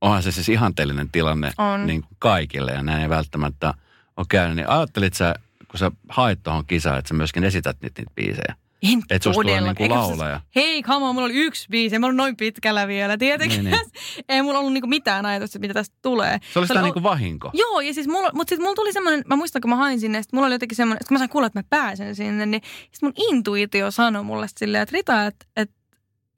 onhan 0.00 0.22
se 0.22 0.32
siis 0.32 0.48
ihanteellinen 0.48 1.10
tilanne 1.12 1.50
On. 1.58 1.86
niin 1.86 2.02
kuin 2.02 2.16
kaikille 2.18 2.72
ja 2.72 2.82
näin 2.82 3.02
ei 3.02 3.08
välttämättä 3.08 3.74
ole 4.16 4.26
käynyt. 4.28 4.56
Niin 4.56 4.68
ajattelit 4.68 5.14
sä, 5.14 5.34
kun 5.70 5.78
sä 5.78 5.90
haet 6.08 6.42
tuohon 6.42 6.66
kisaan, 6.66 6.98
että 6.98 7.08
sä 7.08 7.14
myöskin 7.14 7.44
esität 7.44 7.76
niitä, 7.82 8.00
niitä 8.02 8.12
biisejä? 8.14 8.54
En 8.82 9.02
Et 9.10 9.22
niinku 9.24 9.82
Eikä 9.82 9.94
se- 9.94 9.98
laulaja. 9.98 10.40
Hei, 10.56 10.82
come 10.82 11.06
on, 11.06 11.14
mulla 11.14 11.24
oli 11.26 11.34
yksi 11.34 11.66
biisi. 11.70 11.98
Mä 11.98 12.06
olin 12.06 12.16
noin 12.16 12.36
pitkällä 12.36 12.88
vielä, 12.88 13.18
tietenkin. 13.18 13.64
Niin, 13.64 13.70
Niin, 13.70 13.90
niin. 14.16 14.24
Ei 14.28 14.42
mulla 14.42 14.58
ollut 14.58 14.72
niinku 14.72 14.86
mitään 14.86 15.26
ajatusta, 15.26 15.58
mitä 15.58 15.74
tästä 15.74 15.96
tulee. 16.02 16.38
Se 16.52 16.58
oli 16.58 16.66
sitä 16.66 16.78
oli- 16.80 16.86
niin 16.86 16.92
kuin 16.92 17.02
vahinko. 17.02 17.50
Joo, 17.54 17.80
ja 17.80 17.94
siis 17.94 18.08
mulla, 18.08 18.30
mutta 18.34 18.50
sitten 18.50 18.62
mulla 18.64 18.74
tuli 18.74 18.92
semmoinen, 18.92 19.24
mä 19.26 19.36
muistan 19.36 19.62
kun 19.62 19.70
mä 19.70 19.76
hain 19.76 20.00
sinne, 20.00 20.22
sit 20.22 20.32
mulla 20.32 20.46
oli 20.46 20.54
jotenkin 20.54 20.76
semmoinen, 20.76 20.96
että 21.02 21.08
kun 21.08 21.14
mä 21.14 21.18
sain 21.18 21.30
kuulla, 21.30 21.46
että 21.46 21.58
mä 21.58 21.64
pääsen 21.70 22.14
sinne, 22.16 22.46
niin 22.46 22.62
sit 22.92 23.02
mun 23.02 23.12
intuitio 23.16 23.90
sanoi 23.90 24.22
mulle 24.24 24.46
silleen, 24.56 24.82
että 24.82 24.92
Rita, 24.96 25.26
että, 25.26 25.46
että 25.56 25.74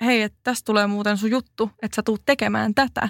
hei, 0.01 0.23
että 0.23 0.39
tästä 0.45 0.65
tulee 0.65 0.87
muuten 0.87 1.17
sun 1.17 1.31
juttu, 1.31 1.71
että 1.83 1.97
sä 1.97 2.03
tuut 2.03 2.23
tekemään 2.27 2.75
tätä. 2.75 3.09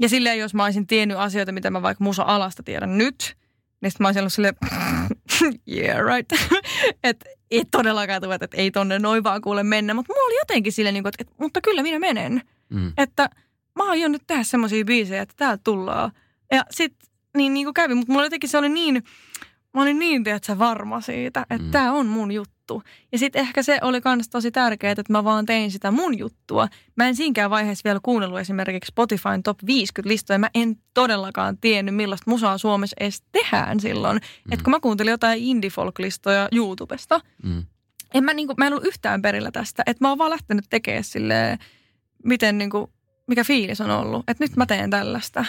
Ja 0.00 0.08
silleen, 0.08 0.38
jos 0.38 0.54
mä 0.54 0.64
olisin 0.64 0.86
tiennyt 0.86 1.18
asioita, 1.18 1.52
mitä 1.52 1.70
mä 1.70 1.82
vaikka 1.82 2.04
musa 2.04 2.22
alasta 2.22 2.62
tiedän 2.62 2.98
nyt, 2.98 3.36
niin 3.80 3.90
sit 3.90 4.00
mä 4.00 4.08
olisin 4.08 4.20
ollut 4.20 4.32
silleen, 4.32 4.54
yeah 5.76 5.98
right. 6.14 6.32
että 7.04 7.30
ei 7.50 7.64
todellakaan 7.70 8.22
tule, 8.22 8.34
että 8.34 8.48
ei 8.52 8.70
tonne 8.70 8.98
noin 8.98 9.24
vaan 9.24 9.40
kuule 9.40 9.62
mennä. 9.62 9.94
Mutta 9.94 10.12
mulla 10.12 10.26
oli 10.26 10.40
jotenkin 10.40 10.72
silleen, 10.72 10.94
niin 10.94 11.02
kuin, 11.02 11.12
että, 11.18 11.34
mutta 11.38 11.60
kyllä 11.60 11.82
minä 11.82 11.98
menen 11.98 12.42
Mm. 12.70 12.92
että 12.96 13.30
mä 13.76 13.90
aion 13.90 14.12
nyt 14.12 14.22
tehdä 14.26 14.42
semmoisia 14.42 14.84
biisejä, 14.84 15.22
että 15.22 15.34
täältä 15.36 15.60
tullaan. 15.64 16.12
Ja 16.52 16.64
sit 16.70 16.94
niin, 17.36 17.54
niin 17.54 17.66
kuin 17.66 17.74
kävi, 17.74 17.94
mutta 17.94 18.12
mulla 18.12 18.26
jotenkin 18.26 18.48
se 18.48 18.58
oli 18.58 18.68
niin, 18.68 19.02
mä 19.74 19.82
olin 19.82 19.98
niin, 19.98 20.24
tiedätkö, 20.24 20.58
varma 20.58 21.00
siitä, 21.00 21.40
että 21.40 21.66
mm. 21.66 21.70
tämä 21.70 21.92
on 21.92 22.06
mun 22.06 22.32
juttu. 22.32 22.59
Ja 23.12 23.18
sitten 23.18 23.42
ehkä 23.42 23.62
se 23.62 23.78
oli 23.82 24.00
myös 24.04 24.28
tosi 24.28 24.50
tärkeää, 24.50 24.90
että 24.90 25.12
mä 25.12 25.24
vaan 25.24 25.46
tein 25.46 25.70
sitä 25.70 25.90
mun 25.90 26.18
juttua. 26.18 26.68
Mä 26.96 27.08
en 27.08 27.16
siinäkään 27.16 27.50
vaiheessa 27.50 27.84
vielä 27.84 28.00
kuunnellut 28.02 28.38
esimerkiksi 28.38 28.88
Spotifyn 28.88 29.42
top 29.42 29.58
50 29.66 30.08
listoja. 30.12 30.38
Mä 30.38 30.50
en 30.54 30.76
todellakaan 30.94 31.58
tiennyt, 31.58 31.94
millaista 31.94 32.30
musaa 32.30 32.58
Suomessa 32.58 32.96
edes 33.00 33.22
tehdään 33.32 33.80
silloin. 33.80 34.16
Mm. 34.16 34.52
Että 34.52 34.64
kun 34.64 34.70
mä 34.70 34.80
kuuntelin 34.80 35.10
jotain 35.10 35.38
indie 35.42 35.70
folk-listoja 35.70 36.48
YouTubesta, 36.52 37.20
Mm. 37.42 37.64
en 38.14 38.24
mä, 38.24 38.34
niinku, 38.34 38.54
mä 38.58 38.66
en 38.66 38.72
ollut 38.72 38.86
yhtään 38.86 39.22
perillä 39.22 39.50
tästä. 39.50 39.82
Että 39.86 40.04
mä 40.04 40.08
oon 40.08 40.18
vaan 40.18 40.30
lähtenyt 40.30 40.64
tekemään 40.70 41.04
silleen, 41.04 41.58
miten 42.24 42.58
niinku, 42.58 42.90
mikä 43.26 43.44
fiilis 43.44 43.80
on 43.80 43.90
ollut. 43.90 44.24
Että 44.28 44.44
nyt 44.44 44.56
mä 44.56 44.66
teen 44.66 44.90
tällaista. 44.90 45.44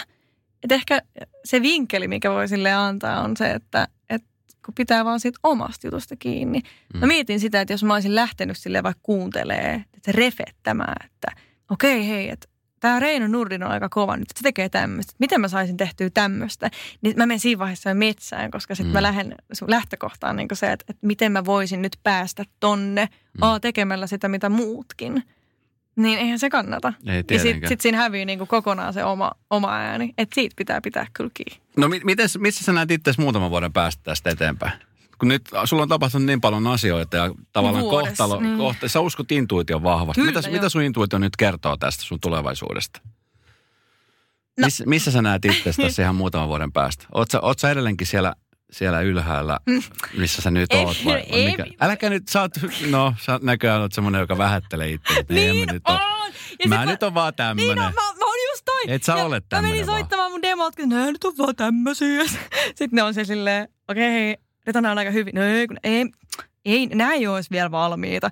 Että 0.62 0.74
ehkä 0.74 1.02
se 1.44 1.62
vinkkeli, 1.62 2.08
mikä 2.08 2.30
voi 2.30 2.48
sille 2.48 2.72
antaa, 2.72 3.20
on 3.22 3.36
se, 3.36 3.50
että, 3.50 3.88
että 4.10 4.28
kun 4.66 4.74
pitää 4.74 5.04
vaan 5.04 5.20
siitä 5.20 5.38
omasta 5.42 5.86
jutusta 5.86 6.16
kiinni. 6.16 6.60
Mm. 6.94 7.00
Mä 7.00 7.06
mietin 7.06 7.40
sitä, 7.40 7.60
että 7.60 7.72
jos 7.72 7.84
mä 7.84 7.94
olisin 7.94 8.14
lähtenyt 8.14 8.58
sille 8.58 8.82
vaikka 8.82 9.00
kuuntelee, 9.02 9.84
että 9.94 10.12
refettämään, 10.12 11.06
että 11.06 11.42
okei 11.70 12.08
hei, 12.08 12.28
että 12.28 12.48
tämä 12.80 13.00
Reino 13.00 13.28
Nurdin 13.28 13.62
on 13.62 13.70
aika 13.70 13.88
kova 13.88 14.16
nyt, 14.16 14.30
että 14.30 14.38
se 14.38 14.42
tekee 14.42 14.68
tämmöistä. 14.68 15.12
Miten 15.18 15.40
mä 15.40 15.48
saisin 15.48 15.76
tehtyä 15.76 16.10
tämmöistä? 16.10 16.70
Niin 17.02 17.16
mä 17.16 17.26
menen 17.26 17.40
siinä 17.40 17.58
vaiheessa 17.58 17.94
metsään, 17.94 18.50
koska 18.50 18.74
sitten 18.74 18.90
mm. 18.90 18.92
mä 18.92 19.02
lähden, 19.02 19.34
sun 19.52 19.70
lähtökohta 19.70 20.28
on 20.28 20.36
niin 20.36 20.48
se, 20.52 20.72
että, 20.72 20.84
että 20.88 21.06
miten 21.06 21.32
mä 21.32 21.44
voisin 21.44 21.82
nyt 21.82 21.96
päästä 22.02 22.44
tonne 22.60 23.04
mm. 23.04 23.42
A, 23.42 23.60
tekemällä 23.60 24.06
sitä, 24.06 24.28
mitä 24.28 24.48
muutkin. 24.48 25.22
Niin 25.96 26.18
eihän 26.18 26.38
se 26.38 26.50
kannata. 26.50 26.92
Ei 27.06 27.24
ja 27.30 27.38
sitten 27.38 27.68
sit 27.68 27.80
siinä 27.80 27.98
hävii 27.98 28.24
niin 28.24 28.46
kokonaan 28.46 28.92
se 28.92 29.04
oma, 29.04 29.32
oma 29.50 29.74
ääni. 29.76 30.14
Että 30.18 30.34
siitä 30.34 30.54
pitää 30.58 30.80
pitää 30.80 31.06
kyllä 31.12 31.30
kiinni. 31.34 31.62
No 31.76 31.88
mi- 31.88 32.00
mites, 32.04 32.38
missä 32.38 32.64
sä 32.64 32.72
näet 32.72 32.90
itse 32.90 33.12
muutaman 33.18 33.50
vuoden 33.50 33.72
päästä 33.72 34.02
tästä 34.04 34.30
eteenpäin? 34.30 34.72
Kun 35.18 35.28
nyt 35.28 35.42
sulla 35.64 35.82
on 35.82 35.88
tapahtunut 35.88 36.26
niin 36.26 36.40
paljon 36.40 36.66
asioita 36.66 37.16
ja 37.16 37.34
tavallaan 37.52 37.84
Vuodessa, 37.84 38.24
kohtalo, 38.24 38.40
niin. 38.40 38.58
kohta, 38.58 38.88
sä 38.88 39.00
uskot 39.00 39.32
intuition 39.32 39.82
vahvasti. 39.82 40.20
Kyllä, 40.20 40.32
mitä, 40.38 40.50
mitä 40.50 40.68
sun 40.68 40.82
intuitio 40.82 41.18
nyt 41.18 41.36
kertoo 41.36 41.76
tästä 41.76 42.02
sun 42.02 42.20
tulevaisuudesta? 42.20 43.00
No. 44.58 44.64
Miss, 44.64 44.82
missä 44.86 45.10
sä 45.10 45.22
näet 45.22 45.44
itse 45.44 45.72
tässä 45.82 46.02
ihan 46.04 46.14
muutaman 46.14 46.48
vuoden 46.48 46.72
päästä? 46.72 47.06
Oot 47.14 47.30
sä, 47.30 47.40
oot 47.40 47.58
sä 47.58 47.70
edelleenkin 47.70 48.06
siellä, 48.06 48.34
siellä 48.72 49.00
ylhäällä, 49.00 49.58
missä 50.18 50.42
sä 50.42 50.50
nyt 50.50 50.70
Mm. 50.72 50.78
Oot? 50.78 50.96
Vai, 51.04 51.12
vai 51.14 51.20
ei. 51.20 51.50
mikä? 51.50 51.66
Äläkä 51.80 52.10
nyt, 52.10 52.28
sä 52.28 52.40
oot, 52.40 52.52
no 52.90 53.14
sä 53.20 53.40
näköjään 53.42 53.80
oot 53.80 53.92
semmonen, 53.92 54.20
joka 54.20 54.38
vähättelee 54.38 54.88
itse. 54.90 55.24
Niin 55.28 55.68
nyt 55.72 55.82
ole. 55.88 55.94
on! 55.96 56.32
Ja 56.58 56.68
Mä 56.68 56.76
sit 56.80 56.86
nyt 56.86 57.02
on 57.02 57.14
vaan 57.14 57.34
tämmönen. 57.34 57.56
Niin 57.56 57.70
on, 57.70 57.94
mä, 57.94 58.00
mä 58.18 58.26
oon 58.26 58.36
just 58.52 58.64
toi. 58.64 58.94
Et 58.94 59.02
sä 59.02 59.12
ja 59.12 59.24
ole 59.24 59.36
Mä 59.36 59.40
tämmönen 59.48 59.70
menin 59.76 59.86
vaan. 59.86 59.98
soittamaan 59.98 60.30
mun 60.30 60.42
demot, 60.42 60.68
että 60.78 60.86
nää 60.94 61.06
nyt 61.12 61.24
on 61.24 61.32
vaan 61.38 61.56
tämmösiä. 61.56 62.24
Sitten 62.78 62.88
ne 62.92 63.02
on 63.02 63.14
se 63.14 63.24
silleen, 63.24 63.68
okei, 63.88 64.32
okay, 64.32 64.44
Retana 64.66 64.90
on 64.90 64.98
aika 64.98 65.10
hyvin. 65.10 65.34
No 65.34 65.42
ei, 65.42 65.66
kun 65.66 65.76
ei, 65.84 66.06
ei, 66.64 66.86
nää 66.86 67.12
ei 67.12 67.26
olisi 67.26 67.50
vielä 67.50 67.70
valmiita. 67.70 68.30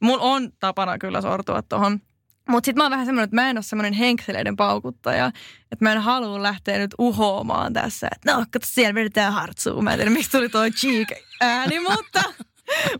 Mulla 0.00 0.22
on 0.22 0.50
tapana 0.60 0.98
kyllä 0.98 1.20
sortua 1.20 1.62
tohon. 1.62 2.00
Mutta 2.48 2.66
sitten 2.66 2.80
mä 2.80 2.84
oon 2.84 2.90
vähän 2.90 3.06
semmoinen, 3.06 3.24
että 3.24 3.36
mä 3.36 3.50
en 3.50 3.56
ole 3.56 3.62
semmoinen 3.62 3.92
henkseleiden 3.92 4.56
paukuttaja. 4.56 5.26
Että 5.72 5.84
mä 5.84 5.92
en 5.92 5.98
halua 5.98 6.42
lähteä 6.42 6.78
nyt 6.78 6.94
uhoamaan 6.98 7.72
tässä. 7.72 8.08
Että 8.12 8.32
no, 8.32 8.38
kato 8.50 8.66
siellä 8.66 8.94
vedetään 8.94 9.32
hartsuun. 9.32 9.84
Mä 9.84 9.92
en 9.92 9.98
tiedä, 9.98 10.10
miksi 10.10 10.30
tuli 10.30 10.48
toi 10.48 10.70
cheek 10.70 11.08
ääni, 11.40 11.80
mutta... 11.90 12.22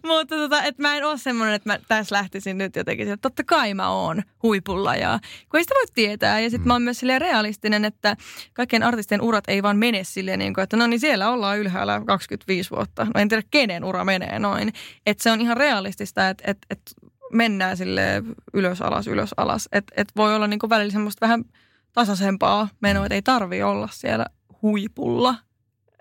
Mutta 0.07 0.36
tota, 0.36 0.62
että 0.62 0.82
mä 0.82 0.97
en 0.97 1.05
ole 1.05 1.18
semmoinen, 1.18 1.55
että 1.55 1.68
mä 1.68 1.78
tässä 1.88 2.14
lähtisin 2.14 2.59
nyt 2.59 2.76
jotenkin, 2.76 3.09
että 3.09 3.22
totta 3.22 3.45
kai 3.45 3.74
mä 3.74 3.88
oon 3.88 4.22
huipulla 4.43 4.97
ja 4.97 5.18
kun 5.49 5.59
ei 5.59 5.64
sitä 5.64 5.74
voi 5.74 5.84
tietää. 5.95 6.40
Ja 6.40 6.51
sitten 6.51 6.68
mä 6.68 6.74
oon 6.74 6.82
myös 6.82 6.99
silleen 6.99 7.20
realistinen, 7.20 7.84
että 7.84 8.16
kaikkien 8.53 8.82
artistien 8.82 9.20
urat 9.20 9.45
ei 9.49 9.62
vaan 9.62 9.76
mene 9.76 10.05
silleen, 10.05 10.38
niin 10.38 10.55
kuin, 10.55 10.62
että 10.62 10.76
no 10.76 10.86
niin 10.86 11.01
siellä 11.01 11.30
ollaan 11.30 11.59
ylhäällä 11.59 12.03
25 12.07 12.70
vuotta. 12.70 13.05
No 13.05 13.20
en 13.20 13.28
tiedä 13.28 13.43
kenen 13.51 13.84
ura 13.84 14.05
menee 14.05 14.38
noin. 14.38 14.72
Että 15.07 15.22
se 15.22 15.30
on 15.30 15.40
ihan 15.40 15.57
realistista, 15.57 16.28
että, 16.28 16.45
että, 16.47 16.66
että 16.70 16.93
mennään 17.33 17.76
sille 17.76 18.22
ylös 18.53 18.83
alas, 18.83 19.07
ylös 19.07 19.30
alas. 19.37 19.68
Että, 19.72 19.95
että 19.97 20.12
voi 20.16 20.37
olla 20.37 20.47
niin 20.47 20.59
kuin 20.59 20.70
välillä 20.70 20.93
semmoista 20.93 21.26
vähän 21.26 21.45
tasaisempaa 21.93 22.68
menoa, 22.80 23.05
että 23.07 23.14
ei 23.14 23.22
tarvi 23.22 23.62
olla 23.62 23.89
siellä 23.93 24.26
huipulla. 24.62 25.35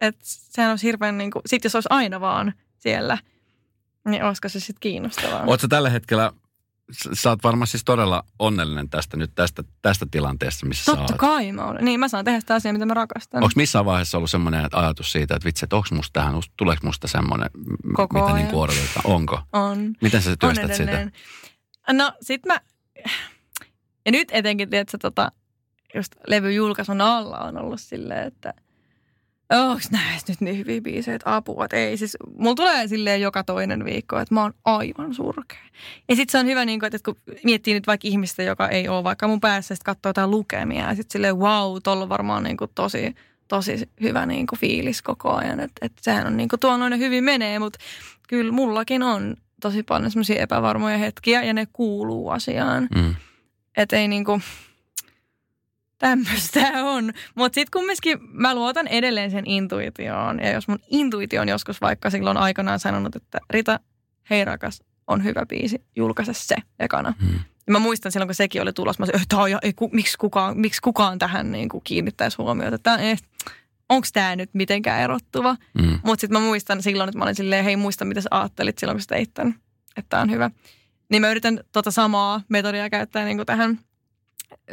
Että 0.01 0.21
sehän 0.23 0.69
olisi 0.69 0.87
hirveän 0.87 1.17
niin 1.17 1.31
kuin, 1.31 1.41
sit 1.45 1.63
jos 1.63 1.75
olisi 1.75 1.89
aina 1.91 2.21
vaan 2.21 2.53
siellä, 2.77 3.17
niin 4.05 4.23
olisiko 4.23 4.49
se 4.49 4.59
sitten 4.59 4.79
kiinnostavaa? 4.79 5.57
Sä 5.57 5.67
tällä 5.67 5.89
hetkellä, 5.89 6.33
sä 7.13 7.29
oot 7.29 7.43
varmaan 7.43 7.67
siis 7.67 7.83
todella 7.85 8.23
onnellinen 8.39 8.89
tästä 8.89 9.17
nyt 9.17 9.31
tästä, 9.35 9.63
tästä 9.81 10.05
tilanteesta, 10.11 10.65
missä 10.65 10.83
sä 10.83 10.91
Totta 10.91 11.13
oot. 11.13 11.19
kai 11.19 11.51
mä 11.51 11.65
olen. 11.65 11.85
Niin, 11.85 11.99
mä 11.99 12.07
saan 12.07 12.25
tehdä 12.25 12.39
sitä 12.39 12.55
asiaa, 12.55 12.73
mitä 12.73 12.85
mä 12.85 12.93
rakastan. 12.93 13.43
Onko 13.43 13.53
missään 13.55 13.85
vaiheessa 13.85 14.17
ollut 14.17 14.29
semmoinen 14.31 14.67
ajatus 14.71 15.11
siitä, 15.11 15.35
että 15.35 15.45
vitsi, 15.45 15.65
että 15.65 15.75
onko 15.75 15.87
musta 15.91 16.13
tähän, 16.19 16.35
tuleeko 16.57 16.87
musta 16.87 17.07
semmoinen, 17.07 17.49
Koko 17.93 18.13
mitä 18.13 18.25
ajan. 18.25 18.37
niin 18.37 18.47
kuin 18.47 18.61
odotetaan? 18.61 19.05
Onko? 19.05 19.41
On. 19.53 19.93
Miten 20.01 20.21
sä 20.21 20.29
On 20.29 20.37
työstät 20.39 20.71
sitä? 20.71 20.83
edelleen. 20.83 21.11
No 21.91 22.11
sit 22.21 22.45
mä, 22.45 22.61
ja 24.05 24.11
nyt 24.11 24.27
etenkin, 24.31 24.69
tiedätkö, 24.69 24.97
tota, 25.01 25.31
just 25.95 26.15
levyjulkaisun 26.27 27.01
alla 27.01 27.37
on 27.37 27.57
ollut 27.57 27.81
silleen, 27.81 28.27
että 28.27 28.53
onks 29.51 29.91
näistä 29.91 30.31
nyt 30.31 30.41
niin 30.41 30.57
hyviä 30.57 30.81
biisejä, 30.81 31.15
että 31.15 31.35
apua, 31.35 31.65
että 31.65 31.77
ei. 31.77 31.97
Siis 31.97 32.17
mulla 32.37 32.55
tulee 32.55 32.87
silleen 32.87 33.21
joka 33.21 33.43
toinen 33.43 33.85
viikko, 33.85 34.19
että 34.19 34.33
mä 34.33 34.41
oon 34.41 34.53
aivan 34.65 35.13
surkea. 35.13 35.59
Ja 36.09 36.15
sit 36.15 36.29
se 36.29 36.37
on 36.37 36.45
hyvä, 36.45 36.65
niin 36.65 36.79
kun, 36.79 36.87
että 36.87 36.99
kun 37.05 37.15
miettii 37.43 37.73
nyt 37.73 37.87
vaikka 37.87 38.07
ihmistä, 38.07 38.43
joka 38.43 38.69
ei 38.69 38.87
ole 38.87 39.03
vaikka 39.03 39.27
mun 39.27 39.41
päässä, 39.41 39.75
sit 39.75 39.83
katsoo 39.83 40.09
jotain 40.09 40.31
lukemia 40.31 40.87
ja 40.87 40.95
sit 40.95 41.11
silleen 41.11 41.37
wow, 41.37 41.77
tolla 41.83 42.03
on 42.03 42.09
varmaan 42.09 42.43
niin 42.43 42.57
kuin 42.57 42.71
tosi, 42.75 43.15
tosi 43.47 43.89
hyvä 44.01 44.25
niin 44.25 44.47
kuin 44.47 44.59
fiilis 44.59 45.01
koko 45.01 45.31
ajan. 45.31 45.59
Että 45.59 45.85
et 45.85 45.91
sehän 46.01 46.27
on 46.27 46.37
niin 46.37 46.49
kuin 46.49 46.59
tuo 46.59 46.77
noin 46.77 46.99
hyvin 46.99 47.23
menee, 47.23 47.59
mutta 47.59 47.79
kyllä 48.27 48.51
mullakin 48.51 49.03
on 49.03 49.35
tosi 49.61 49.83
paljon 49.83 50.11
semmoisia 50.11 50.41
epävarmoja 50.41 50.97
hetkiä 50.97 51.43
ja 51.43 51.53
ne 51.53 51.67
kuuluu 51.73 52.29
asiaan. 52.29 52.87
Mm. 52.95 53.15
Että 53.77 53.95
ei 53.95 54.07
niinku, 54.07 54.41
tämmöistä 56.01 56.71
on. 56.83 57.13
Mutta 57.35 57.55
sitten 57.55 57.79
kumminkin 57.79 58.19
mä 58.31 58.55
luotan 58.55 58.87
edelleen 58.87 59.31
sen 59.31 59.47
intuitioon. 59.47 60.39
Ja 60.39 60.51
jos 60.51 60.67
mun 60.67 60.79
intuitio 60.89 61.41
on 61.41 61.49
joskus 61.49 61.81
vaikka 61.81 62.09
silloin 62.09 62.37
aikanaan 62.37 62.79
sanonut, 62.79 63.15
että 63.15 63.39
Rita, 63.49 63.79
hei 64.29 64.45
rakas, 64.45 64.83
on 65.07 65.23
hyvä 65.23 65.45
biisi, 65.45 65.81
julkaise 65.95 66.33
se 66.33 66.55
ekana. 66.79 67.13
Mm. 67.21 67.39
Ja 67.67 67.71
mä 67.71 67.79
muistan 67.79 68.11
silloin, 68.11 68.27
kun 68.27 68.35
sekin 68.35 68.61
oli 68.61 68.73
tulossa, 68.73 69.01
mä 69.01 69.05
sanoin, 69.05 69.21
että 69.21 69.37
ei, 69.47 69.67
ei, 69.69 69.73
ku, 69.73 69.89
miksi, 69.93 70.17
kukaan, 70.17 70.57
miksi 70.57 70.81
kukaan 70.81 71.19
tähän 71.19 71.51
niin 71.51 71.69
kuin 71.69 71.83
kiinnittäisi 71.83 72.37
huomiota. 72.37 72.75
Että 72.75 72.99
onko 73.89 74.07
tämä 74.13 74.35
nyt 74.35 74.49
mitenkään 74.53 75.01
erottuva? 75.01 75.55
Mm. 75.81 75.99
Mutta 76.03 76.21
sitten 76.21 76.41
mä 76.41 76.45
muistan 76.45 76.83
silloin, 76.83 77.09
että 77.09 77.17
mä 77.17 77.23
olin 77.23 77.35
silleen, 77.35 77.65
hei 77.65 77.75
muista 77.75 78.05
mitä 78.05 78.21
sä 78.21 78.29
ajattelit 78.31 78.77
silloin, 78.77 78.95
kun 78.95 79.01
sä 79.01 79.07
teit 79.07 79.33
tän, 79.33 79.55
että 79.97 80.09
tää 80.09 80.21
on 80.21 80.31
hyvä. 80.31 80.51
Niin 81.09 81.21
mä 81.21 81.31
yritän 81.31 81.59
tota 81.71 81.91
samaa 81.91 82.41
metodia 82.49 82.89
käyttää 82.89 83.25
niin 83.25 83.37
kuin 83.37 83.45
tähän 83.45 83.79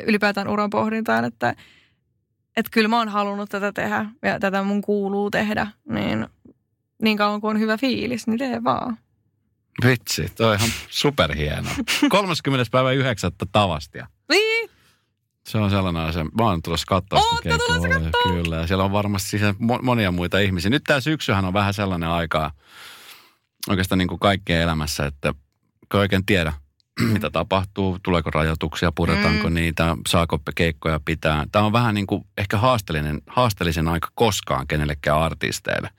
ylipäätään 0.06 0.48
uran 0.48 0.70
pohdintaan, 0.70 1.24
että, 1.24 1.54
että 2.56 2.70
kyllä 2.72 2.88
mä 2.88 2.98
oon 2.98 3.08
halunnut 3.08 3.50
tätä 3.50 3.72
tehdä 3.72 4.06
ja 4.22 4.40
tätä 4.40 4.62
mun 4.62 4.82
kuuluu 4.82 5.30
tehdä, 5.30 5.66
niin 5.88 6.26
niin 7.02 7.16
kauan 7.16 7.40
kuin 7.40 7.50
on 7.56 7.60
hyvä 7.60 7.76
fiilis, 7.76 8.26
niin 8.26 8.38
tee 8.38 8.64
vaan. 8.64 8.98
Vitsi, 9.84 10.28
toi 10.36 10.50
on 10.50 10.56
ihan 10.56 10.70
superhieno. 10.88 11.68
30. 12.10 12.70
päivä 12.70 12.92
9. 12.92 13.32
tavastia. 13.52 14.06
Niin, 14.28 14.70
Se 15.48 15.58
on 15.58 15.70
sellainen 15.70 16.02
asia. 16.02 16.24
Mä 16.24 16.44
oon 16.44 16.62
tulossa 16.62 16.86
katsoa 16.88 17.20
sitä 17.20 17.50
kattoo? 17.50 18.22
Kyllä, 18.32 18.56
ja 18.56 18.66
siellä 18.66 18.84
on 18.84 18.92
varmasti 18.92 19.28
siis 19.28 19.42
mo- 19.42 19.82
monia 19.82 20.12
muita 20.12 20.38
ihmisiä. 20.38 20.70
Nyt 20.70 20.84
tämä 20.86 21.00
syksyhän 21.00 21.44
on 21.44 21.52
vähän 21.52 21.74
sellainen 21.74 22.08
aikaa 22.08 22.52
oikeastaan 23.68 23.98
niin 23.98 24.08
kuin 24.08 24.18
kaikkien 24.18 24.60
elämässä, 24.62 25.06
että 25.06 25.32
kun 25.90 26.00
ei 26.00 26.02
oikein 26.02 26.26
tiedä, 26.26 26.52
mitä 27.12 27.30
tapahtuu, 27.30 27.98
tuleeko 28.02 28.30
rajoituksia, 28.30 28.92
puretaanko 28.92 29.48
Mm. 29.48 29.54
niitä, 29.54 29.96
saako 30.08 30.40
keikkoja 30.54 31.00
pitää. 31.04 31.46
Tämä 31.52 31.64
on 31.64 31.72
vähän 31.72 31.94
niin 31.94 32.06
kuin 32.06 32.24
ehkä 32.38 32.58
haasteellinen, 32.58 33.22
haasteellisen 33.26 33.88
aika 33.88 34.08
koskaan 34.14 34.66
kenellekään 34.66 35.18
artisteille. 35.18 35.90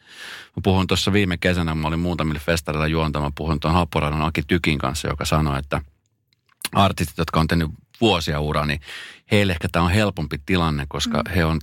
Mä 0.56 0.62
puhun 0.64 0.88
tuossa 0.88 1.14
viime 1.14 1.38
kesänä, 1.38 1.76
mä 1.76 1.88
olin 1.88 2.00
muutamille 2.00 2.40
festareilla 2.40 2.88
juontama, 2.88 3.32
puhun 3.36 3.60
tuon 3.60 3.74
Happoradon 3.74 4.22
Aki 4.22 4.42
Tykin 4.48 4.78
kanssa, 4.78 5.08
joka 5.08 5.26
sanoi, 5.26 5.60
että 5.60 5.82
artistit, 6.74 7.18
jotka 7.18 7.40
on 7.40 7.48
tehnyt 7.48 7.70
vuosia 8.02 8.40
uraa, 8.40 8.66
niin 8.66 8.82
heille 9.32 9.54
ehkä 9.54 9.68
tämä 9.72 9.86
on 9.86 9.92
helpompi 9.92 10.38
tilanne, 10.46 10.86
koska 10.90 11.18
mm. 11.18 11.32
he 11.36 11.46
on, 11.46 11.60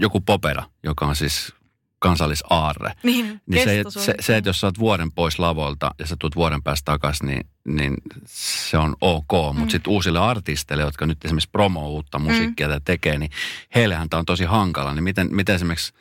joku 0.00 0.20
popera, 0.20 0.64
joka 0.84 1.06
on 1.06 1.16
siis 1.16 1.54
kansallisaarre. 1.98 2.92
niin, 3.02 3.40
Niin 3.46 3.64
se, 3.64 3.82
se, 4.00 4.14
se, 4.20 4.36
että 4.36 4.48
jos 4.48 4.60
sä 4.60 4.66
oot 4.66 4.78
vuoden 4.78 5.12
pois 5.12 5.38
lavolta 5.38 5.90
ja 5.98 6.06
sä 6.06 6.16
tulet 6.18 6.36
vuoden 6.36 6.62
päästä 6.62 6.84
takaisin, 6.84 7.26
niin, 7.26 7.46
niin 7.64 7.94
se 8.26 8.78
on 8.78 8.96
ok. 9.00 9.32
Mutta 9.32 9.60
Mm. 9.60 9.68
sitten 9.68 9.92
uusille 9.92 10.18
artisteille, 10.18 10.84
jotka 10.84 11.06
nyt 11.06 11.24
esimerkiksi 11.24 11.50
promo 11.52 11.88
uutta 11.88 12.18
musiikkia 12.18 12.68
mm. 12.68 12.74
tekee, 12.84 13.18
niin 13.18 13.30
heillehän 13.74 14.10
tämä 14.10 14.18
on 14.18 14.26
tosi 14.26 14.44
hankala. 14.44 14.94
Niin 14.94 15.04
miten, 15.04 15.28
miten 15.30 15.54
esimerkiksi, 15.54 15.92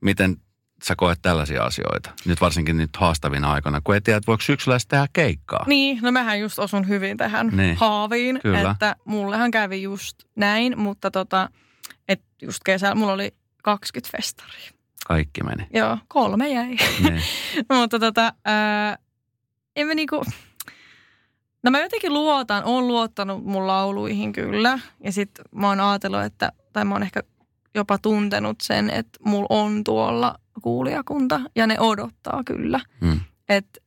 miten 0.00 0.36
sä 0.84 0.94
koet 0.96 1.18
tällaisia 1.22 1.62
asioita? 1.62 2.10
Nyt 2.24 2.40
varsinkin 2.40 2.76
nyt 2.76 2.96
haastavina 2.96 3.52
aikoina, 3.52 3.80
kun 3.84 3.94
ei 3.94 4.00
tiedä, 4.00 4.16
että 4.16 4.26
voiko 4.26 4.42
syksyllä 4.42 4.78
tehdä 4.88 5.06
keikkaa. 5.12 5.64
Niin, 5.66 5.98
no 6.02 6.12
mähän 6.12 6.40
just 6.40 6.58
osun 6.58 6.88
hyvin 6.88 7.16
tähän 7.16 7.48
niin. 7.52 7.76
haaviin, 7.76 8.40
Kyllä. 8.42 8.70
että 8.70 8.96
mullehan 9.04 9.50
kävi 9.50 9.82
just 9.82 10.16
näin, 10.36 10.78
mutta 10.78 11.10
tota, 11.10 11.50
että 12.08 12.26
just 12.42 12.60
kesällä 12.64 12.94
mulla 12.94 13.12
oli 13.12 13.34
20 13.62 14.16
festaria. 14.16 14.70
Kaikki 15.08 15.42
meni. 15.42 15.66
Joo, 15.74 15.98
kolme 16.08 16.48
jäi. 16.48 16.76
Mutta 17.80 17.98
tota, 17.98 18.32
ää, 18.44 18.98
en 19.76 19.86
mä 19.86 19.94
niinku, 19.94 20.24
no 21.62 21.70
mä 21.70 21.80
jotenkin 21.80 22.14
luotan, 22.14 22.64
oon 22.64 22.88
luottanut 22.88 23.44
mun 23.44 23.66
lauluihin 23.66 24.32
kyllä. 24.32 24.78
Ja 25.04 25.12
sit 25.12 25.30
mä 25.54 25.68
oon 25.68 25.80
ajatellut, 25.80 26.22
että, 26.22 26.52
tai 26.72 26.84
mä 26.84 26.94
oon 26.94 27.02
ehkä 27.02 27.22
jopa 27.74 27.98
tuntenut 27.98 28.56
sen, 28.62 28.90
että 28.90 29.18
mulla 29.24 29.46
on 29.50 29.84
tuolla 29.84 30.38
kuulijakunta 30.62 31.40
ja 31.56 31.66
ne 31.66 31.80
odottaa 31.80 32.42
kyllä. 32.46 32.80
Mm. 33.00 33.20
Että 33.48 33.80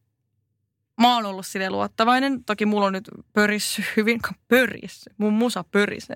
mä 1.02 1.16
oon 1.16 1.26
ollut 1.26 1.46
sille 1.46 1.70
luottavainen. 1.70 2.44
Toki 2.44 2.66
mulla 2.66 2.86
on 2.86 2.94
nyt 2.94 3.10
pörissy 3.34 3.84
hyvin, 3.98 4.20
pörissy, 4.48 5.12
mun 5.18 5.34
musa 5.34 5.64
pörissy. 5.72 6.14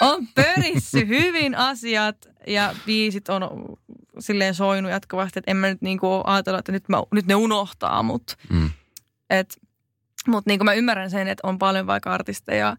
On 0.00 0.26
pörissy 0.34 1.08
hyvin 1.08 1.54
asiat 1.54 2.28
ja 2.46 2.74
biisit 2.86 3.28
on 3.28 3.42
silleen 4.18 4.54
soinut 4.54 4.90
jatkuvasti, 4.90 5.38
että 5.38 5.50
en 5.50 5.56
mä 5.56 5.66
nyt 5.66 5.82
niinku 5.82 6.22
ajatella, 6.24 6.58
että 6.58 6.72
nyt, 6.72 6.88
mä, 6.88 7.02
nyt 7.14 7.26
ne 7.26 7.34
unohtaa 7.34 8.02
mut. 8.02 8.36
Mm. 8.50 8.70
Et, 9.30 9.60
mut 10.26 10.46
niinku 10.46 10.64
mä 10.64 10.72
ymmärrän 10.72 11.10
sen, 11.10 11.28
että 11.28 11.48
on 11.48 11.58
paljon 11.58 11.86
vaikka 11.86 12.12
artisteja, 12.12 12.76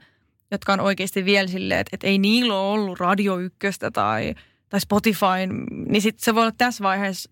jotka 0.51 0.73
on 0.73 0.79
oikeasti 0.79 1.25
vielä 1.25 1.47
silleen, 1.47 1.79
että, 1.79 1.89
että 1.93 2.07
ei 2.07 2.17
niillä 2.17 2.59
ole 2.59 2.71
ollut 2.79 2.99
Radio 2.99 3.39
Ykköstä 3.39 3.91
tai, 3.91 4.35
tai 4.69 4.81
Spotify, 4.81 5.47
niin 5.87 6.01
sit 6.01 6.19
se 6.19 6.35
voi 6.35 6.41
olla 6.41 6.55
tässä 6.57 6.83
vaiheessa 6.83 7.31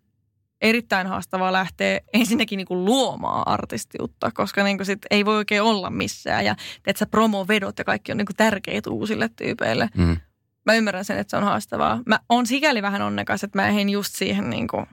erittäin 0.62 1.08
haastavaa 1.08 1.54
lähteä 1.54 2.00
ensinnäkin 2.14 2.58
niinku 2.58 2.86
luomaan 2.86 3.48
artistiutta, 3.48 4.32
koska 4.32 4.64
niinku 4.64 4.86
sit 4.86 5.00
ei 5.12 5.26
voi 5.26 5.36
oikein 5.36 5.62
olla 5.62 5.90
missään. 5.90 6.46
Ja 6.46 6.56
teet 6.84 6.98
sä 6.98 7.06
promovedot 7.06 7.78
ja 7.78 7.84
kaikki 7.84 8.12
on 8.12 8.18
niinku 8.18 8.34
tärkeitä 8.38 8.90
uusille 8.90 9.30
tyypeille. 9.36 9.90
Mm. 9.98 10.18
Mä 10.66 10.74
ymmärrän 10.74 11.06
sen, 11.06 11.18
että 11.18 11.32
se 11.32 11.38
on 11.38 11.44
haastavaa. 11.44 12.00
Mä 12.06 12.20
oon 12.30 12.46
sikäli 12.48 12.82
vähän 12.82 13.02
onnekas, 13.02 13.44
että 13.44 13.60
mä 13.60 13.68
ehdin 13.68 13.90
just 13.90 14.16
siihen 14.16 14.50
niinku, 14.50 14.86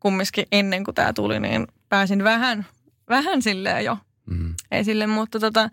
kumminkin 0.00 0.46
ennen 0.52 0.84
kuin 0.84 0.94
tämä 0.94 1.12
tuli, 1.12 1.40
niin 1.40 1.66
pääsin 1.88 2.24
vähän, 2.24 2.66
vähän 3.08 3.42
silleen 3.42 3.84
jo 3.84 3.98
Mm. 4.30 4.54
esille. 4.70 5.06
Mutta 5.06 5.40
tota, 5.40 5.70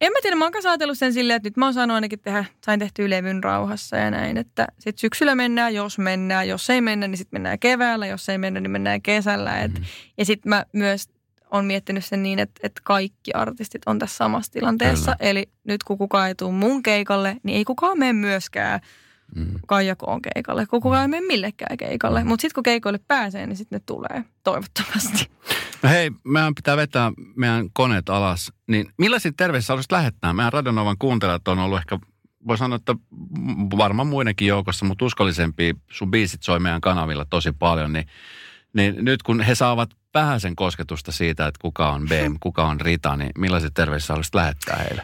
en 0.00 0.12
mä 0.12 0.18
tiedä, 0.22 0.36
mä 0.36 0.44
oon 0.44 0.52
kanssa 0.52 0.70
ajatellut 0.70 0.98
sen 0.98 1.12
silleen, 1.12 1.36
että 1.36 1.46
nyt 1.48 1.56
mä 1.56 1.66
oon 1.66 1.74
saanut 1.74 1.94
ainakin 1.94 2.18
tehdä, 2.20 2.44
sain 2.66 2.80
tehtyä 2.80 3.10
levyn 3.10 3.44
rauhassa 3.44 3.96
ja 3.96 4.10
näin, 4.10 4.36
että 4.36 4.66
sit 4.78 4.98
syksyllä 4.98 5.34
mennään, 5.34 5.74
jos 5.74 5.98
mennään, 5.98 6.48
jos 6.48 6.70
ei 6.70 6.80
mennä, 6.80 7.08
niin 7.08 7.18
sitten 7.18 7.36
mennään 7.36 7.58
keväällä, 7.58 8.06
jos 8.06 8.28
ei 8.28 8.38
mennä, 8.38 8.60
niin 8.60 8.70
mennään 8.70 9.02
kesällä. 9.02 9.60
Et, 9.60 9.72
Mm. 9.78 9.84
Ja 10.18 10.24
sitten 10.24 10.48
mä 10.50 10.66
myös 10.72 11.08
on 11.50 11.64
miettinyt 11.64 12.04
sen 12.04 12.22
niin, 12.22 12.38
että, 12.38 12.60
että 12.62 12.80
kaikki 12.84 13.32
artistit 13.34 13.82
on 13.86 13.98
tässä 13.98 14.16
samassa 14.16 14.52
tilanteessa. 14.52 15.16
Kyllä. 15.18 15.30
Eli 15.30 15.50
nyt 15.64 15.82
kun 15.82 15.98
kukaan 15.98 16.28
ei 16.28 16.34
tule 16.34 16.52
mun 16.52 16.82
keikalle, 16.82 17.36
niin 17.42 17.56
ei 17.56 17.64
kukaan 17.64 17.98
mene 17.98 18.12
myöskään 18.12 18.80
Mm. 19.34 19.46
Kaija 19.66 19.96
Koon 19.96 20.22
keikalle, 20.22 20.66
kun 20.66 20.80
kukaan 20.80 21.02
ei 21.02 21.08
mene 21.08 21.26
millekään 21.26 21.76
keikalle. 21.76 22.24
Mutta 22.24 22.40
sitten 22.40 22.54
kun 22.54 22.62
keikoille 22.62 23.00
pääsee, 23.08 23.46
niin 23.46 23.56
sitten 23.56 23.76
ne 23.76 23.82
tulee, 23.86 24.24
toivottavasti. 24.44 25.30
No 25.82 25.88
hei, 25.88 26.10
meidän 26.24 26.54
pitää 26.54 26.76
vetää 26.76 27.12
meidän 27.36 27.68
koneet 27.72 28.08
alas. 28.08 28.52
Niin 28.66 28.92
millaisia 28.98 29.32
terveisiä 29.36 29.66
haluaisit 29.68 29.92
lähettää? 29.92 30.32
Meidän 30.32 30.52
Radionovan 30.52 30.96
kuuntelijat 30.98 31.48
on 31.48 31.58
ollut 31.58 31.78
ehkä, 31.78 31.98
voi 32.48 32.58
sanoa, 32.58 32.76
että 32.76 32.94
varmaan 33.76 34.06
muidenkin 34.06 34.48
joukossa, 34.48 34.84
mutta 34.84 35.04
uskollisempia. 35.04 35.74
Sun 35.90 36.10
biisit 36.10 36.42
soi 36.42 36.60
meidän 36.60 36.80
kanavilla 36.80 37.24
tosi 37.24 37.52
paljon. 37.52 37.92
Niin, 37.92 38.06
niin 38.72 39.04
nyt 39.04 39.22
kun 39.22 39.40
he 39.40 39.54
saavat 39.54 39.90
vähäisen 40.14 40.56
kosketusta 40.56 41.12
siitä, 41.12 41.46
että 41.46 41.58
kuka 41.60 41.90
on 41.90 42.06
BM, 42.08 42.34
kuka 42.42 42.64
on 42.64 42.80
Rita, 42.80 43.16
niin 43.16 43.30
millaisia 43.38 43.70
terveisiä 43.74 44.06
haluaisit 44.08 44.34
lähettää 44.34 44.76
heille? 44.76 45.02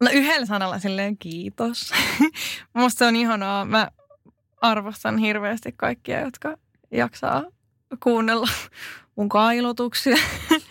No 0.00 0.10
yhdellä 0.12 0.46
sanalla 0.46 0.78
silleen 0.78 1.18
kiitos. 1.18 1.92
Musta 2.74 2.98
se 2.98 3.04
on 3.04 3.16
ihanaa. 3.16 3.64
Mä 3.64 3.88
arvostan 4.60 5.18
hirveästi 5.18 5.74
kaikkia, 5.76 6.20
jotka 6.20 6.56
jaksaa 6.90 7.44
kuunnella 8.02 8.48
mun 9.16 9.28
kailotuksia. 9.28 10.16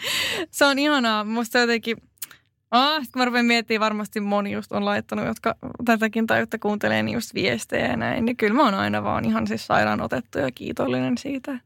se 0.51 0.65
on 0.65 0.79
ihanaa. 0.79 1.23
Musta 1.23 1.59
jotenkin, 1.59 1.97
ah, 2.71 3.01
kun 3.01 3.21
mä 3.21 3.25
rupean 3.25 3.45
miettimään, 3.45 3.79
varmasti 3.79 4.19
moni 4.19 4.51
just 4.51 4.71
on 4.71 4.85
laittanut, 4.85 5.25
jotka 5.25 5.55
tätäkin 5.85 6.27
tai 6.27 6.39
jotta 6.39 6.59
kuuntelee 6.59 7.03
niin 7.03 7.15
just 7.15 7.33
viestejä 7.33 7.87
ja 7.87 7.97
näin. 7.97 8.25
Niin 8.25 8.37
kyllä 8.37 8.53
mä 8.53 8.63
oon 8.63 8.73
aina 8.73 9.03
vaan 9.03 9.25
ihan 9.25 9.47
siis 9.47 9.67
sairaan 9.67 10.01
otettu 10.01 10.39
ja 10.39 10.51
kiitollinen 10.51 11.17
siitä. 11.17 11.59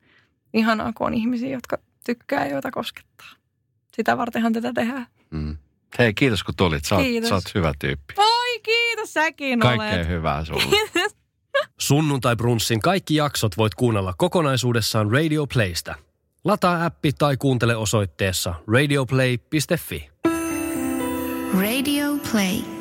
Ihanaa, 0.54 0.94
kun 0.94 1.08
on 1.08 1.14
ihmisiä, 1.14 1.50
jotka 1.50 1.78
tykkää 2.06 2.48
joita 2.48 2.72
koskettaa. 2.72 3.28
Sitä 3.96 4.18
vartenhan 4.18 4.54
tätä 4.54 4.72
tehdään. 4.74 5.08
Mm. 5.30 5.58
Hei, 6.00 6.14
kiitos 6.14 6.44
kun 6.44 6.56
tulit. 6.56 6.86
Sä 6.86 6.96
oot, 6.96 7.04
Kiitos. 7.06 7.30
sä 7.30 7.36
oot 7.36 7.56
hyvä 7.56 7.74
tyyppi. 7.80 8.14
Oi, 8.18 8.60
kiitos 8.64 9.14
säkin 9.14 9.60
Kaikkea 9.60 9.96
olet. 9.96 10.08
hyvää 10.08 10.46
sulle. 10.46 10.64
Sunnuntai 11.80 12.36
Brunssin 12.36 12.80
kaikki 12.80 13.16
jaksot 13.16 13.58
voit 13.58 13.76
kuunnella 13.76 14.14
kokonaisuudessaan 14.18 15.12
Radio 15.12 15.48
Playstä. 15.54 15.96
Lataa 16.44 16.86
appi 16.86 17.12
tai 17.14 17.38
kuuntele 17.38 17.76
osoitteessa 17.76 18.54
radioplay.fi. 18.74 20.10
Radio 21.62 22.18
Play. 22.32 22.81